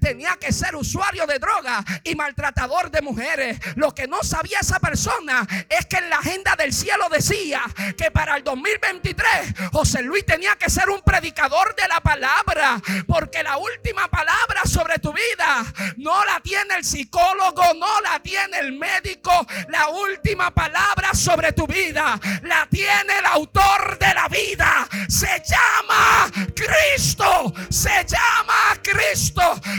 tenía 0.00 0.36
que 0.36 0.52
ser 0.52 0.74
usuario 0.76 1.26
de 1.26 1.38
droga 1.38 1.84
y 2.04 2.14
maltratador 2.14 2.90
de 2.90 3.02
mujeres. 3.02 3.58
Lo 3.76 3.94
que 3.94 4.06
no 4.06 4.22
sabía 4.22 4.60
esa 4.60 4.80
persona 4.80 5.46
es 5.68 5.86
que 5.86 5.96
en 5.96 6.10
la 6.10 6.16
agenda 6.16 6.54
del 6.56 6.72
cielo 6.72 7.08
decía 7.10 7.62
que 7.96 8.10
para 8.10 8.36
el 8.36 8.44
2023 8.44 9.70
José 9.72 10.02
Luis 10.02 10.24
tenía 10.24 10.56
que 10.56 10.70
ser 10.70 10.90
un 10.90 11.00
predicador 11.02 11.74
de 11.76 11.88
la 11.88 12.00
palabra, 12.00 12.80
porque 13.06 13.42
la 13.42 13.56
última 13.56 14.08
palabra 14.08 14.62
sobre 14.64 14.98
tu 14.98 15.12
vida 15.12 15.64
no 15.96 16.24
la 16.24 16.40
tiene 16.40 16.76
el 16.76 16.84
psicólogo, 16.84 17.62
no 17.74 18.00
la 18.00 18.20
tiene 18.20 18.58
el 18.58 18.72
médico, 18.72 19.46
la 19.68 19.88
última 19.88 20.50
palabra 20.52 21.14
sobre 21.14 21.52
tu 21.52 21.66
vida 21.66 22.18
la 22.42 22.66
tiene 22.70 23.18
el 23.18 23.26
autor 23.26 23.98
de 23.98 24.14
la 24.14 24.28
vida. 24.28 24.88
Se 25.08 25.42
llama 25.44 26.30
Cristo, 26.54 27.52
se 27.70 28.04
llama 28.04 28.76
Cristo. 28.82 29.25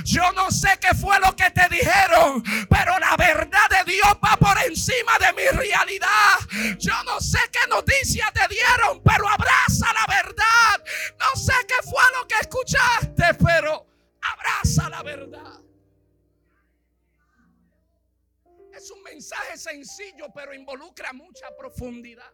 Yo 0.04 0.32
no 0.34 0.52
sé 0.52 0.78
qué 0.80 0.94
fue 0.96 1.20
lo 1.20 1.36
que 1.36 1.50
te 1.52 1.68
dijeron, 1.70 2.44
pero 2.70 2.98
la 3.00 3.16
verdad 3.18 3.70
de 3.70 3.92
Dios 3.92 4.18
va 4.24 4.38
por 4.38 4.58
encima 4.66 5.18
de 5.20 5.34
mi 5.34 5.48
realidad. 5.58 6.40
Yo 6.78 6.94
no 7.04 7.20
sé 7.20 7.40
qué 7.52 7.68
noticia 7.70 8.32
te 8.34 8.48
dieron, 8.54 9.02
pero 9.04 9.28
abraza 9.28 9.94
la 9.94 10.06
verdad. 10.08 10.84
No 11.20 11.40
sé 11.40 11.54
qué 11.68 11.76
fue 11.84 12.04
lo 12.20 12.28
que 12.28 12.36
escuchaste, 12.42 13.34
pero 13.44 13.86
abraza 14.22 14.90
la 14.90 15.04
verdad. 15.04 15.62
Es 18.74 18.92
un 18.92 19.02
mensaje 19.02 19.58
sencillo, 19.58 20.28
pero 20.34 20.54
involucra 20.54 21.12
mucha 21.14 21.48
profundidad. 21.58 22.32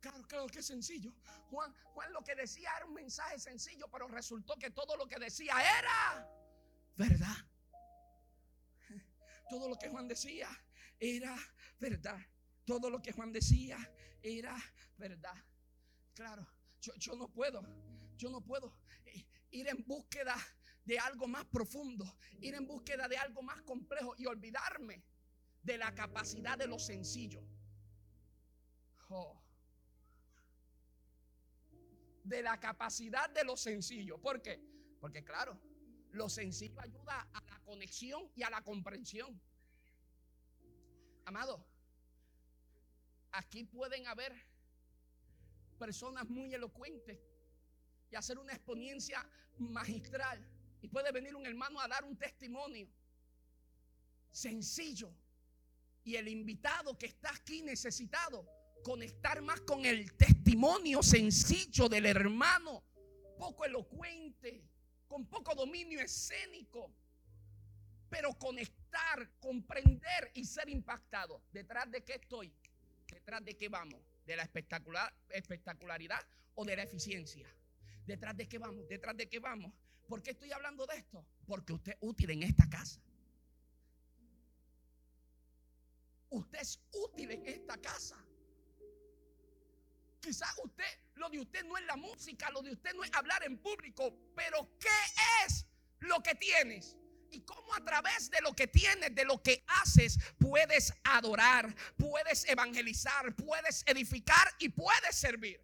Claro, 0.00 0.22
claro 0.26 0.46
que 0.48 0.58
es 0.58 0.66
sencillo. 0.66 1.14
Juan, 1.54 2.12
lo 2.12 2.22
que 2.22 2.34
decía 2.34 2.70
era 2.76 2.86
un 2.86 2.94
mensaje 2.94 3.38
sencillo, 3.38 3.86
pero 3.90 4.08
resultó 4.08 4.56
que 4.56 4.70
todo 4.70 4.96
lo 4.96 5.06
que 5.06 5.18
decía 5.18 5.54
era 5.78 6.28
verdad. 6.96 7.36
Todo 9.48 9.68
lo 9.68 9.76
que 9.76 9.88
Juan 9.88 10.08
decía 10.08 10.48
era 10.98 11.36
verdad. 11.78 12.18
Todo 12.64 12.90
lo 12.90 13.00
que 13.02 13.12
Juan 13.12 13.32
decía 13.32 13.78
era 14.22 14.56
verdad. 14.96 15.34
Claro, 16.14 16.46
yo, 16.80 16.92
yo 16.96 17.14
no 17.14 17.28
puedo, 17.28 17.62
yo 18.16 18.30
no 18.30 18.40
puedo 18.40 18.74
ir 19.50 19.68
en 19.68 19.84
búsqueda 19.86 20.36
de 20.84 20.98
algo 20.98 21.28
más 21.28 21.44
profundo, 21.46 22.18
ir 22.40 22.54
en 22.54 22.66
búsqueda 22.66 23.08
de 23.08 23.16
algo 23.16 23.42
más 23.42 23.60
complejo 23.62 24.14
y 24.16 24.26
olvidarme 24.26 25.04
de 25.62 25.78
la 25.78 25.94
capacidad 25.94 26.58
de 26.58 26.66
lo 26.66 26.78
sencillo. 26.78 27.42
Oh 29.08 29.43
de 32.24 32.42
la 32.42 32.58
capacidad 32.58 33.30
de 33.30 33.44
lo 33.44 33.56
sencillo. 33.56 34.18
¿Por 34.18 34.42
qué? 34.42 34.60
Porque 35.00 35.22
claro, 35.22 35.60
lo 36.10 36.28
sencillo 36.28 36.80
ayuda 36.80 37.28
a 37.32 37.40
la 37.44 37.58
conexión 37.60 38.30
y 38.34 38.42
a 38.42 38.50
la 38.50 38.62
comprensión. 38.62 39.40
Amado, 41.26 41.64
aquí 43.32 43.64
pueden 43.64 44.06
haber 44.06 44.34
personas 45.78 46.28
muy 46.28 46.54
elocuentes 46.54 47.18
y 48.10 48.16
hacer 48.16 48.38
una 48.38 48.52
exponencia 48.52 49.26
magistral. 49.58 50.46
Y 50.80 50.88
puede 50.88 51.12
venir 51.12 51.34
un 51.34 51.46
hermano 51.46 51.80
a 51.80 51.88
dar 51.88 52.04
un 52.04 52.16
testimonio 52.16 52.88
sencillo. 54.30 55.14
Y 56.04 56.16
el 56.16 56.28
invitado 56.28 56.96
que 56.98 57.06
está 57.06 57.30
aquí 57.30 57.62
necesitado 57.62 58.46
conectar 58.84 59.42
más 59.42 59.62
con 59.62 59.84
el 59.84 60.12
testimonio 60.12 61.02
sencillo 61.02 61.88
del 61.88 62.06
hermano, 62.06 62.84
poco 63.38 63.64
elocuente, 63.64 64.62
con 65.08 65.26
poco 65.26 65.54
dominio 65.54 66.00
escénico, 66.00 66.92
pero 68.10 68.34
conectar, 68.34 69.28
comprender 69.40 70.30
y 70.34 70.44
ser 70.44 70.68
impactado. 70.68 71.42
¿Detrás 71.50 71.90
de 71.90 72.04
qué 72.04 72.14
estoy? 72.14 72.52
¿Detrás 73.08 73.42
de 73.44 73.56
qué 73.56 73.68
vamos? 73.68 74.00
¿De 74.26 74.36
la 74.36 74.42
espectacular, 74.42 75.12
espectacularidad 75.30 76.20
o 76.54 76.64
de 76.64 76.76
la 76.76 76.82
eficiencia? 76.82 77.48
¿Detrás 78.06 78.36
de 78.36 78.46
qué 78.46 78.58
vamos? 78.58 78.86
¿Detrás 78.86 79.16
de 79.16 79.28
qué 79.28 79.38
vamos? 79.38 79.72
¿Por 80.06 80.22
qué 80.22 80.32
estoy 80.32 80.52
hablando 80.52 80.86
de 80.86 80.98
esto? 80.98 81.24
Porque 81.46 81.72
usted 81.72 81.92
es 81.92 81.98
útil 82.02 82.30
en 82.30 82.42
esta 82.42 82.68
casa. 82.68 83.00
Usted 86.28 86.60
es 86.60 86.80
útil 86.92 87.30
en 87.30 87.46
esta 87.46 87.78
casa. 87.78 88.22
Quizás 90.24 90.54
usted, 90.64 90.86
lo 91.16 91.28
de 91.28 91.38
usted 91.38 91.62
no 91.66 91.76
es 91.76 91.84
la 91.84 91.96
música, 91.96 92.48
lo 92.50 92.62
de 92.62 92.72
usted 92.72 92.94
no 92.94 93.04
es 93.04 93.12
hablar 93.12 93.44
en 93.44 93.58
público, 93.58 94.32
pero 94.34 94.70
¿qué 94.80 95.44
es 95.44 95.66
lo 96.00 96.22
que 96.22 96.34
tienes? 96.34 96.96
Y 97.30 97.42
cómo 97.42 97.74
a 97.74 97.84
través 97.84 98.30
de 98.30 98.40
lo 98.40 98.54
que 98.54 98.66
tienes, 98.66 99.14
de 99.14 99.26
lo 99.26 99.42
que 99.42 99.62
haces, 99.82 100.18
puedes 100.38 100.94
adorar, 101.04 101.74
puedes 101.98 102.48
evangelizar, 102.48 103.36
puedes 103.36 103.82
edificar 103.86 104.48
y 104.60 104.70
puedes 104.70 105.14
servir. 105.14 105.60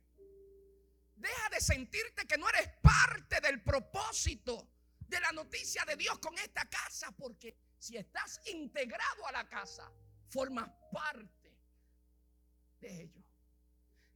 Deja 1.16 1.48
de 1.48 1.60
sentirte 1.62 2.26
que 2.26 2.36
no 2.36 2.46
eres 2.50 2.68
parte 2.82 3.40
del 3.40 3.62
propósito 3.62 4.68
de 5.08 5.20
la 5.20 5.32
noticia 5.32 5.86
de 5.86 5.96
Dios 5.96 6.18
con 6.18 6.36
esta 6.38 6.68
casa, 6.68 7.10
porque 7.12 7.56
si 7.78 7.96
estás 7.96 8.42
integrado 8.44 9.26
a 9.26 9.32
la 9.32 9.48
casa, 9.48 9.90
formas 10.28 10.68
parte 10.92 11.50
de 12.78 13.02
ello. 13.04 13.29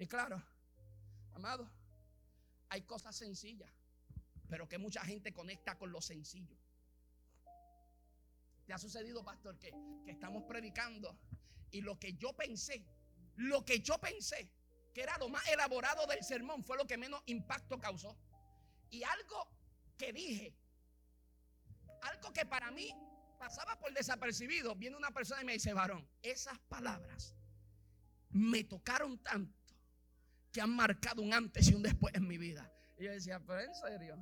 Y 0.05 0.07
claro, 0.07 0.39
amado, 1.33 1.67
hay 2.69 2.83
cosas 2.83 3.17
sencillas, 3.17 3.73
pero 4.51 4.69
que 4.69 4.77
mucha 4.77 5.03
gente 5.03 5.33
conecta 5.33 5.79
con 5.79 5.93
lo 5.93 6.03
sencillo. 6.03 6.59
¿Te 8.67 8.75
ha 8.75 8.79
sucedido, 8.79 9.25
pastor, 9.25 9.59
que, 9.59 9.73
que 10.05 10.11
estamos 10.11 10.43
predicando 10.43 11.19
y 11.71 11.81
lo 11.81 11.99
que 11.99 12.13
yo 12.19 12.35
pensé, 12.35 12.85
lo 13.37 13.65
que 13.65 13.81
yo 13.81 13.97
pensé 13.97 14.51
que 14.93 15.01
era 15.01 15.17
lo 15.17 15.31
más 15.31 15.49
elaborado 15.49 16.07
del 16.07 16.23
sermón 16.23 16.63
fue 16.63 16.77
lo 16.77 16.87
que 16.87 16.99
menos 16.99 17.23
impacto 17.25 17.81
causó? 17.81 18.15
Y 18.91 19.05
algo 19.05 19.49
que 19.97 20.13
dije, 20.13 20.55
algo 22.03 22.31
que 22.31 22.45
para 22.45 22.71
mí 22.71 22.95
pasaba 23.39 23.79
por 23.79 23.95
desapercibido, 23.95 24.75
viene 24.75 24.99
una 24.99 25.13
persona 25.13 25.41
y 25.41 25.47
me 25.47 25.55
dice, 25.55 25.73
varón, 25.73 26.07
esas 26.21 26.59
palabras 26.69 27.35
me 28.29 28.65
tocaron 28.65 29.17
tanto 29.21 29.64
que 30.55 30.61
han 30.61 30.71
marcado 30.71 31.21
un 31.21 31.35
antes 31.35 31.69
y 31.69 31.75
un 31.75 31.83
después 31.83 32.15
en 32.15 32.29
mi 32.29 32.39
vida. 32.39 32.73
Y 32.97 33.05
yo 33.05 33.11
decía, 33.11 33.41
pero 33.45 33.61
en 33.61 33.75
serio, 33.75 34.15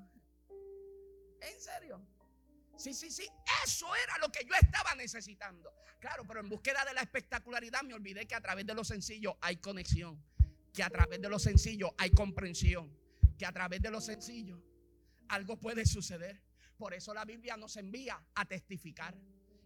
en 1.43 1.61
serio. 1.61 2.03
Sí, 2.79 2.95
sí, 2.95 3.11
sí, 3.11 3.29
eso 3.63 3.95
era 3.95 4.17
lo 4.17 4.33
que 4.33 4.43
yo 4.47 4.55
estaba 4.55 4.95
necesitando. 4.95 5.71
Claro, 6.01 6.25
pero 6.27 6.41
en 6.41 6.49
búsqueda 6.49 6.87
de 6.87 6.95
la 6.95 7.03
espectacularidad 7.03 7.83
me 7.83 7.93
olvidé 7.93 8.27
que 8.27 8.35
a 8.35 8.41
través 8.41 8.65
de 8.65 8.75
lo 8.75 8.83
sencillo 8.83 9.37
hay 9.43 9.59
conexión, 9.59 10.25
que 10.73 10.83
a 10.83 10.89
través 10.89 11.21
de 11.21 11.29
lo 11.29 11.39
sencillo 11.39 11.95
hay 11.99 12.11
comprensión, 12.11 12.99
que 13.39 13.45
a 13.45 13.53
través 13.53 13.83
de 13.83 13.91
lo 13.91 14.01
sencillo 14.01 14.65
algo 15.29 15.61
puede 15.61 15.85
suceder. 15.85 16.43
Por 16.79 16.95
eso 16.95 17.13
la 17.13 17.27
Biblia 17.27 17.59
nos 17.59 17.77
envía 17.77 18.25
a 18.35 18.47
testificar. 18.47 19.15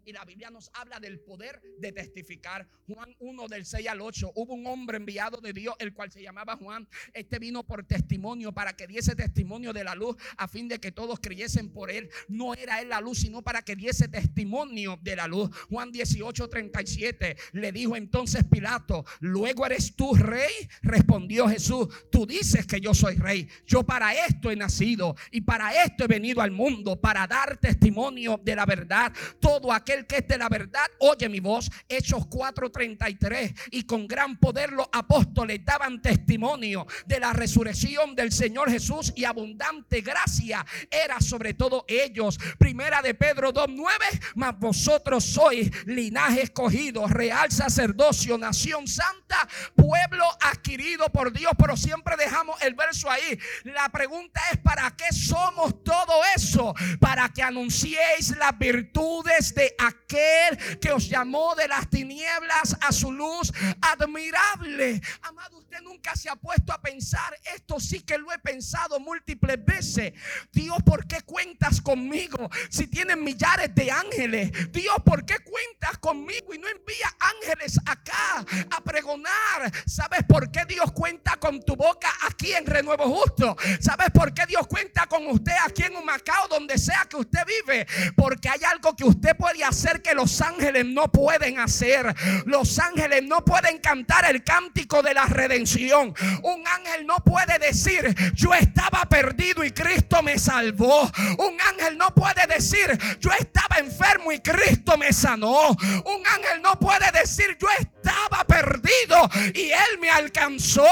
Y 0.06 0.12
la 0.12 0.24
Biblia 0.24 0.50
nos 0.50 0.70
habla 0.72 1.00
del 1.00 1.18
poder 1.18 1.60
de 1.80 1.90
testificar. 1.90 2.64
Juan 2.86 3.12
1 3.18 3.48
del 3.48 3.66
6 3.66 3.88
al 3.88 4.00
8. 4.00 4.34
Hubo 4.36 4.54
un 4.54 4.64
hombre 4.68 4.98
enviado 4.98 5.40
de 5.40 5.52
Dios, 5.52 5.74
el 5.80 5.92
cual 5.92 6.12
se 6.12 6.22
llamaba 6.22 6.56
Juan. 6.56 6.86
Este 7.12 7.40
vino 7.40 7.64
por 7.64 7.82
testimonio 7.82 8.52
para 8.52 8.76
que 8.76 8.86
diese 8.86 9.16
testimonio 9.16 9.72
de 9.72 9.82
la 9.82 9.96
luz 9.96 10.14
a 10.36 10.46
fin 10.46 10.68
de 10.68 10.78
que 10.78 10.92
todos 10.92 11.18
creyesen 11.18 11.70
por 11.72 11.90
él. 11.90 12.08
No 12.28 12.54
era 12.54 12.80
él 12.80 12.90
la 12.90 13.00
luz, 13.00 13.18
sino 13.18 13.42
para 13.42 13.62
que 13.62 13.74
diese 13.74 14.06
testimonio 14.06 14.96
de 15.02 15.16
la 15.16 15.26
luz. 15.26 15.50
Juan 15.68 15.90
18, 15.90 16.48
37. 16.48 17.36
Le 17.54 17.72
dijo 17.72 17.96
entonces 17.96 18.44
Pilato, 18.44 19.04
luego 19.18 19.66
eres 19.66 19.96
tú 19.96 20.14
rey. 20.14 20.68
Respondió 20.82 21.48
Jesús, 21.48 21.88
tú 22.12 22.26
dices 22.26 22.64
que 22.64 22.80
yo 22.80 22.94
soy 22.94 23.16
rey. 23.16 23.48
Yo 23.66 23.82
para 23.82 24.14
esto 24.14 24.52
he 24.52 24.56
nacido 24.56 25.16
y 25.32 25.40
para 25.40 25.82
esto 25.82 26.04
he 26.04 26.06
venido 26.06 26.42
al 26.42 26.52
mundo, 26.52 27.00
para 27.00 27.26
dar 27.26 27.56
testimonio 27.56 28.40
de 28.44 28.54
la 28.54 28.66
verdad. 28.66 29.12
Todo 29.40 29.72
aquel 29.72 29.95
que 30.04 30.16
es 30.18 30.28
de 30.28 30.36
la 30.36 30.48
verdad 30.48 30.84
oye 30.98 31.28
mi 31.28 31.40
voz. 31.40 31.70
Hechos 31.88 32.26
4:33. 32.26 33.54
Y 33.70 33.84
con 33.84 34.06
gran 34.06 34.38
poder 34.38 34.72
los 34.72 34.88
apóstoles 34.92 35.64
daban 35.64 36.02
testimonio 36.02 36.86
de 37.06 37.20
la 37.20 37.32
resurrección 37.32 38.14
del 38.14 38.32
Señor 38.32 38.70
Jesús 38.70 39.12
y 39.16 39.24
abundante 39.24 40.00
gracia 40.00 40.64
era 40.90 41.20
sobre 41.20 41.54
todo 41.54 41.84
ellos. 41.88 42.38
Primera 42.58 43.00
de 43.02 43.14
Pedro 43.14 43.52
2:9. 43.52 44.20
Mas 44.34 44.58
vosotros 44.58 45.24
sois 45.24 45.70
linaje 45.86 46.42
escogido, 46.42 47.06
real 47.06 47.50
sacerdocio, 47.50 48.36
nación 48.36 48.86
santa, 48.86 49.48
pueblo 49.74 50.24
adquirido 50.40 51.10
por 51.12 51.32
Dios. 51.32 51.52
Pero 51.58 51.76
siempre 51.76 52.16
dejamos 52.16 52.60
el 52.62 52.74
verso 52.74 53.10
ahí. 53.10 53.38
La 53.64 53.88
pregunta 53.88 54.40
es: 54.52 54.58
¿para 54.58 54.90
qué 54.96 55.12
somos 55.12 55.82
todo 55.84 56.20
eso? 56.34 56.74
Para 57.00 57.28
que 57.28 57.42
anunciéis 57.42 58.36
las 58.36 58.58
virtudes 58.58 59.54
de 59.54 59.74
aquel 59.86 60.78
que 60.80 60.92
os 60.92 61.08
llamó 61.08 61.54
de 61.54 61.68
las 61.68 61.88
tinieblas 61.88 62.76
a 62.80 62.92
su 62.92 63.12
luz 63.12 63.52
admirable. 63.80 65.00
Amado, 65.22 65.58
usted 65.58 65.80
nunca 65.82 66.14
se 66.16 66.28
ha 66.28 66.36
puesto 66.36 66.72
a 66.72 66.80
pensar, 66.80 67.38
esto 67.54 67.80
sí 67.80 68.00
que 68.00 68.18
lo 68.18 68.32
he 68.32 68.38
pensado 68.38 68.98
múltiples 69.00 69.64
veces. 69.64 70.12
Dios, 70.52 70.78
¿por 70.84 71.06
qué 71.06 71.20
cuentas 71.22 71.80
conmigo 71.80 72.50
si 72.68 72.86
tienes 72.86 73.16
millares 73.16 73.74
de 73.74 73.90
ángeles? 73.90 74.72
Dios, 74.72 74.96
¿por 75.04 75.24
qué 75.24 75.38
cuentas 75.38 75.98
conmigo 75.98 76.54
y 76.54 76.58
no 76.58 76.68
envía 76.68 77.14
ángeles 77.18 77.78
acá 77.86 78.44
a 78.70 78.80
pregonar? 78.82 79.72
¿Sabes 79.86 80.20
por 80.28 80.50
qué 80.50 80.64
Dios 80.66 80.92
cuenta 80.92 81.36
con 81.36 81.62
tu 81.62 81.76
boca 81.76 82.12
aquí 82.28 82.52
en 82.52 82.66
Renuevo 82.66 83.04
Justo? 83.04 83.56
¿Sabes 83.80 84.10
por 84.10 84.32
qué 84.34 84.46
Dios 84.46 84.66
cuenta 84.66 85.06
con 85.06 85.26
usted 85.28 85.54
aquí 85.64 85.82
en 85.82 85.96
Humacao, 85.96 86.48
donde 86.48 86.78
sea 86.78 87.06
que 87.08 87.16
usted 87.16 87.40
vive? 87.46 87.86
Porque 88.16 88.48
hay 88.48 88.60
algo 88.64 88.94
que 88.94 89.04
usted 89.04 89.36
puede 89.36 89.64
hacer 89.64 89.75
que 90.02 90.14
los 90.14 90.40
ángeles 90.40 90.86
no 90.86 91.10
pueden 91.12 91.58
hacer. 91.58 92.14
Los 92.46 92.78
ángeles 92.78 93.22
no 93.24 93.44
pueden 93.44 93.78
cantar 93.78 94.24
el 94.24 94.42
cántico 94.42 95.02
de 95.02 95.12
la 95.12 95.26
redención. 95.26 96.14
Un 96.42 96.66
ángel 96.66 97.06
no 97.06 97.16
puede 97.16 97.58
decir, 97.58 98.14
yo 98.34 98.54
estaba 98.54 99.04
perdido 99.06 99.64
y 99.64 99.70
Cristo 99.72 100.22
me 100.22 100.38
salvó. 100.38 101.02
Un 101.38 101.60
ángel 101.60 101.98
no 101.98 102.14
puede 102.14 102.46
decir, 102.46 102.98
yo 103.20 103.30
estaba 103.38 103.76
enfermo 103.78 104.32
y 104.32 104.40
Cristo 104.40 104.96
me 104.96 105.12
sanó. 105.12 105.70
Un 105.70 106.26
ángel 106.26 106.62
no 106.62 106.78
puede 106.78 107.10
decir, 107.12 107.56
yo 107.60 107.68
estaba 107.78 108.44
perdido 108.44 109.28
y 109.54 109.70
Él 109.70 109.98
me 110.00 110.10
alcanzó. 110.10 110.86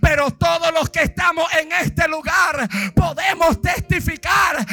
Pero 0.00 0.30
todos 0.30 0.72
los 0.72 0.88
que 0.88 1.02
estamos 1.02 1.52
en 1.54 1.72
este 1.72 2.08
lugar 2.08 2.68
podemos 2.94 3.60
testificar, 3.60 4.66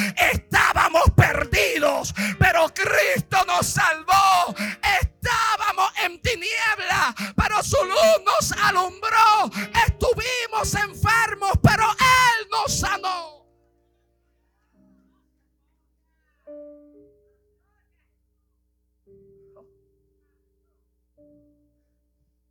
nos 3.57 3.67
salvó. 3.67 4.55
Estábamos 5.01 5.91
en 6.03 6.21
tiniebla, 6.21 7.15
pero 7.35 7.63
su 7.63 7.77
luz 7.83 8.23
nos 8.25 8.51
alumbró. 8.51 9.49
Estuvimos 9.87 10.73
enfermos, 10.75 11.51
pero 11.61 11.83
Él 11.83 12.47
nos 12.51 12.79
sanó. 12.79 13.37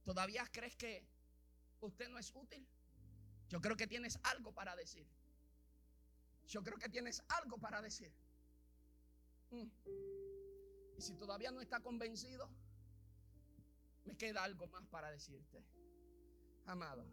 ¿Todavía 0.04 0.46
crees 0.52 0.76
que 0.76 1.04
usted 1.80 2.08
no 2.08 2.18
es 2.18 2.32
útil? 2.34 2.66
Yo 3.48 3.60
creo 3.60 3.76
que 3.76 3.86
tienes 3.86 4.18
algo 4.22 4.52
para 4.52 4.74
decir. 4.74 5.06
Yo 6.46 6.62
creo 6.62 6.78
que 6.78 6.88
tienes 6.88 7.22
algo 7.28 7.58
para 7.58 7.82
decir. 7.82 8.12
Mm. 9.50 10.25
Y 10.96 11.02
si 11.02 11.14
todavía 11.14 11.50
no 11.50 11.60
está 11.60 11.80
convencido, 11.80 12.48
me 14.04 14.16
queda 14.16 14.44
algo 14.44 14.66
más 14.68 14.86
para 14.86 15.10
decirte. 15.10 15.62
Amado, 16.66 17.04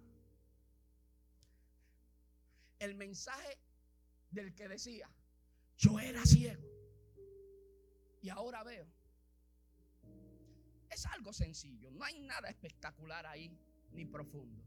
el 2.80 2.96
mensaje 2.96 3.58
del 4.32 4.54
que 4.56 4.68
decía, 4.68 5.10
yo 5.78 6.00
era 6.00 6.26
ciego 6.26 6.68
y 8.22 8.30
ahora 8.30 8.64
veo, 8.64 8.88
es 10.90 11.06
algo 11.08 11.34
sencillo, 11.34 11.92
no 11.92 12.04
hay 12.04 12.20
nada 12.20 12.50
espectacular 12.50 13.26
ahí 13.26 13.52
ni 13.92 14.06
profundo. 14.06 14.64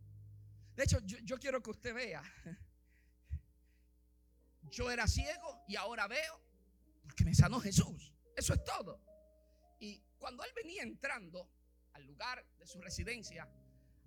De 0.77 0.85
hecho, 0.85 1.01
yo, 1.05 1.19
yo 1.19 1.39
quiero 1.39 1.63
que 1.63 1.71
usted 1.71 1.95
vea, 1.95 2.23
yo 4.71 4.91
era 4.91 5.07
ciego 5.07 5.65
y 5.69 5.77
ahora 5.77 6.07
veo 6.07 6.41
porque 7.03 7.25
me 7.25 7.35
sanó 7.35 7.61
Jesús. 7.61 8.16
Eso 8.37 8.53
es 8.53 8.63
todo. 8.65 9.01
Y 9.81 10.03
cuando 10.19 10.45
él 10.45 10.51
venía 10.55 10.83
entrando 10.83 11.51
al 11.95 12.05
lugar 12.05 12.47
de 12.59 12.67
su 12.67 12.81
residencia, 12.81 13.49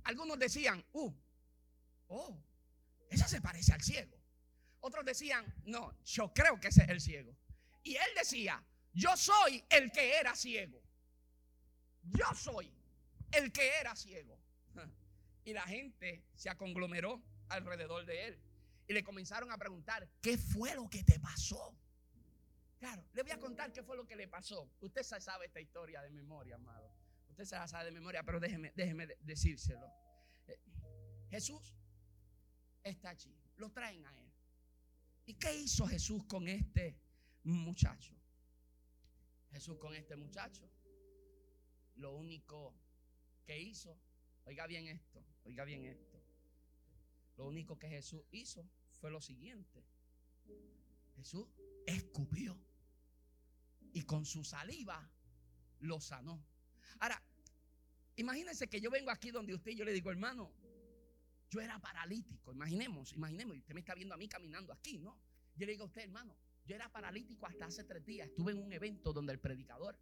algunos 0.03 0.37
decían, 0.37 0.85
uh, 0.93 1.13
oh, 2.07 2.43
esa 3.09 3.27
se 3.27 3.41
parece 3.41 3.73
al 3.73 3.81
ciego. 3.81 4.17
Otros 4.81 5.03
decían, 5.03 5.45
no, 5.65 5.99
yo 6.03 6.31
creo 6.33 6.59
que 6.59 6.69
ese 6.69 6.83
es 6.83 6.89
el 6.89 7.01
ciego. 7.01 7.35
Y 7.83 7.95
él 7.95 8.09
decía, 8.15 8.63
yo 8.93 9.17
soy 9.17 9.63
el 9.69 9.91
que 9.91 10.17
era 10.17 10.35
ciego. 10.35 10.81
Yo 12.03 12.33
soy 12.35 12.71
el 13.31 13.51
que 13.51 13.79
era 13.79 13.95
ciego. 13.95 14.39
Y 15.45 15.53
la 15.53 15.63
gente 15.63 16.23
se 16.35 16.49
aconglomeró 16.49 17.23
alrededor 17.47 18.05
de 18.05 18.27
él. 18.27 18.39
Y 18.87 18.93
le 18.93 19.03
comenzaron 19.03 19.51
a 19.51 19.57
preguntar, 19.57 20.07
¿qué 20.21 20.37
fue 20.37 20.75
lo 20.75 20.87
que 20.89 21.03
te 21.03 21.19
pasó? 21.19 21.75
Claro, 22.79 23.03
le 23.13 23.23
voy 23.23 23.31
a 23.31 23.39
contar 23.39 23.73
qué 23.73 23.83
fue 23.83 23.97
lo 23.97 24.07
que 24.07 24.15
le 24.15 24.27
pasó. 24.27 24.71
Usted 24.79 25.03
sabe 25.03 25.47
esta 25.47 25.59
historia 25.59 26.01
de 26.01 26.09
memoria, 26.09 26.55
amado. 26.55 26.89
Usted 27.29 27.43
se 27.43 27.55
la 27.55 27.67
sabe 27.67 27.85
de 27.85 27.91
memoria, 27.91 28.23
pero 28.23 28.39
déjeme, 28.39 28.71
déjeme 28.73 29.05
decírselo. 29.19 29.85
Eh, 30.47 30.57
Jesús 31.29 31.75
está 32.81 33.09
allí. 33.09 33.37
Lo 33.57 33.69
traen 33.69 34.05
a 34.05 34.17
él. 34.17 34.31
¿Y 35.25 35.33
qué 35.33 35.53
hizo 35.53 35.85
Jesús 35.87 36.23
con 36.25 36.47
este 36.47 36.97
muchacho? 37.43 38.15
Jesús 39.51 39.77
con 39.77 39.93
este 39.93 40.15
muchacho. 40.15 40.71
Lo 41.95 42.15
único 42.15 42.73
que 43.45 43.59
hizo, 43.59 43.99
oiga 44.45 44.65
bien 44.67 44.87
esto, 44.87 45.21
oiga 45.43 45.65
bien 45.65 45.85
esto. 45.85 46.17
Lo 47.35 47.47
único 47.47 47.77
que 47.77 47.89
Jesús 47.89 48.23
hizo 48.31 48.65
fue 48.99 49.11
lo 49.11 49.19
siguiente. 49.19 49.83
Jesús 51.17 51.47
escupió 51.85 52.57
y 53.93 54.03
con 54.03 54.25
su 54.25 54.43
saliva 54.43 55.09
lo 55.79 55.99
sanó. 55.99 56.43
Ahora, 56.99 57.21
imagínense 58.15 58.67
que 58.67 58.81
yo 58.81 58.91
vengo 58.91 59.11
aquí 59.11 59.31
donde 59.31 59.53
usted 59.53 59.71
y 59.71 59.75
yo 59.75 59.85
le 59.85 59.93
digo, 59.93 60.11
hermano, 60.11 60.51
yo 61.49 61.61
era 61.61 61.79
paralítico. 61.79 62.51
Imaginemos, 62.51 63.13
imaginemos, 63.13 63.57
usted 63.57 63.73
me 63.73 63.79
está 63.79 63.95
viendo 63.95 64.13
a 64.13 64.17
mí 64.17 64.27
caminando 64.27 64.73
aquí, 64.73 64.99
¿no? 64.99 65.17
Yo 65.55 65.65
le 65.65 65.73
digo 65.73 65.83
a 65.83 65.87
usted, 65.87 66.03
hermano, 66.03 66.35
yo 66.65 66.75
era 66.75 66.89
paralítico 66.89 67.47
hasta 67.47 67.65
hace 67.65 67.83
tres 67.83 68.05
días. 68.05 68.29
Estuve 68.29 68.51
en 68.51 68.61
un 68.61 68.71
evento 68.71 69.11
donde 69.11 69.33
el 69.33 69.39
predicador 69.39 69.99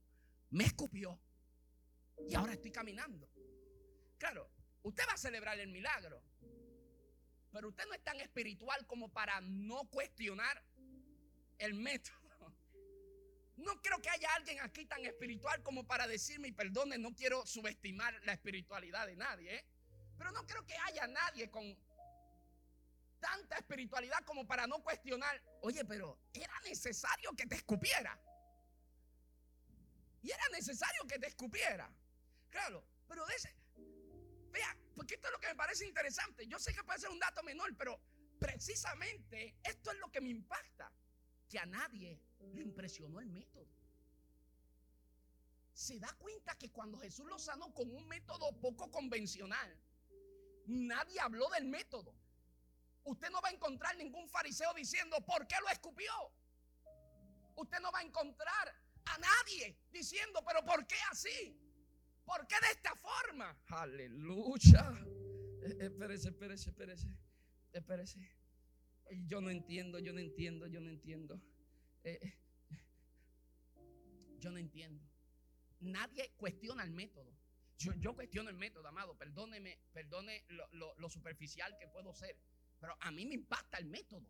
me 0.49 0.65
escupió 0.65 1.19
y 2.29 2.35
ahora 2.35 2.53
estoy 2.53 2.71
caminando. 2.71 3.29
Claro, 4.17 4.49
usted 4.83 5.03
va 5.07 5.13
a 5.13 5.17
celebrar 5.17 5.59
el 5.59 5.69
milagro, 5.69 6.21
pero 7.51 7.69
usted 7.69 7.85
no 7.87 7.93
es 7.93 8.03
tan 8.03 8.19
espiritual 8.19 8.85
como 8.85 9.09
para 9.09 9.39
no 9.41 9.85
cuestionar 9.89 10.63
el 11.59 11.73
método. 11.73 12.26
No 13.57 13.81
creo 13.81 13.99
que 14.01 14.09
haya 14.09 14.33
alguien 14.35 14.59
aquí 14.59 14.85
tan 14.85 15.03
espiritual 15.05 15.63
como 15.63 15.85
para 15.85 16.07
decirme, 16.07 16.47
y 16.49 16.51
perdone, 16.51 16.97
no 16.97 17.13
quiero 17.15 17.45
subestimar 17.45 18.13
la 18.23 18.33
espiritualidad 18.33 19.07
de 19.07 19.15
nadie, 19.15 19.55
¿eh? 19.55 19.65
pero 20.17 20.31
no 20.31 20.45
creo 20.45 20.65
que 20.65 20.75
haya 20.85 21.07
nadie 21.07 21.49
con 21.49 21.77
tanta 23.19 23.57
espiritualidad 23.57 24.19
como 24.25 24.45
para 24.45 24.67
no 24.67 24.81
cuestionar, 24.83 25.41
oye, 25.61 25.83
pero 25.85 26.19
era 26.33 26.53
necesario 26.65 27.33
que 27.33 27.45
te 27.45 27.55
escupiera. 27.55 28.19
Y 30.21 30.31
era 30.31 30.49
necesario 30.49 31.05
que 31.07 31.19
te 31.19 31.27
escupiera. 31.27 31.91
Claro, 32.49 32.83
pero 33.07 33.27
ese, 33.29 33.55
vea, 34.51 34.77
porque 34.95 35.15
esto 35.15 35.27
es 35.27 35.33
lo 35.33 35.39
que 35.39 35.47
me 35.47 35.55
parece 35.55 35.85
interesante. 35.85 36.47
Yo 36.47 36.59
sé 36.59 36.73
que 36.73 36.83
puede 36.83 36.99
ser 36.99 37.09
un 37.09 37.19
dato 37.19 37.41
menor, 37.43 37.75
pero 37.75 37.99
precisamente 38.39 39.55
esto 39.63 39.91
es 39.91 39.97
lo 39.97 40.11
que 40.11 40.21
me 40.21 40.29
impacta 40.29 40.91
que 41.49 41.59
a 41.59 41.65
nadie 41.65 42.21
le 42.53 42.61
impresionó 42.61 43.19
el 43.19 43.29
método. 43.29 43.67
Se 45.73 45.99
da 45.99 46.11
cuenta 46.17 46.57
que 46.57 46.71
cuando 46.71 46.97
Jesús 46.97 47.27
lo 47.27 47.37
sanó 47.37 47.73
con 47.73 47.89
un 47.91 48.07
método 48.07 48.51
poco 48.59 48.89
convencional, 48.89 49.77
nadie 50.65 51.19
habló 51.19 51.49
del 51.49 51.65
método. 51.65 52.15
Usted 53.03 53.29
no 53.29 53.41
va 53.41 53.49
a 53.49 53.51
encontrar 53.51 53.95
ningún 53.95 54.27
fariseo 54.27 54.73
diciendo, 54.73 55.17
¿por 55.25 55.47
qué 55.47 55.55
lo 55.61 55.69
escupió? 55.69 56.11
Usted 57.55 57.79
no 57.79 57.91
va 57.91 57.99
a 57.99 58.03
encontrar 58.03 58.75
a 59.05 59.17
nadie 59.17 59.77
diciendo, 59.91 60.43
pero 60.45 60.65
¿por 60.65 60.85
qué 60.85 60.97
así? 61.11 61.57
¿Por 62.25 62.45
qué 62.47 62.55
de 62.59 62.71
esta 62.73 62.93
forma? 62.95 63.57
Aleluya. 63.67 64.93
Eh, 65.61 65.77
espérese, 65.79 66.29
espérese, 66.29 66.69
espérese, 66.69 67.07
espérese. 67.71 68.19
Yo 69.25 69.39
no 69.39 69.49
entiendo, 69.49 69.99
yo 69.99 70.11
no 70.11 70.19
entiendo, 70.19 70.67
yo 70.67 70.81
no 70.81 70.89
entiendo. 70.89 71.41
Yo 74.39 74.51
no 74.51 74.57
entiendo. 74.57 75.03
Nadie 75.79 76.33
cuestiona 76.37 76.83
el 76.83 76.91
método. 76.91 77.35
Yo, 77.77 78.15
cuestiono 78.15 78.49
el 78.49 78.57
método, 78.57 78.87
amado. 78.87 79.15
Perdóneme, 79.15 79.79
perdone 79.93 80.45
lo, 80.71 81.09
superficial 81.09 81.77
que 81.77 81.87
puedo 81.87 82.13
ser. 82.13 82.35
Pero 82.79 82.95
a 82.99 83.11
mí 83.11 83.25
me 83.25 83.35
impacta 83.35 83.77
el 83.77 83.85
método. 83.85 84.27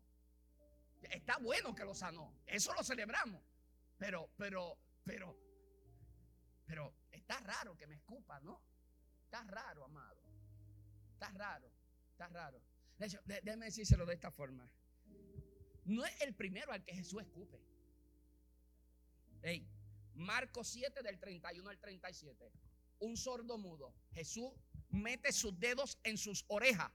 Está 1.02 1.38
bueno 1.38 1.74
que 1.74 1.84
lo 1.84 1.94
sanó. 1.94 2.34
Eso 2.46 2.74
lo 2.74 2.82
celebramos. 2.82 3.42
Pero, 3.96 4.30
pero, 4.36 4.78
pero, 5.04 5.36
pero 6.66 6.94
está 7.10 7.40
raro 7.40 7.76
que 7.76 7.86
me 7.86 7.96
escupa, 7.96 8.38
¿no? 8.40 8.62
Está 9.24 9.42
raro, 9.44 9.84
amado. 9.84 10.22
Está 11.14 11.30
raro, 11.30 11.70
está 12.10 12.28
raro. 12.28 12.62
De 12.98 13.06
hecho, 13.06 13.20
déjeme 13.24 13.66
decírselo 13.66 14.04
de 14.04 14.14
esta 14.14 14.30
forma. 14.30 14.70
No 15.88 16.04
es 16.04 16.20
el 16.20 16.34
primero 16.34 16.70
al 16.70 16.84
que 16.84 16.94
Jesús 16.94 17.22
escupe. 17.22 17.58
Hey, 19.42 19.66
Marcos 20.14 20.68
7 20.68 21.02
del 21.02 21.18
31 21.18 21.66
al 21.66 21.78
37. 21.78 22.52
Un 22.98 23.16
sordo 23.16 23.56
mudo. 23.56 23.94
Jesús 24.12 24.52
mete 24.90 25.32
sus 25.32 25.58
dedos 25.58 25.98
en 26.04 26.18
sus 26.18 26.44
orejas 26.48 26.92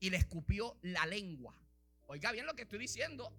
y 0.00 0.10
le 0.10 0.16
escupió 0.16 0.76
la 0.82 1.06
lengua. 1.06 1.54
Oiga 2.08 2.32
bien 2.32 2.46
lo 2.46 2.54
que 2.54 2.62
estoy 2.62 2.80
diciendo. 2.80 3.32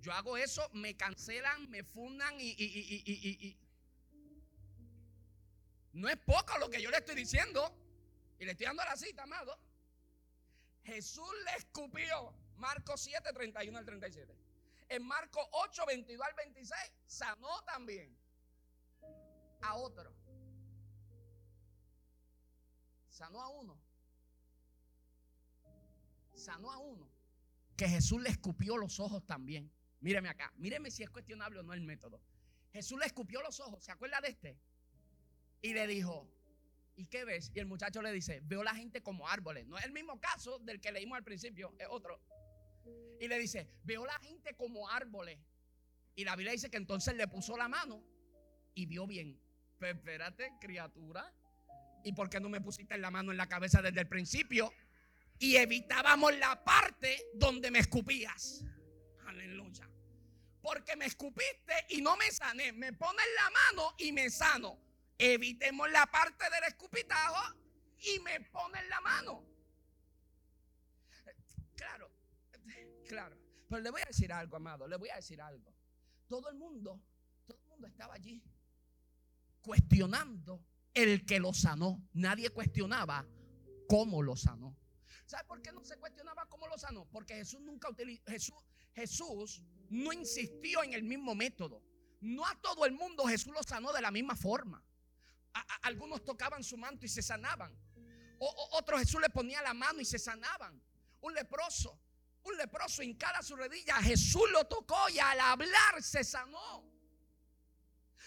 Yo 0.00 0.12
hago 0.12 0.38
eso, 0.38 0.66
me 0.72 0.96
cancelan, 0.96 1.68
me 1.68 1.84
fundan 1.84 2.40
y, 2.40 2.54
y, 2.56 3.58
no 5.92 6.08
es 6.08 6.16
poco 6.16 6.56
lo 6.56 6.70
que 6.70 6.80
yo 6.80 6.90
le 6.90 6.96
estoy 6.96 7.16
diciendo. 7.16 7.70
Y 8.38 8.46
le 8.46 8.52
estoy 8.52 8.64
dando 8.64 8.82
la 8.82 8.96
cita, 8.96 9.24
amado. 9.24 9.58
Jesús 10.84 11.28
le 11.44 11.56
escupió. 11.58 12.43
Marcos 12.56 13.00
7, 13.02 13.32
31 13.32 13.78
al 13.78 13.84
37. 13.84 14.34
En 14.88 15.06
Marcos 15.06 15.46
8, 15.50 15.84
22 15.86 16.26
al 16.26 16.34
26, 16.34 16.92
sanó 17.06 17.62
también 17.64 18.16
a 19.62 19.74
otro. 19.76 20.14
Sanó 23.08 23.40
a 23.40 23.48
uno. 23.48 23.80
Sanó 26.34 26.70
a 26.70 26.78
uno. 26.78 27.08
Que 27.76 27.88
Jesús 27.88 28.20
le 28.22 28.28
escupió 28.28 28.76
los 28.76 29.00
ojos 29.00 29.24
también. 29.24 29.72
Míreme 30.00 30.28
acá. 30.28 30.52
Míreme 30.56 30.90
si 30.90 31.02
es 31.02 31.10
cuestionable 31.10 31.60
o 31.60 31.62
no 31.62 31.72
el 31.72 31.80
método. 31.80 32.20
Jesús 32.72 32.98
le 32.98 33.06
escupió 33.06 33.40
los 33.40 33.60
ojos. 33.60 33.84
¿Se 33.84 33.92
acuerda 33.92 34.20
de 34.20 34.28
este? 34.28 34.58
Y 35.62 35.72
le 35.72 35.86
dijo, 35.86 36.28
¿y 36.96 37.06
qué 37.06 37.24
ves? 37.24 37.50
Y 37.54 37.60
el 37.60 37.66
muchacho 37.66 38.02
le 38.02 38.12
dice, 38.12 38.40
veo 38.44 38.62
la 38.62 38.74
gente 38.74 39.02
como 39.02 39.28
árboles. 39.28 39.66
No 39.66 39.78
es 39.78 39.84
el 39.84 39.92
mismo 39.92 40.20
caso 40.20 40.58
del 40.58 40.80
que 40.80 40.92
leímos 40.92 41.16
al 41.16 41.24
principio, 41.24 41.72
es 41.78 41.86
otro. 41.88 42.20
Y 43.20 43.28
le 43.28 43.38
dice, 43.38 43.68
veo 43.84 44.04
la 44.04 44.18
gente 44.20 44.54
como 44.54 44.88
árboles. 44.88 45.38
Y 46.14 46.24
la 46.24 46.36
Biblia 46.36 46.52
dice 46.52 46.70
que 46.70 46.76
entonces 46.76 47.14
le 47.14 47.26
puso 47.26 47.56
la 47.56 47.68
mano 47.68 48.04
y 48.74 48.86
vio 48.86 49.06
bien. 49.06 49.40
Pero 49.78 49.98
espérate, 49.98 50.52
criatura. 50.60 51.32
¿Y 52.04 52.12
por 52.12 52.28
qué 52.28 52.38
no 52.38 52.48
me 52.48 52.60
pusiste 52.60 52.96
la 52.98 53.10
mano 53.10 53.30
en 53.30 53.38
la 53.38 53.48
cabeza 53.48 53.80
desde 53.80 54.00
el 54.00 54.08
principio? 54.08 54.72
Y 55.38 55.56
evitábamos 55.56 56.36
la 56.36 56.62
parte 56.62 57.30
donde 57.34 57.70
me 57.70 57.80
escupías. 57.80 58.64
Aleluya. 59.26 59.88
Porque 60.60 60.96
me 60.96 61.06
escupiste 61.06 61.74
y 61.88 62.00
no 62.02 62.16
me 62.16 62.30
sané. 62.30 62.72
Me 62.72 62.92
pones 62.92 63.26
la 63.36 63.50
mano 63.50 63.94
y 63.98 64.12
me 64.12 64.30
sano. 64.30 64.78
Evitemos 65.18 65.90
la 65.90 66.06
parte 66.06 66.44
del 66.50 66.64
escupitajo 66.64 67.54
y 67.98 68.18
me 68.20 68.40
ponen 68.40 68.88
la 68.88 69.00
mano. 69.00 69.44
Claro, 71.76 72.10
claro. 73.06 73.36
Pero 73.68 73.82
le 73.82 73.90
voy 73.90 74.02
a 74.02 74.06
decir 74.06 74.32
algo, 74.32 74.56
amado. 74.56 74.86
Le 74.86 74.96
voy 74.96 75.08
a 75.10 75.16
decir 75.16 75.40
algo. 75.40 75.74
Todo 76.28 76.48
el 76.48 76.56
mundo, 76.56 77.00
todo 77.46 77.58
el 77.58 77.68
mundo 77.68 77.86
estaba 77.86 78.14
allí 78.14 78.42
cuestionando 79.62 80.64
el 80.92 81.24
que 81.24 81.38
lo 81.40 81.52
sanó. 81.52 82.02
Nadie 82.12 82.50
cuestionaba 82.50 83.26
cómo 83.88 84.22
lo 84.22 84.36
sanó. 84.36 84.76
¿Sabe 85.26 85.44
por 85.44 85.62
qué 85.62 85.72
no 85.72 85.82
se 85.84 85.96
cuestionaba 85.96 86.46
cómo 86.46 86.68
lo 86.68 86.76
sanó? 86.78 87.06
Porque 87.10 87.34
Jesús 87.34 87.60
nunca 87.60 87.88
utilizó, 87.88 88.22
Jesús, 88.26 88.56
Jesús 88.94 89.62
no 89.88 90.12
insistió 90.12 90.82
en 90.82 90.92
el 90.92 91.02
mismo 91.02 91.34
método. 91.34 91.82
No 92.20 92.46
a 92.46 92.54
todo 92.60 92.84
el 92.84 92.92
mundo 92.92 93.24
Jesús 93.24 93.52
lo 93.52 93.62
sanó 93.62 93.92
de 93.92 94.02
la 94.02 94.10
misma 94.10 94.36
forma 94.36 94.84
algunos 95.82 96.24
tocaban 96.24 96.62
su 96.62 96.76
manto 96.76 97.06
y 97.06 97.08
se 97.08 97.22
sanaban. 97.22 97.72
O, 98.38 98.68
otros 98.72 99.00
Jesús 99.00 99.20
le 99.20 99.30
ponía 99.30 99.62
la 99.62 99.74
mano 99.74 100.00
y 100.00 100.04
se 100.04 100.18
sanaban. 100.18 100.82
Un 101.20 101.34
leproso, 101.34 101.98
un 102.44 102.56
leproso 102.56 103.02
hincada 103.02 103.42
su 103.42 103.56
rodilla, 103.56 103.96
Jesús 103.96 104.50
lo 104.52 104.64
tocó 104.66 105.08
y 105.10 105.18
al 105.18 105.40
hablar 105.40 106.02
se 106.02 106.24
sanó. 106.24 106.94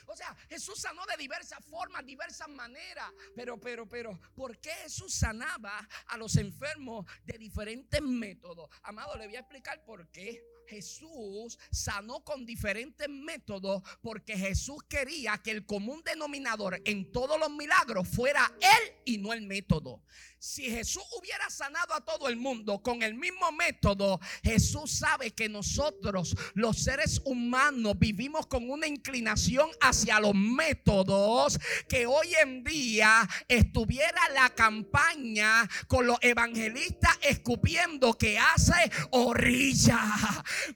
O 0.05 0.15
sea, 0.15 0.35
Jesús 0.49 0.79
sanó 0.79 1.05
de 1.05 1.17
diversas 1.17 1.63
formas, 1.65 2.05
diversas 2.05 2.47
maneras. 2.49 3.11
Pero, 3.35 3.59
pero, 3.59 3.87
pero, 3.87 4.19
¿por 4.35 4.57
qué 4.59 4.71
Jesús 4.83 5.13
sanaba 5.13 5.87
a 6.07 6.17
los 6.17 6.35
enfermos 6.37 7.05
de 7.23 7.37
diferentes 7.37 8.01
métodos? 8.01 8.69
Amado, 8.83 9.17
le 9.17 9.27
voy 9.27 9.35
a 9.35 9.39
explicar 9.39 9.83
por 9.83 10.09
qué. 10.09 10.43
Jesús 10.67 11.57
sanó 11.71 12.23
con 12.23 12.45
diferentes 12.45 13.07
métodos 13.09 13.81
porque 14.01 14.37
Jesús 14.37 14.83
quería 14.87 15.37
que 15.37 15.51
el 15.51 15.65
común 15.65 16.01
denominador 16.03 16.81
en 16.85 17.11
todos 17.11 17.39
los 17.39 17.49
milagros 17.49 18.07
fuera 18.07 18.51
Él 18.59 18.93
y 19.05 19.17
no 19.17 19.33
el 19.33 19.41
método. 19.41 20.01
Si 20.39 20.69
Jesús 20.69 21.03
hubiera 21.19 21.49
sanado 21.49 21.95
a 21.95 22.05
todo 22.05 22.29
el 22.29 22.35
mundo 22.35 22.79
con 22.83 23.01
el 23.01 23.15
mismo 23.15 23.51
método, 23.51 24.19
Jesús 24.43 24.91
sabe 24.91 25.31
que 25.31 25.49
nosotros, 25.49 26.35
los 26.53 26.77
seres 26.83 27.21
humanos, 27.25 27.97
vivimos 27.97 28.45
con 28.45 28.69
una 28.69 28.85
inclinación 28.85 29.69
hacia 29.81 30.19
los 30.19 30.35
métodos 30.35 31.59
que 31.89 32.05
hoy 32.05 32.35
en 32.41 32.63
día 32.63 33.27
estuviera 33.47 34.29
la 34.35 34.49
campaña 34.51 35.67
con 35.87 36.05
los 36.05 36.19
evangelistas 36.21 37.17
escupiendo 37.23 38.13
que 38.13 38.37
hace 38.37 38.91
orilla. 39.11 39.99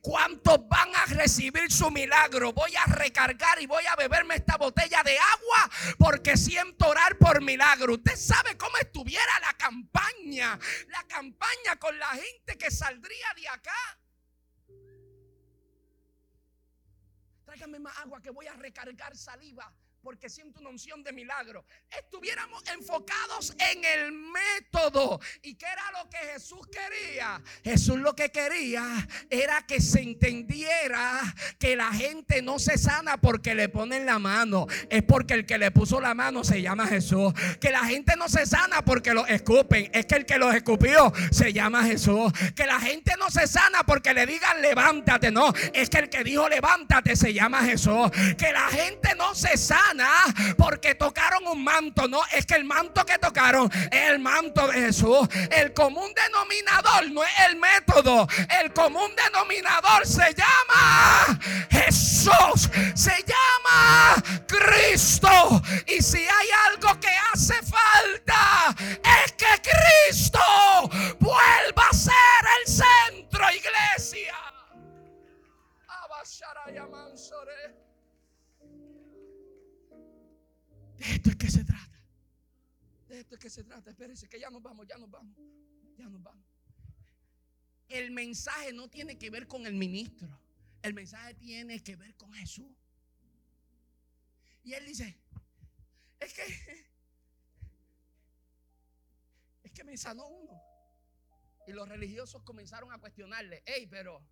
¿Cuántos 0.01 0.67
van 0.67 0.95
a 0.95 1.05
recibir 1.05 1.71
su 1.71 1.89
milagro? 1.91 2.53
Voy 2.53 2.75
a 2.75 2.85
recargar 2.85 3.61
y 3.61 3.65
voy 3.65 3.85
a 3.85 3.95
beberme 3.95 4.35
esta 4.35 4.57
botella 4.57 5.03
de 5.03 5.17
agua 5.17 5.69
porque 5.97 6.37
siento 6.37 6.87
orar 6.87 7.17
por 7.17 7.41
milagro. 7.41 7.93
Usted 7.93 8.15
sabe 8.15 8.57
cómo 8.57 8.77
estuviera 8.77 9.39
la 9.41 9.53
campaña, 9.53 10.59
la 10.87 11.03
campaña 11.07 11.75
con 11.79 11.97
la 11.97 12.09
gente 12.09 12.57
que 12.57 12.71
saldría 12.71 13.27
de 13.35 13.47
acá. 13.47 13.97
tráigame 17.51 17.79
más 17.79 17.97
agua 17.97 18.21
que 18.21 18.29
voy 18.29 18.47
a 18.47 18.53
recargar 18.53 19.15
saliva 19.17 19.73
porque 20.01 20.29
siento 20.29 20.59
una 20.59 20.69
unción 20.69 21.03
de 21.03 21.13
milagro. 21.13 21.63
Estuviéramos 21.89 22.63
enfocados 22.69 23.55
en 23.71 23.83
el 23.85 24.11
método. 24.11 25.19
¿Y 25.43 25.55
qué 25.55 25.65
era 25.65 26.01
lo 26.01 26.09
que 26.09 26.17
Jesús 26.17 26.67
quería? 26.67 27.41
Jesús 27.63 27.97
lo 27.97 28.15
que 28.15 28.29
quería 28.29 29.07
era 29.29 29.65
que 29.65 29.79
se 29.79 30.01
entendiera 30.01 31.21
que 31.59 31.75
la 31.75 31.91
gente 31.93 32.41
no 32.41 32.57
se 32.57 32.77
sana 32.77 33.17
porque 33.17 33.53
le 33.53 33.69
ponen 33.69 34.05
la 34.05 34.17
mano. 34.17 34.67
Es 34.89 35.03
porque 35.03 35.35
el 35.35 35.45
que 35.45 35.57
le 35.57 35.71
puso 35.71 36.01
la 36.01 36.13
mano 36.13 36.43
se 36.43 36.61
llama 36.61 36.87
Jesús. 36.87 37.33
Que 37.59 37.71
la 37.71 37.85
gente 37.85 38.15
no 38.17 38.27
se 38.27 38.45
sana 38.45 38.83
porque 38.83 39.13
lo 39.13 39.25
escupen. 39.27 39.89
Es 39.93 40.05
que 40.05 40.15
el 40.15 40.25
que 40.25 40.37
los 40.37 40.53
escupió 40.55 41.13
se 41.31 41.53
llama 41.53 41.83
Jesús. 41.83 42.31
Que 42.55 42.65
la 42.65 42.79
gente 42.79 43.13
no 43.19 43.29
se 43.29 43.45
sana 43.47 43.83
porque 43.85 44.13
le 44.13 44.25
digan 44.25 44.61
levántate. 44.61 45.31
No, 45.31 45.53
es 45.73 45.89
que 45.89 45.99
el 45.99 46.09
que 46.09 46.23
dijo 46.23 46.49
levántate 46.49 47.15
se 47.15 47.33
llama 47.33 47.63
Jesús. 47.63 48.09
Que 48.37 48.51
la 48.51 48.67
gente 48.69 49.13
no 49.15 49.35
se 49.35 49.57
sana 49.57 49.90
porque 50.57 50.95
tocaron 50.95 51.47
un 51.47 51.63
manto. 51.63 52.07
No, 52.07 52.21
es 52.31 52.45
que 52.45 52.55
el 52.55 52.63
manto 52.63 53.05
que 53.05 53.17
tocaron 53.17 53.71
es 53.91 54.09
el 54.09 54.19
manto 54.19 54.67
de 54.67 54.73
Jesús. 54.73 55.27
El 55.51 55.73
común 55.73 56.11
denominador 56.13 57.11
no 57.11 57.23
es 57.23 57.31
el 57.47 57.55
método. 57.57 58.27
El 58.61 58.73
común 58.73 59.11
denominador 59.15 60.05
se 60.05 60.33
llama 60.33 61.39
Jesús. 61.69 62.69
Se 62.95 63.23
llama 63.23 64.23
Cristo. 64.47 65.61
Y 65.87 66.01
si 66.01 66.19
hay 66.19 66.47
algo 66.67 66.99
que 66.99 67.11
hace 67.33 67.55
falta, 67.63 68.75
es 69.25 69.31
que 69.33 69.61
Cristo 69.61 70.39
vuelva 71.19 71.87
a 71.89 71.93
ser 71.93 72.13
el 72.59 72.73
centro, 72.73 73.45
iglesia. 73.51 74.35
De 81.01 81.13
esto 81.15 81.31
es 81.31 81.35
que 81.35 81.49
se 81.49 81.63
trata. 81.63 81.99
De 83.09 83.19
esto 83.21 83.33
es 83.33 83.41
que 83.41 83.49
se 83.49 83.63
trata. 83.63 83.89
Espérense 83.89 84.29
que 84.29 84.39
ya 84.39 84.51
nos 84.51 84.61
vamos, 84.61 84.85
ya 84.87 84.99
nos 84.99 85.09
vamos. 85.09 85.35
Ya 85.97 86.07
nos 86.07 86.21
vamos. 86.21 86.45
El 87.89 88.11
mensaje 88.11 88.71
no 88.71 88.87
tiene 88.87 89.17
que 89.17 89.31
ver 89.31 89.47
con 89.47 89.65
el 89.65 89.73
ministro. 89.73 90.29
El 90.83 90.93
mensaje 90.93 91.33
tiene 91.33 91.81
que 91.81 91.95
ver 91.95 92.15
con 92.15 92.31
Jesús. 92.33 92.71
Y 94.63 94.73
él 94.73 94.85
dice, 94.85 95.17
es 96.19 96.33
que 96.35 96.43
es 99.63 99.71
que 99.71 99.83
me 99.83 99.97
sanó 99.97 100.27
uno. 100.27 100.61
Y 101.65 101.71
los 101.71 101.89
religiosos 101.89 102.43
comenzaron 102.43 102.91
a 102.91 102.99
cuestionarle, 102.99 103.63
hey, 103.65 103.87
pero 103.89 104.23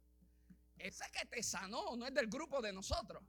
ese 0.77 1.05
que 1.11 1.25
te 1.25 1.41
sanó 1.41 1.95
no 1.95 2.05
es 2.05 2.13
del 2.13 2.27
grupo 2.27 2.61
de 2.61 2.73
nosotros. 2.73 3.23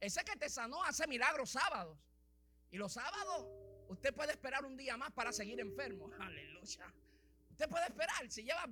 Ese 0.00 0.24
que 0.24 0.34
te 0.34 0.48
sanó 0.48 0.82
hace 0.82 1.06
milagros 1.06 1.50
sábados. 1.50 1.96
Y 2.70 2.76
los 2.76 2.92
sábados 2.92 3.46
usted 3.88 4.14
puede 4.14 4.32
esperar 4.32 4.64
un 4.64 4.76
día 4.76 4.96
más 4.96 5.12
para 5.12 5.32
seguir 5.32 5.60
enfermo. 5.60 6.10
Aleluya. 6.20 6.92
Usted 7.56 7.70
puede 7.70 7.86
esperar. 7.86 8.30
Si 8.30 8.42
lleva 8.42 8.66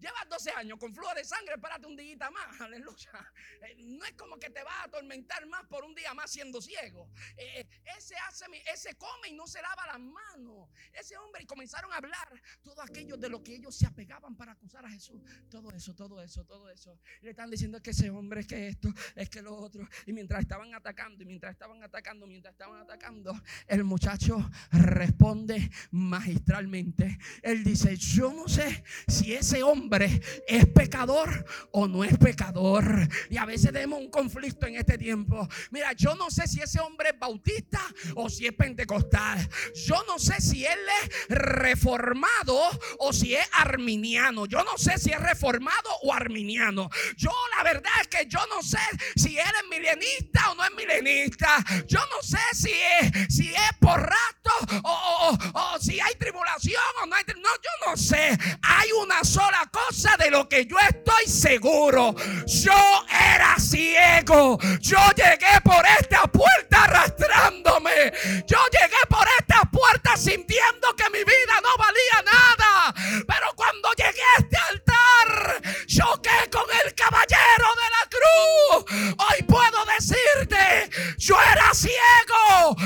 Llevas 0.00 0.26
12 0.30 0.50
años 0.52 0.78
con 0.78 0.94
flujo 0.94 1.14
de 1.14 1.24
sangre, 1.24 1.54
espérate 1.54 1.86
un 1.86 1.94
día 1.94 2.30
más. 2.30 2.60
Aleluya. 2.60 3.32
Eh, 3.68 3.76
no 3.80 4.04
es 4.06 4.12
como 4.12 4.38
que 4.38 4.48
te 4.48 4.62
va 4.62 4.72
a 4.80 4.84
atormentar 4.84 5.46
más 5.46 5.64
por 5.66 5.84
un 5.84 5.94
día 5.94 6.14
más 6.14 6.30
siendo 6.30 6.60
ciego. 6.62 7.10
Eh, 7.36 7.68
ese, 7.98 8.14
hace, 8.26 8.46
ese 8.72 8.94
come 8.94 9.28
y 9.28 9.34
no 9.34 9.46
se 9.46 9.60
lava 9.60 9.86
las 9.86 10.00
manos. 10.00 10.70
Ese 10.94 11.18
hombre 11.18 11.42
y 11.42 11.46
comenzaron 11.46 11.92
a 11.92 11.96
hablar 11.96 12.28
todo 12.62 12.80
aquello 12.80 13.18
de 13.18 13.28
lo 13.28 13.42
que 13.42 13.54
ellos 13.56 13.76
se 13.76 13.86
apegaban 13.86 14.34
para 14.36 14.52
acusar 14.52 14.86
a 14.86 14.88
Jesús. 14.88 15.20
Todo 15.50 15.70
eso, 15.70 15.94
todo 15.94 16.22
eso, 16.22 16.46
todo 16.46 16.70
eso. 16.70 16.98
le 17.20 17.30
están 17.30 17.50
diciendo 17.50 17.82
que 17.82 17.90
ese 17.90 18.08
hombre 18.08 18.40
es 18.40 18.46
que 18.46 18.68
esto, 18.68 18.88
es 19.16 19.28
que 19.28 19.42
lo 19.42 19.54
otro. 19.54 19.86
Y 20.06 20.14
mientras 20.14 20.40
estaban 20.40 20.74
atacando, 20.74 21.22
y 21.22 21.26
mientras 21.26 21.52
estaban 21.52 21.82
atacando, 21.82 22.26
mientras 22.26 22.54
estaban 22.54 22.80
atacando, 22.80 23.38
el 23.66 23.84
muchacho 23.84 24.38
responde 24.70 25.70
magistralmente. 25.90 27.18
Él 27.42 27.64
dice, 27.64 27.96
yo 27.96 28.29
no 28.32 28.48
sé 28.48 28.84
si 29.08 29.34
ese 29.34 29.62
hombre 29.62 30.20
es 30.46 30.66
pecador 30.66 31.44
o 31.72 31.86
no 31.86 32.04
es 32.04 32.16
pecador. 32.18 33.08
Y 33.28 33.36
a 33.36 33.44
veces 33.44 33.72
tenemos 33.72 34.00
un 34.00 34.10
conflicto 34.10 34.66
en 34.66 34.76
este 34.76 34.98
tiempo. 34.98 35.48
Mira, 35.70 35.92
yo 35.92 36.14
no 36.14 36.30
sé 36.30 36.46
si 36.46 36.60
ese 36.60 36.80
hombre 36.80 37.10
es 37.10 37.18
bautista 37.18 37.80
o 38.14 38.28
si 38.28 38.46
es 38.46 38.52
pentecostal. 38.52 39.48
Yo 39.74 40.02
no 40.06 40.18
sé 40.18 40.40
si 40.40 40.64
él 40.64 40.78
es 41.02 41.28
reformado 41.28 42.60
o 42.98 43.12
si 43.12 43.34
es 43.34 43.46
arminiano. 43.52 44.46
Yo 44.46 44.62
no 44.64 44.76
sé 44.76 44.98
si 44.98 45.10
es 45.10 45.20
reformado 45.20 45.90
o 46.02 46.12
arminiano. 46.12 46.90
Yo 47.16 47.30
la 47.56 47.62
verdad 47.62 47.92
es 48.00 48.08
que 48.08 48.26
yo 48.26 48.40
no 48.48 48.62
sé 48.62 48.78
si 49.16 49.38
él 49.38 49.52
es 49.62 49.68
milenista 49.68 50.50
o 50.50 50.54
no 50.54 50.64
es 50.64 50.72
milenista. 50.74 51.64
Yo 51.86 52.00
no 52.00 52.22
sé 52.22 52.38
si 52.52 52.72
es, 52.72 53.34
si 53.34 53.48
es 53.48 53.70
por 53.80 54.00
rato 54.00 54.80
o, 54.84 55.38
o 55.54 55.78
si 55.80 56.00
hay 56.00 56.14
tribulación 56.14 56.82
o 57.02 57.06
no 57.06 57.16
hay 57.16 57.24
No, 57.36 57.50
yo 57.62 57.90
no 57.90 57.96
sé. 57.96 58.19
Hay 58.62 58.92
una 58.92 59.24
sola 59.24 59.68
cosa 59.72 60.16
de 60.16 60.30
lo 60.30 60.48
que 60.48 60.66
yo 60.66 60.76
estoy 60.78 61.26
seguro. 61.26 62.14
Yo 62.46 63.04
era 63.08 63.58
ciego. 63.58 64.58
Yo 64.80 64.98
llegué 65.16 65.60
por 65.64 65.84
esta 65.98 66.22
puerta 66.22 66.84
arrastrándome. 66.84 68.12
Yo 68.46 68.58
llegué 68.72 69.02
por 69.08 69.26
esta 69.38 69.62
puerta 69.70 70.16
sintiendo 70.16 70.94
que 70.96 71.10
mi 71.10 71.24
vida 71.24 71.54
no 71.62 71.76
valía 71.76 72.22
nada. 72.24 72.94
Pero 73.26 73.46
cuando 73.54 73.90
llegué 73.96 74.22
a 74.22 74.38
este 74.38 74.56
altar, 74.70 75.62
choqué 75.86 76.50
con 76.50 76.64
el 76.84 76.94
caballero 76.94 77.68
de 77.80 77.88
la 77.96 78.04
cruz. 78.10 79.16
Hoy 79.18 79.42
puedo 79.44 79.84
decirte, 79.86 80.90
yo 81.18 81.36
era 81.52 81.72
ciego, 81.74 82.76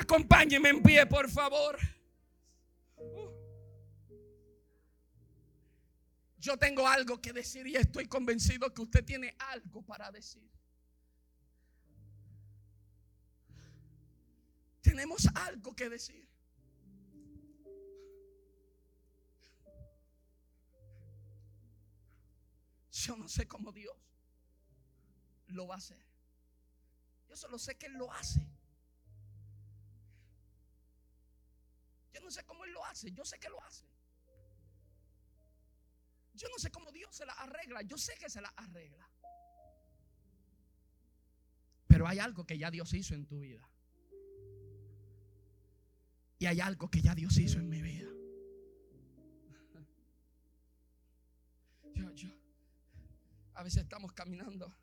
Acompáñeme 0.00 0.68
en 0.68 0.82
pie, 0.82 1.06
por 1.06 1.28
favor. 1.28 1.76
Yo 6.38 6.56
tengo 6.56 6.86
algo 6.86 7.20
que 7.20 7.32
decir 7.32 7.66
y 7.66 7.74
estoy 7.74 8.06
convencido 8.06 8.72
que 8.72 8.82
usted 8.82 9.04
tiene 9.04 9.34
algo 9.38 9.82
para 9.82 10.12
decir. 10.12 10.48
Tenemos 14.80 15.26
algo 15.34 15.74
que 15.74 15.88
decir. 15.88 16.28
Yo 22.92 23.16
no 23.16 23.28
sé 23.28 23.48
cómo 23.48 23.72
Dios 23.72 23.96
lo 25.48 25.66
va 25.66 25.74
a 25.74 25.78
hacer. 25.78 26.04
Yo 27.28 27.36
solo 27.36 27.58
sé 27.58 27.76
que 27.76 27.86
Él 27.86 27.94
lo 27.94 28.12
hace. 28.12 28.57
Yo 32.18 32.24
no 32.24 32.30
sé 32.32 32.44
cómo 32.44 32.64
Él 32.64 32.72
lo 32.72 32.84
hace, 32.84 33.12
yo 33.12 33.24
sé 33.24 33.38
que 33.38 33.48
lo 33.48 33.62
hace. 33.62 33.84
Yo 36.34 36.48
no 36.48 36.58
sé 36.58 36.68
cómo 36.70 36.90
Dios 36.90 37.14
se 37.14 37.24
la 37.24 37.32
arregla, 37.34 37.82
yo 37.82 37.96
sé 37.96 38.16
que 38.18 38.28
se 38.28 38.40
la 38.40 38.48
arregla. 38.56 39.08
Pero 41.86 42.08
hay 42.08 42.18
algo 42.18 42.44
que 42.44 42.58
ya 42.58 42.72
Dios 42.72 42.92
hizo 42.92 43.14
en 43.14 43.24
tu 43.24 43.38
vida. 43.38 43.68
Y 46.40 46.46
hay 46.46 46.60
algo 46.60 46.90
que 46.90 47.02
ya 47.02 47.14
Dios 47.14 47.36
hizo 47.38 47.58
en 47.58 47.68
mi 47.68 47.82
vida. 47.82 48.10
Yo, 51.94 52.10
yo, 52.14 52.30
a 53.54 53.62
veces 53.62 53.84
estamos 53.84 54.12
caminando 54.12 54.74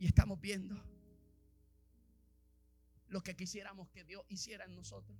y 0.00 0.06
estamos 0.06 0.40
viendo 0.40 0.76
lo 3.12 3.22
que 3.22 3.36
quisiéramos 3.36 3.90
que 3.90 4.04
Dios 4.04 4.24
hiciera 4.28 4.64
en 4.64 4.74
nosotros. 4.74 5.18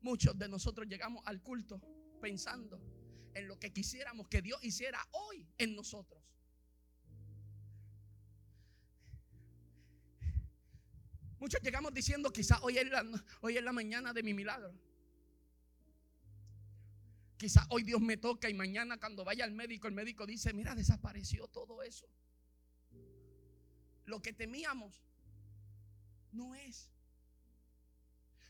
Muchos 0.00 0.36
de 0.38 0.48
nosotros 0.48 0.88
llegamos 0.88 1.22
al 1.26 1.42
culto 1.42 1.80
pensando 2.20 2.80
en 3.34 3.46
lo 3.46 3.58
que 3.58 3.70
quisiéramos 3.70 4.28
que 4.28 4.40
Dios 4.40 4.58
hiciera 4.64 4.98
hoy 5.12 5.46
en 5.58 5.76
nosotros. 5.76 6.22
Muchos 11.38 11.60
llegamos 11.60 11.92
diciendo 11.92 12.32
quizás 12.32 12.60
hoy 12.62 12.78
es 12.78 12.88
la, 12.88 13.04
hoy 13.42 13.58
es 13.58 13.62
la 13.62 13.72
mañana 13.72 14.14
de 14.14 14.22
mi 14.22 14.32
milagro. 14.32 14.72
Quizás 17.36 17.66
hoy 17.68 17.82
Dios 17.82 18.00
me 18.00 18.16
toca 18.16 18.48
y 18.48 18.54
mañana 18.54 18.98
cuando 18.98 19.22
vaya 19.22 19.44
al 19.44 19.52
médico, 19.52 19.86
el 19.86 19.94
médico 19.94 20.24
dice, 20.24 20.54
mira, 20.54 20.74
desapareció 20.74 21.46
todo 21.48 21.82
eso. 21.82 22.08
Lo 24.06 24.22
que 24.22 24.32
temíamos 24.32 25.02
no 26.32 26.54
es. 26.54 26.90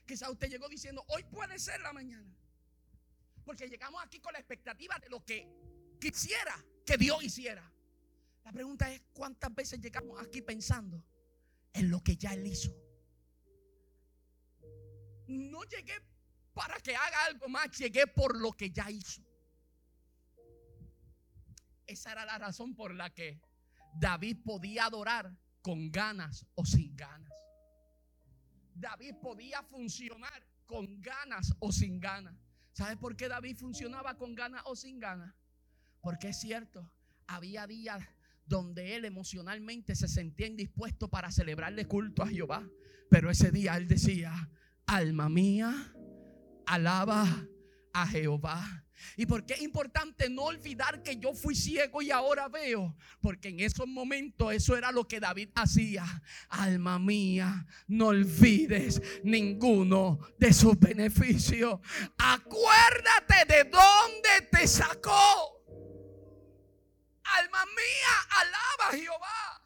Quizá 0.07 0.31
usted 0.31 0.49
llegó 0.49 0.69
diciendo, 0.69 1.05
hoy 1.09 1.25
puede 1.25 1.59
ser 1.59 1.81
la 1.81 1.93
mañana. 1.93 2.35
Porque 3.45 3.69
llegamos 3.69 4.03
aquí 4.05 4.21
con 4.21 4.33
la 4.33 4.39
expectativa 4.39 4.99
de 4.99 5.09
lo 5.09 5.25
que 5.25 5.49
quisiera 6.01 6.65
que 6.85 6.97
Dios 6.97 7.23
hiciera. 7.23 7.71
La 8.45 8.53
pregunta 8.53 8.91
es, 8.93 9.03
¿cuántas 9.13 9.55
veces 9.55 9.81
llegamos 9.81 10.21
aquí 10.21 10.43
pensando 10.43 11.05
en 11.73 11.91
lo 11.91 12.03
que 12.03 12.17
ya 12.17 12.35
Él 12.35 12.47
hizo? 12.47 12.75
no 15.33 15.63
llegué 15.65 15.95
para 16.55 16.79
que 16.81 16.95
haga 16.95 17.25
algo 17.27 17.49
más, 17.49 17.71
llegué 17.79 18.07
por 18.07 18.39
lo 18.39 18.53
que 18.53 18.71
ya 18.71 18.91
hizo. 18.91 19.23
Esa 21.87 22.13
era 22.13 22.25
la 22.25 22.39
razón 22.39 22.75
por 22.75 22.95
la 22.95 23.11
que 23.11 23.41
David 23.95 24.39
podía 24.45 24.87
adorar 24.87 25.35
con 25.63 25.91
ganas 25.91 26.47
o 26.55 26.65
sin 26.65 26.95
ganas. 26.97 27.32
David 28.75 29.15
podía 29.23 29.63
funcionar 29.63 30.47
con 30.67 31.01
ganas 31.01 31.55
o 31.59 31.73
sin 31.73 32.01
ganas. 32.01 32.35
¿Sabe 32.73 32.97
por 32.97 33.17
qué 33.17 33.29
David 33.29 33.57
funcionaba 33.57 34.17
con 34.17 34.35
ganas 34.35 34.63
o 34.65 34.75
sin 34.75 34.99
ganas? 34.99 35.35
Porque 36.01 36.29
es 36.29 36.41
cierto, 36.41 36.91
había 37.27 37.67
días 37.67 38.03
donde 38.47 38.97
él 38.97 39.05
emocionalmente 39.05 39.95
se 39.95 40.09
sentía 40.09 40.47
indispuesto 40.47 41.09
para 41.09 41.31
celebrarle 41.31 41.87
culto 41.87 42.23
a 42.23 42.29
Jehová. 42.29 42.69
Pero 43.11 43.31
ese 43.31 43.51
día 43.51 43.77
él 43.77 43.89
decía, 43.89 44.51
alma 44.87 45.29
mía, 45.29 45.95
alaba 46.67 47.27
a 47.93 48.07
Jehová. 48.07 48.82
¿Y 49.17 49.27
por 49.27 49.45
qué 49.45 49.55
es 49.55 49.63
importante 49.63 50.29
no 50.29 50.43
olvidar 50.45 51.03
que 51.03 51.17
yo 51.17 51.35
fui 51.35 51.55
ciego 51.55 52.03
y 52.03 52.11
ahora 52.11 52.49
veo? 52.49 52.97
Porque 53.21 53.49
en 53.49 53.61
esos 53.61 53.87
momentos 53.87 54.53
eso 54.53 54.77
era 54.77 54.93
lo 54.93 55.07
que 55.07 55.21
David 55.21 55.51
hacía. 55.55 56.05
Alma 56.49 56.99
mía, 56.99 57.67
no 57.89 58.09
olvides 58.09 59.01
ninguno 59.23 60.19
de 60.39 60.53
sus 60.53 60.79
beneficios. 60.79 61.81
Acuérdate 62.19 63.45
de 63.47 63.65
dónde 63.65 64.49
te 64.51 64.67
sacó. 64.67 65.63
Alma 67.25 67.65
mía, 67.67 68.15
alaba 68.31 68.91
a 68.91 68.97
Jehová. 68.97 69.63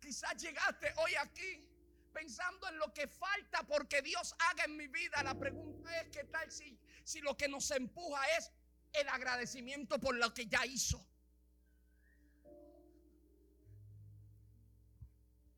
Quizás 0.00 0.36
llegaste 0.36 0.92
hoy 0.96 1.14
aquí 1.16 1.68
pensando 2.12 2.68
en 2.68 2.78
lo 2.78 2.92
que 2.92 3.06
falta 3.06 3.62
porque 3.64 4.02
Dios 4.02 4.34
haga 4.38 4.64
en 4.64 4.76
mi 4.76 4.88
vida. 4.88 5.22
La 5.22 5.38
pregunta 5.38 6.00
es, 6.00 6.08
¿qué 6.08 6.24
tal 6.24 6.50
si, 6.50 6.76
si 7.08 7.22
lo 7.22 7.34
que 7.34 7.48
nos 7.48 7.70
empuja 7.70 8.20
es 8.36 8.52
el 8.92 9.08
agradecimiento 9.08 9.98
por 9.98 10.14
lo 10.14 10.34
que 10.34 10.46
ya 10.46 10.66
hizo? 10.66 11.02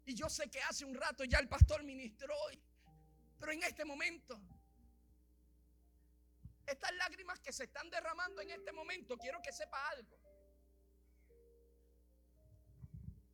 Y 0.04 0.14
yo 0.14 0.28
sé 0.28 0.48
que 0.48 0.62
hace 0.62 0.84
un 0.84 0.94
rato 0.94 1.24
ya 1.24 1.38
el 1.40 1.48
pastor 1.48 1.82
ministró 1.82 2.32
hoy, 2.46 2.62
pero 3.40 3.50
en 3.50 3.64
este 3.64 3.84
momento, 3.84 4.40
estas 6.66 6.92
lágrimas 6.94 7.40
que 7.40 7.52
se 7.52 7.64
están 7.64 7.90
derramando 7.90 8.42
en 8.42 8.50
este 8.52 8.70
momento, 8.70 9.18
quiero 9.18 9.42
que 9.42 9.52
sepa 9.52 9.88
algo. 9.88 10.16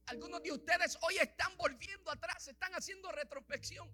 Algunos 0.07 0.43
de 0.43 0.53
ustedes 0.53 0.97
hoy 1.03 1.19
están 1.19 1.55
volviendo 1.59 2.11
atrás, 2.11 2.49
están 2.49 2.73
haciendo 2.75 3.13
retrospección. 3.13 3.91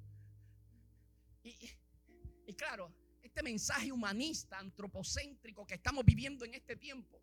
Y, 1.43 2.55
claro, 2.55 2.93
este 3.23 3.43
mensaje 3.43 3.93
humanista, 3.93 4.59
antropocéntrico 4.59 5.67
que 5.67 5.75
estamos 5.75 6.05
viviendo 6.05 6.45
en 6.45 6.55
este 6.55 6.77
tiempo, 6.77 7.21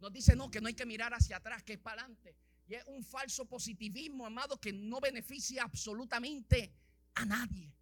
nos 0.00 0.12
dice 0.12 0.36
no, 0.36 0.50
que 0.50 0.60
no 0.60 0.68
hay 0.68 0.74
que 0.74 0.84
mirar 0.84 1.14
hacia 1.14 1.36
atrás, 1.36 1.62
que 1.62 1.74
es 1.74 1.78
para 1.78 2.02
adelante. 2.02 2.36
Y 2.66 2.74
es 2.74 2.84
un 2.86 3.04
falso 3.04 3.46
positivismo, 3.46 4.26
amado, 4.26 4.58
que 4.58 4.72
no 4.72 5.00
beneficia 5.00 5.62
absolutamente 5.62 6.72
a 7.14 7.24
nadie. 7.24 7.72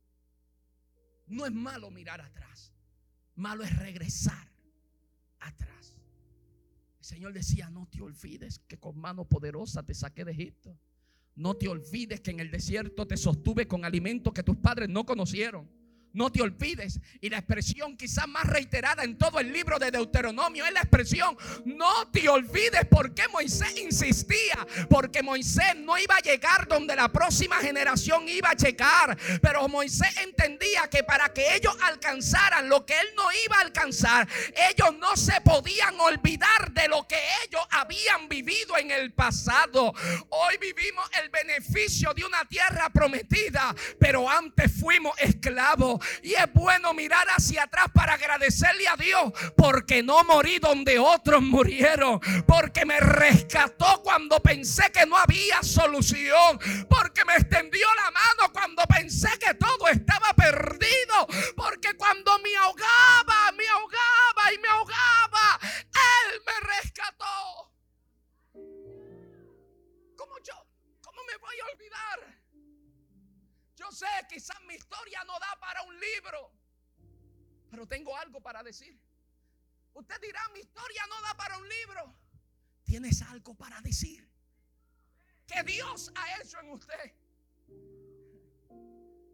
No 1.27 1.47
es 1.47 1.53
malo 1.53 1.91
mirar 1.91 2.21
atrás, 2.21 2.73
malo 3.35 3.65
es 3.65 3.77
regresar 3.77 4.53
atrás. 5.41 5.95
El 6.99 7.05
Señor 7.05 7.33
decía, 7.33 7.71
no 7.71 7.89
te 7.89 8.01
olvides 8.03 8.61
que 8.69 8.79
con 8.79 8.99
mano 8.99 9.25
poderosa 9.25 9.83
te 9.83 9.95
saqué 9.95 10.25
de 10.25 10.33
Egipto. 10.33 10.79
No 11.35 11.57
te 11.57 11.67
olvides 11.67 12.21
que 12.21 12.31
en 12.31 12.41
el 12.41 12.51
desierto 12.51 13.07
te 13.07 13.17
sostuve 13.17 13.67
con 13.67 13.85
alimentos 13.85 14.33
que 14.35 14.43
tus 14.43 14.57
padres 14.59 14.89
no 14.89 15.07
conocieron. 15.07 15.82
No 16.13 16.31
te 16.31 16.43
olvides. 16.43 17.01
Y 17.21 17.31
la 17.31 17.39
expresión 17.39 17.97
quizás 17.97 18.29
más 18.29 18.45
reiterada 18.45 19.05
en 19.05 19.17
todo 19.17 19.39
el 19.41 19.53
libro 19.53 19.79
de 19.79 19.91
Deuteronomio 19.91 20.67
es 20.67 20.73
la 20.73 20.81
expresión, 20.81 21.37
no 21.65 22.09
te 22.09 22.29
olvides 22.29 22.87
porque 22.91 23.27
Moisés 23.29 23.79
insistía, 23.79 24.67
porque 24.89 25.23
Moisés 25.23 25.77
no 25.77 25.97
iba 25.99 26.17
a 26.17 26.21
llegar 26.21 26.69
donde 26.69 26.95
la 26.95 27.09
próxima 27.09 27.57
generación 27.57 28.29
iba 28.29 28.51
a 28.51 28.55
llegar. 28.55 29.17
Pero 29.41 29.69
Moisés 29.69 30.17
entendía 30.19 30.89
que 30.89 31.03
para 31.03 31.33
que 31.33 31.55
ellos 31.55 31.75
alcanzaran 31.83 32.69
lo 32.69 32.85
que 32.85 32.95
él 32.95 33.09
no 33.17 33.25
iba 33.45 33.57
a 33.59 33.63
alcanzar, 33.63 34.29
ellos 34.71 34.95
no 34.99 35.17
se 35.17 35.41
podían 35.41 35.99
olvidar 36.01 36.73
de 36.73 36.89
lo 36.89 37.07
que 37.07 37.19
ellos 37.47 37.63
habían 37.71 38.29
vivido 38.29 38.77
en 38.77 38.91
el 38.91 39.13
pasado. 39.13 39.95
Hoy 40.29 40.57
vivimos 40.61 41.09
el 41.23 41.31
beneficio 41.31 42.13
de 42.15 42.25
una 42.25 42.45
tierra 42.45 42.91
prometida, 42.91 43.75
pero 43.99 44.29
antes 44.29 44.73
fuimos 44.73 45.19
esclavos. 45.19 46.02
Y 46.23 46.35
es 46.35 46.53
bueno 46.53 46.95
mirar 46.95 47.27
hacia 47.29 47.65
atrás 47.65 47.87
para 47.93 48.15
agradecerle 48.15 48.89
a 48.89 48.97
Dios 48.97 49.33
porque 49.57 50.03
no 50.03 50.23
morí 50.25 50.59
donde 50.59 50.99
otros 50.99 51.43
murieron. 51.43 52.21
Porque 52.47 52.85
me 52.85 53.01
rescató 53.01 54.03
cuando 54.03 54.41
pensé 54.41 54.91
que 54.93 55.07
no 55.07 55.17
había 55.17 55.63
solución. 55.63 56.59
Porque 56.89 57.25
me 57.25 57.35
extendió 57.35 57.87
la 57.95 58.11
mano 58.11 58.53
cuando 58.53 58.83
pensé 58.85 59.29
que 59.39 59.55
todo 59.55 59.89
estaba 59.89 60.33
perdido. 60.35 61.27
Porque 61.57 61.95
cuando 61.97 62.39
me 62.41 62.57
ahogaba, 62.57 63.53
me 63.57 63.69
ahogaba 63.69 64.53
y 64.55 64.59
me 64.59 64.69
ahogaba, 64.69 65.61
Él 65.63 66.43
me 66.47 66.61
rescató. 66.61 67.73
¿Cómo 70.17 70.39
yo? 70.45 70.55
¿Cómo 71.01 71.23
me 71.25 71.37
voy 71.37 71.57
a 71.61 71.73
olvidar? 71.73 72.42
Yo 73.83 73.91
sé, 73.91 74.07
quizás 74.29 74.61
mi 74.69 74.75
historia 74.75 75.25
no 75.25 75.37
da 75.41 75.59
para 75.59 75.83
un 75.83 75.95
libro, 75.99 76.53
pero 77.69 77.85
tengo 77.85 78.17
algo 78.17 78.41
para 78.41 78.63
decir. 78.63 78.97
Usted 79.93 80.21
dirá, 80.21 80.41
mi 80.55 80.61
historia 80.61 81.03
no 81.09 81.21
da 81.23 81.35
para 81.37 81.59
un 81.59 81.69
libro. 81.69 82.15
Tienes 82.85 83.21
algo 83.23 83.57
para 83.57 83.81
decir. 83.81 84.29
Que 85.49 85.65
Dios 85.65 86.13
ha 86.15 86.41
hecho 86.41 86.61
en 86.61 86.71
usted. 86.71 87.13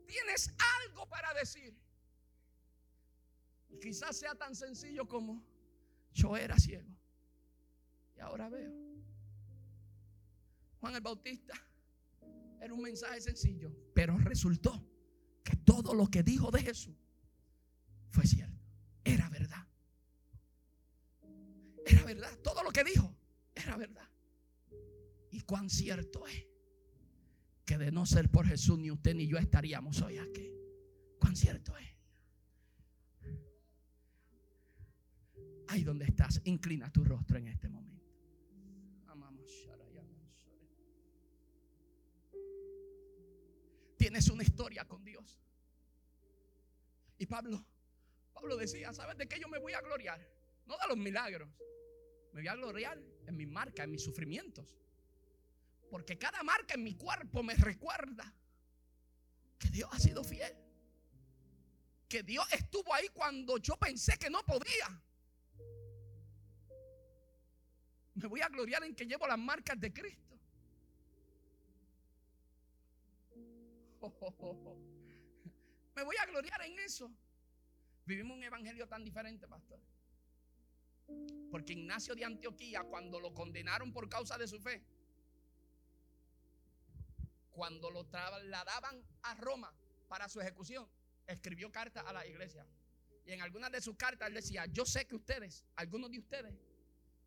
Tienes 0.07 0.51
algo 0.81 1.07
para 1.07 1.35
decir. 1.35 1.79
Quizás 3.83 4.17
sea 4.17 4.35
tan 4.35 4.55
sencillo 4.55 5.07
como 5.07 5.45
yo 6.15 6.39
era 6.39 6.59
ciego. 6.59 6.91
Y 8.17 8.21
ahora 8.21 8.49
veo. 8.49 8.73
Juan 10.81 10.95
el 10.95 11.03
Bautista 11.03 11.68
era 12.61 12.75
un 12.75 12.83
mensaje 12.83 13.21
sencillo, 13.21 13.73
pero 13.95 14.17
resultó 14.19 14.85
que 15.45 15.57
todo 15.57 15.95
lo 15.95 16.09
que 16.09 16.23
dijo 16.23 16.51
de 16.51 16.63
Jesús 16.63 16.97
fue 18.11 18.27
cierto. 18.27 18.63
Era 19.05 19.29
verdad. 19.29 19.67
Era 21.87 22.05
verdad. 22.05 22.39
Todo 22.43 22.63
lo 22.63 22.71
que 22.71 22.85
dijo 22.85 23.15
era 23.55 23.77
verdad. 23.77 24.09
Y 25.31 25.41
cuán 25.43 25.71
cierto 25.71 26.27
es 26.27 26.47
que 27.65 27.79
de 27.79 27.93
no 27.93 28.07
ser 28.07 28.31
por 28.31 28.47
Jesús 28.47 28.79
ni 28.79 28.91
usted 28.91 29.15
ni 29.15 29.27
yo 29.27 29.39
estaríamos 29.39 30.01
hoy 30.01 30.19
aquí. 30.19 30.51
Cuán 31.19 31.37
cierto 31.37 31.77
es. 31.77 31.89
Ahí 35.69 35.85
donde 35.85 36.07
estás, 36.07 36.41
inclina 36.45 36.91
tu 36.91 37.05
rostro 37.05 37.37
en 37.37 37.49
este 37.49 37.69
momento. 37.69 37.88
Tienes 44.09 44.31
una 44.31 44.43
historia 44.43 44.87
con 44.87 45.05
Dios. 45.05 45.39
Y 47.19 47.27
Pablo, 47.27 47.63
Pablo 48.33 48.57
decía, 48.57 48.91
¿sabes 48.95 49.19
de 49.19 49.29
qué 49.29 49.39
yo 49.39 49.49
me 49.49 49.59
voy 49.59 49.75
a 49.75 49.83
gloriar? 49.83 50.19
No 50.65 50.79
de 50.79 50.89
los 50.89 50.97
milagros. 50.97 51.47
Me 52.33 52.41
voy 52.41 52.49
a 52.49 52.55
gloriar 52.55 52.99
en 53.27 53.37
mi 53.37 53.45
marca, 53.45 53.85
en 53.85 53.91
mis 53.91 54.03
sufrimientos. 54.03 54.79
Porque 55.91 56.17
cada 56.17 56.43
marca 56.43 56.73
en 56.73 56.85
mi 56.85 56.95
cuerpo 56.95 57.43
me 57.43 57.55
recuerda 57.55 58.33
que 59.59 59.69
Dios 59.69 59.91
ha 59.93 59.99
sido 59.99 60.25
fiel. 60.25 60.57
Que 62.09 62.23
Dios 62.23 62.51
estuvo 62.51 62.95
ahí 62.95 63.09
cuando 63.13 63.59
yo 63.59 63.77
pensé 63.77 64.17
que 64.17 64.31
no 64.31 64.43
podía. 64.43 65.03
Me 68.15 68.27
voy 68.27 68.41
a 68.41 68.49
gloriar 68.49 68.83
en 68.85 68.95
que 68.95 69.05
llevo 69.05 69.27
las 69.27 69.39
marcas 69.39 69.79
de 69.79 69.93
Cristo. 69.93 70.28
Me 75.97 76.03
voy 76.03 76.17
a 76.17 76.27
gloriar 76.27 76.63
en 76.63 76.79
eso. 76.79 77.11
Vivimos 78.07 78.37
un 78.37 78.45
evangelio 78.45 78.87
tan 78.89 79.05
diferente, 79.05 79.47
pastor. 79.47 79.81
Porque 81.51 81.73
Ignacio 81.73 82.15
de 82.15 82.25
Antioquía, 82.25 82.85
cuando 82.85 83.21
lo 83.21 83.35
condenaron 83.35 83.93
por 83.93 84.09
causa 84.09 84.39
de 84.39 84.47
su 84.47 84.61
fe, 84.61 84.83
cuando 87.51 87.91
lo 87.91 88.05
trasladaban 88.07 89.03
a 89.23 89.35
Roma 89.35 89.75
para 90.07 90.29
su 90.29 90.41
ejecución, 90.41 90.89
escribió 91.27 91.73
cartas 91.73 92.05
a 92.07 92.13
la 92.13 92.27
iglesia. 92.27 92.67
Y 93.27 93.33
en 93.33 93.43
algunas 93.43 93.71
de 93.73 93.81
sus 93.81 93.97
cartas 93.97 94.29
él 94.29 94.35
decía, 94.35 94.67
yo 94.67 94.87
sé 94.87 95.07
que 95.07 95.17
ustedes, 95.17 95.65
algunos 95.77 96.11
de 96.11 96.19
ustedes, 96.19 96.55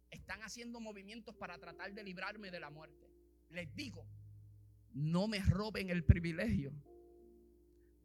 están 0.10 0.42
haciendo 0.44 0.80
movimientos 0.80 1.36
para 1.36 1.58
tratar 1.58 1.94
de 1.94 2.04
librarme 2.04 2.50
de 2.50 2.60
la 2.60 2.70
muerte. 2.70 3.08
Les 3.50 3.74
digo 3.76 4.08
no 4.94 5.28
me 5.28 5.40
roben 5.40 5.90
el 5.90 6.04
privilegio 6.04 6.74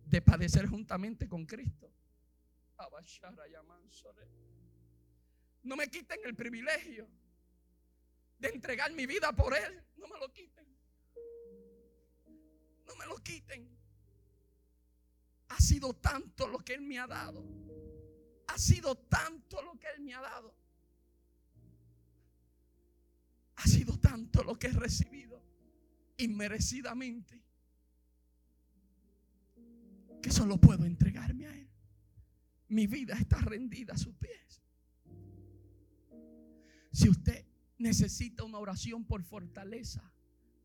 de 0.05 0.23
padecer 0.23 0.67
juntamente 0.67 1.29
con 1.29 1.47
Cristo. 1.47 1.93
No 5.63 5.77
me 5.77 5.89
quiten 5.89 6.21
el 6.25 6.35
privilegio 6.35 7.09
de 8.39 8.49
entregar 8.49 8.93
mi 8.93 9.07
vida 9.07 9.33
por 9.33 9.57
Él. 9.57 9.83
No 9.97 10.07
me 10.07 10.19
lo 10.19 10.33
quiten. 10.33 10.67
No 12.87 12.95
me 12.97 13.07
lo 13.07 13.17
quiten. 13.17 13.69
Ha 15.49 15.61
sido 15.61 15.95
tanto 15.95 16.47
lo 16.47 16.59
que 16.59 16.75
Él 16.75 16.83
me 16.83 16.99
ha 16.99 17.07
dado. 17.07 17.45
Ha 18.49 18.59
sido 18.59 18.97
tanto 18.97 19.61
lo 19.63 19.77
que 19.79 19.89
Él 19.89 20.03
me 20.03 20.15
ha 20.15 20.21
dado. 20.21 20.55
Ha 23.57 23.67
sido 23.67 23.99
tanto 23.99 24.45
lo 24.45 24.57
que 24.57 24.69
he 24.69 24.73
recibido 24.73 25.43
inmerecidamente 26.19 27.43
que 30.23 30.31
solo 30.31 30.61
puedo 30.61 30.85
entregarme 30.85 31.47
a 31.47 31.57
Él. 31.57 31.69
Mi 32.69 32.87
vida 32.87 33.15
está 33.15 33.39
rendida 33.39 33.95
a 33.95 33.99
sus 33.99 34.15
pies. 34.17 34.63
Si 36.93 37.09
usted 37.09 37.47
necesita 37.79 38.43
una 38.43 38.59
oración 38.59 39.05
por 39.05 39.23
fortaleza, 39.23 40.03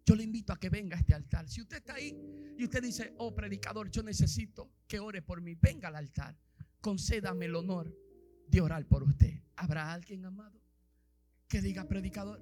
yo 0.05 0.15
le 0.15 0.23
invito 0.23 0.51
a 0.53 0.59
que 0.59 0.69
venga 0.69 0.97
a 0.97 0.99
este 0.99 1.13
altar. 1.13 1.47
Si 1.47 1.61
usted 1.61 1.77
está 1.77 1.93
ahí 1.93 2.17
y 2.57 2.63
usted 2.63 2.81
dice, 2.81 3.13
oh 3.17 3.35
predicador, 3.35 3.91
yo 3.91 4.01
necesito 4.01 4.71
que 4.87 4.99
ore 4.99 5.21
por 5.21 5.41
mí, 5.41 5.55
venga 5.55 5.89
al 5.89 5.95
altar. 5.95 6.35
Concédame 6.79 7.45
el 7.45 7.55
honor 7.55 7.95
de 8.47 8.61
orar 8.61 8.87
por 8.87 9.03
usted. 9.03 9.41
¿Habrá 9.55 9.93
alguien 9.93 10.25
amado 10.25 10.59
que 11.47 11.61
diga, 11.61 11.87
predicador, 11.87 12.41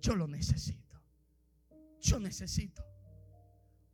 yo 0.00 0.16
lo 0.16 0.26
necesito? 0.26 0.83
Yo 2.04 2.20
necesito 2.20 2.84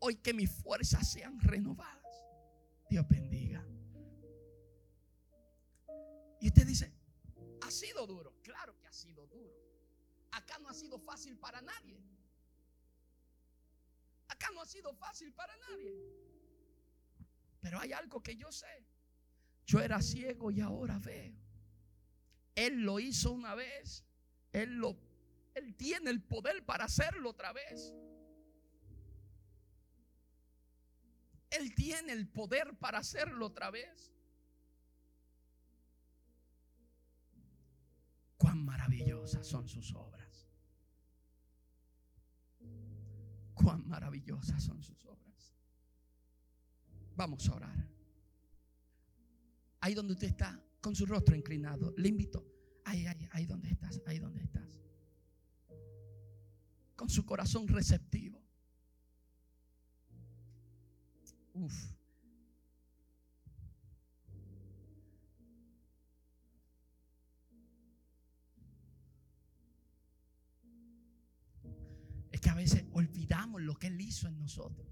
hoy 0.01 0.17
que 0.17 0.35
mis 0.35 0.51
fuerzas 0.51 1.13
sean 1.13 1.39
renovadas. 1.39 2.27
Dios 2.89 3.07
bendiga. 3.07 3.65
Y 6.41 6.49
usted 6.49 6.67
dice, 6.67 6.93
ha 7.61 7.71
sido 7.71 8.09
duro. 8.09 8.35
Claro 8.43 8.77
que 8.81 8.89
ha 8.89 8.93
sido 8.93 9.29
duro. 9.29 9.55
Acá 10.33 10.59
no 10.59 10.69
ha 10.69 10.75
sido 10.75 10.99
fácil 10.99 11.39
para 11.39 11.63
nadie. 11.63 12.03
Acá 14.27 14.49
no 14.55 14.61
ha 14.61 14.67
sido 14.67 14.93
fácil 14.95 15.33
para 15.33 15.57
nadie. 15.59 15.95
Pero 17.61 17.79
hay 17.79 17.93
algo 17.93 18.21
que 18.25 18.35
yo 18.35 18.51
sé. 18.51 18.89
Yo 19.67 19.79
era 19.79 20.03
ciego 20.03 20.51
y 20.51 20.61
ahora 20.61 20.99
veo. 20.99 21.37
Él 22.57 22.81
lo 22.81 22.99
hizo 22.99 23.31
una 23.31 23.55
vez. 23.55 24.05
Él 24.53 24.79
lo 24.79 24.99
él 25.55 25.75
tiene 25.77 26.11
el 26.11 26.23
poder 26.23 26.65
para 26.65 26.85
hacerlo 26.85 27.31
otra 27.31 27.53
vez. 27.53 27.95
Él 31.51 31.75
tiene 31.75 32.13
el 32.13 32.29
poder 32.29 32.77
para 32.79 32.99
hacerlo 32.99 33.47
otra 33.47 33.71
vez. 33.71 34.13
Cuán 38.37 38.65
maravillosas 38.65 39.47
son 39.47 39.69
sus 39.69 39.93
obras. 39.95 40.47
Cuán 43.55 43.87
maravillosas 43.87 44.63
son 44.63 44.83
sus 44.83 45.05
obras. 45.05 45.55
Vamos 47.17 47.47
a 47.49 47.55
orar. 47.55 47.89
Ahí 49.81 49.95
donde 49.95 50.13
usted 50.13 50.29
está, 50.29 50.63
con 50.81 50.95
su 50.95 51.05
rostro 51.05 51.35
inclinado, 51.35 51.93
le 51.97 52.09
invito. 52.09 52.47
Ahí, 52.85 53.07
ahí, 53.07 53.29
ahí 53.33 53.47
donde 53.47 53.71
estás, 53.71 54.01
ahí 54.07 54.19
donde 54.19 54.43
estás. 54.43 54.81
Con 57.01 57.09
su 57.09 57.25
corazón 57.25 57.67
receptivo. 57.67 58.43
Uf. 61.55 61.95
Es 72.31 72.39
que 72.39 72.51
a 72.51 72.55
veces 72.55 72.85
olvidamos 72.93 73.63
lo 73.63 73.77
que 73.77 73.87
Él 73.87 73.99
hizo 73.99 74.29
en 74.29 74.39
nosotros. 74.39 74.87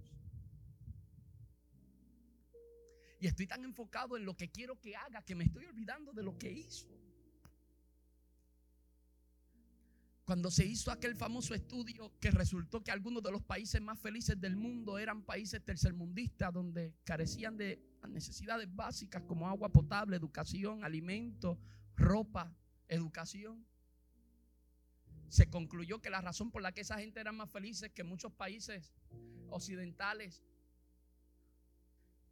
Y 3.21 3.27
estoy 3.27 3.47
tan 3.47 3.63
enfocado 3.65 4.17
en 4.17 4.25
lo 4.25 4.35
que 4.35 4.51
quiero 4.51 4.81
que 4.81 4.97
haga 4.97 5.21
que 5.27 5.35
me 5.35 5.45
estoy 5.45 5.67
olvidando 5.67 6.15
de 6.15 6.23
lo 6.23 6.39
que 6.39 6.51
hizo. 6.51 6.89
Cuando 10.29 10.51
se 10.51 10.67
hizo 10.67 10.91
aquel 10.91 11.17
famoso 11.17 11.55
estudio 11.55 12.13
que 12.21 12.31
resultó 12.31 12.85
que 12.85 12.91
algunos 12.91 13.23
de 13.23 13.33
los 13.33 13.43
países 13.43 13.81
más 13.81 13.99
felices 13.99 14.39
del 14.39 14.57
mundo 14.57 14.99
eran 14.99 15.23
países 15.23 15.65
tercermundistas 15.65 16.53
donde 16.53 16.95
carecían 17.05 17.57
de 17.57 17.83
necesidades 18.07 18.69
básicas 18.71 19.23
como 19.23 19.49
agua 19.49 19.71
potable, 19.71 20.19
educación, 20.19 20.85
alimento, 20.85 21.59
ropa, 21.97 22.55
educación. 22.89 23.65
Se 25.31 25.49
concluyó 25.49 26.03
que 26.03 26.11
la 26.11 26.21
razón 26.21 26.51
por 26.51 26.61
la 26.61 26.73
que 26.73 26.83
esa 26.83 26.99
gente 26.99 27.21
era 27.21 27.33
más 27.33 27.51
felices 27.51 27.91
que 27.91 28.05
muchos 28.05 28.31
países 28.31 28.93
occidentales, 29.49 30.45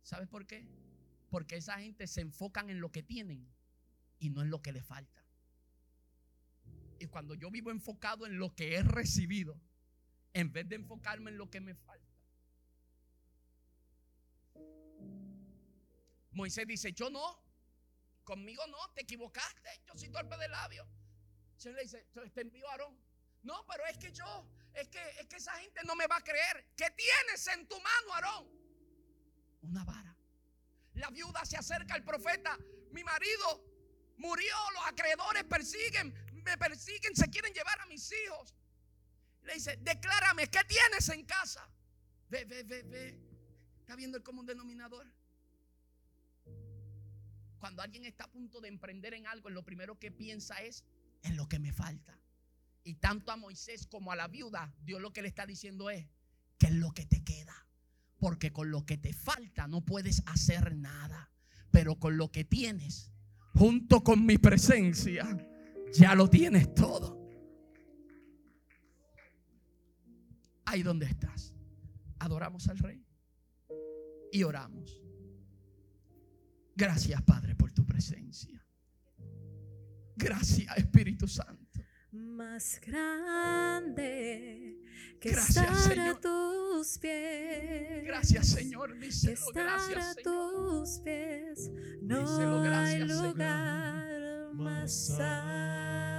¿sabes 0.03 0.28
por 0.28 0.47
qué? 0.47 0.68
Porque 1.30 1.57
esa 1.57 1.78
gente 1.78 2.07
se 2.07 2.20
enfocan 2.20 2.68
en 2.68 2.78
lo 2.78 2.92
que 2.92 3.03
tienen 3.03 3.49
y 4.18 4.28
no 4.28 4.42
en 4.42 4.51
lo 4.51 4.61
que 4.61 4.72
les 4.72 4.84
falta. 4.84 5.25
Y 6.99 7.07
cuando 7.07 7.34
yo 7.34 7.51
vivo 7.51 7.70
enfocado 7.70 8.26
en 8.26 8.38
lo 8.38 8.55
que 8.55 8.76
he 8.76 8.82
recibido, 8.82 9.61
en 10.32 10.53
vez 10.53 10.68
de 10.68 10.76
enfocarme 10.76 11.30
en 11.30 11.38
lo 11.38 11.51
que 11.51 11.61
me 11.61 11.74
falta. 11.74 12.07
Moisés 16.32 16.66
dice, 16.66 16.92
yo 16.92 17.09
no, 17.09 17.42
conmigo 18.22 18.62
no, 18.66 18.76
te 18.94 19.03
equivocaste, 19.03 19.70
yo 19.86 19.99
soy 19.99 20.11
torpe 20.11 20.36
de 20.36 20.49
labio. 20.49 20.86
El 21.55 21.61
Señor 21.61 21.76
le 21.76 21.82
dice, 21.84 22.07
te 22.34 22.40
envío 22.42 22.68
a 22.68 22.72
Aarón. 22.72 22.99
No, 23.42 23.64
pero 23.66 23.86
es 23.86 23.97
que 23.97 24.12
yo, 24.12 24.47
es 24.74 24.88
que, 24.88 25.01
es 25.20 25.26
que 25.26 25.36
esa 25.36 25.53
gente 25.53 25.80
no 25.86 25.94
me 25.97 26.07
va 26.07 26.16
a 26.16 26.20
creer. 26.20 26.66
¿Qué 26.76 26.90
tienes 26.90 27.47
en 27.47 27.66
tu 27.66 27.76
mano, 27.80 28.12
Aarón? 28.12 28.49
Una 29.62 29.84
vara. 29.84 30.14
La 30.94 31.11
viuda 31.11 31.44
se 31.44 31.57
acerca 31.57 31.94
al 31.94 32.05
profeta. 32.05 32.59
Mi 32.90 33.03
marido 33.05 33.64
murió, 34.18 34.55
los 34.74 34.86
acreedores 34.86 35.44
persiguen, 35.44 36.14
me 36.47 36.57
persiguen, 36.57 37.14
se 37.14 37.28
quieren 37.28 37.53
llevar 37.53 37.78
a 37.80 37.86
mis 37.86 38.11
hijos. 38.12 38.55
Le 39.42 39.55
dice, 39.55 39.76
declárame, 39.82 40.49
¿qué 40.49 40.61
tienes 40.66 41.09
en 41.11 41.24
casa? 41.24 41.68
Ve, 42.30 42.44
ve, 42.44 42.62
ve, 42.62 42.82
ve. 42.82 43.20
¿Está 43.80 43.94
viendo 43.94 44.16
el 44.16 44.24
común 44.24 44.47
denominador? 44.47 45.07
Cuando 47.59 47.82
alguien 47.82 48.05
está 48.05 48.24
a 48.24 48.30
punto 48.30 48.61
de 48.61 48.68
emprender 48.68 49.14
en 49.14 49.26
algo, 49.26 49.51
lo 49.51 49.64
primero 49.64 49.99
que 49.99 50.11
piensa 50.11 50.62
es 50.62 50.84
en 51.22 51.36
lo 51.36 51.49
que 51.49 51.59
me 51.59 51.72
falta. 51.72 52.18
Y 52.84 52.94
tanto 52.94 53.32
a 53.32 53.36
Moisés 53.36 53.86
como 53.86 54.12
a 54.12 54.16
la 54.16 54.28
viuda, 54.28 54.72
Dios 54.84 55.01
lo 55.01 55.12
que 55.12 55.22
le 55.22 55.28
está 55.28 55.47
diciendo 55.47 55.90
es, 55.90 56.07
que 56.59 56.66
es 56.66 56.72
lo 56.72 56.92
que 56.92 57.07
te 57.07 57.22
queda? 57.24 57.66
Porque 58.18 58.53
con 58.53 58.70
lo 58.70 58.86
que 58.86 58.97
te 58.97 59.12
falta 59.12 59.66
no 59.66 59.84
puedes 59.84 60.22
hacer 60.26 60.76
nada. 60.76 61.30
Pero 61.70 61.99
con 61.99 62.16
lo 62.16 62.30
que 62.30 62.44
tienes, 62.44 63.11
junto 63.55 64.03
con 64.03 64.24
mi 64.24 64.38
presencia, 64.38 65.26
ya 65.93 66.14
lo 66.14 66.28
tienes 66.28 66.74
todo. 66.74 67.16
Ahí 70.64 70.82
donde 70.82 71.07
estás. 71.07 71.55
Adoramos 72.18 72.68
al 72.68 72.78
Rey 72.78 73.05
y 74.32 74.43
oramos. 74.43 75.01
Gracias, 76.74 77.22
Padre, 77.22 77.55
por 77.55 77.72
tu 77.72 77.87
presencia. 77.87 78.62
Gracias, 80.17 80.76
Espíritu 80.76 81.29
Santo. 81.29 81.80
Más 82.13 82.80
grande 82.80 84.79
que 85.21 85.30
estar 85.30 85.99
a 85.99 86.21
tus 86.21 86.99
pies. 86.99 88.04
Gracias, 88.04 88.49
Señor. 88.49 88.99
Díselo, 88.99 89.34
estar 89.34 89.64
gracias, 89.64 90.18
a 90.18 90.22
tus 90.22 90.99
pies. 91.00 91.71
No 92.03 92.26
hay 92.63 93.00
lugar 93.00 94.16
my 94.58 94.87
side. 94.87 96.16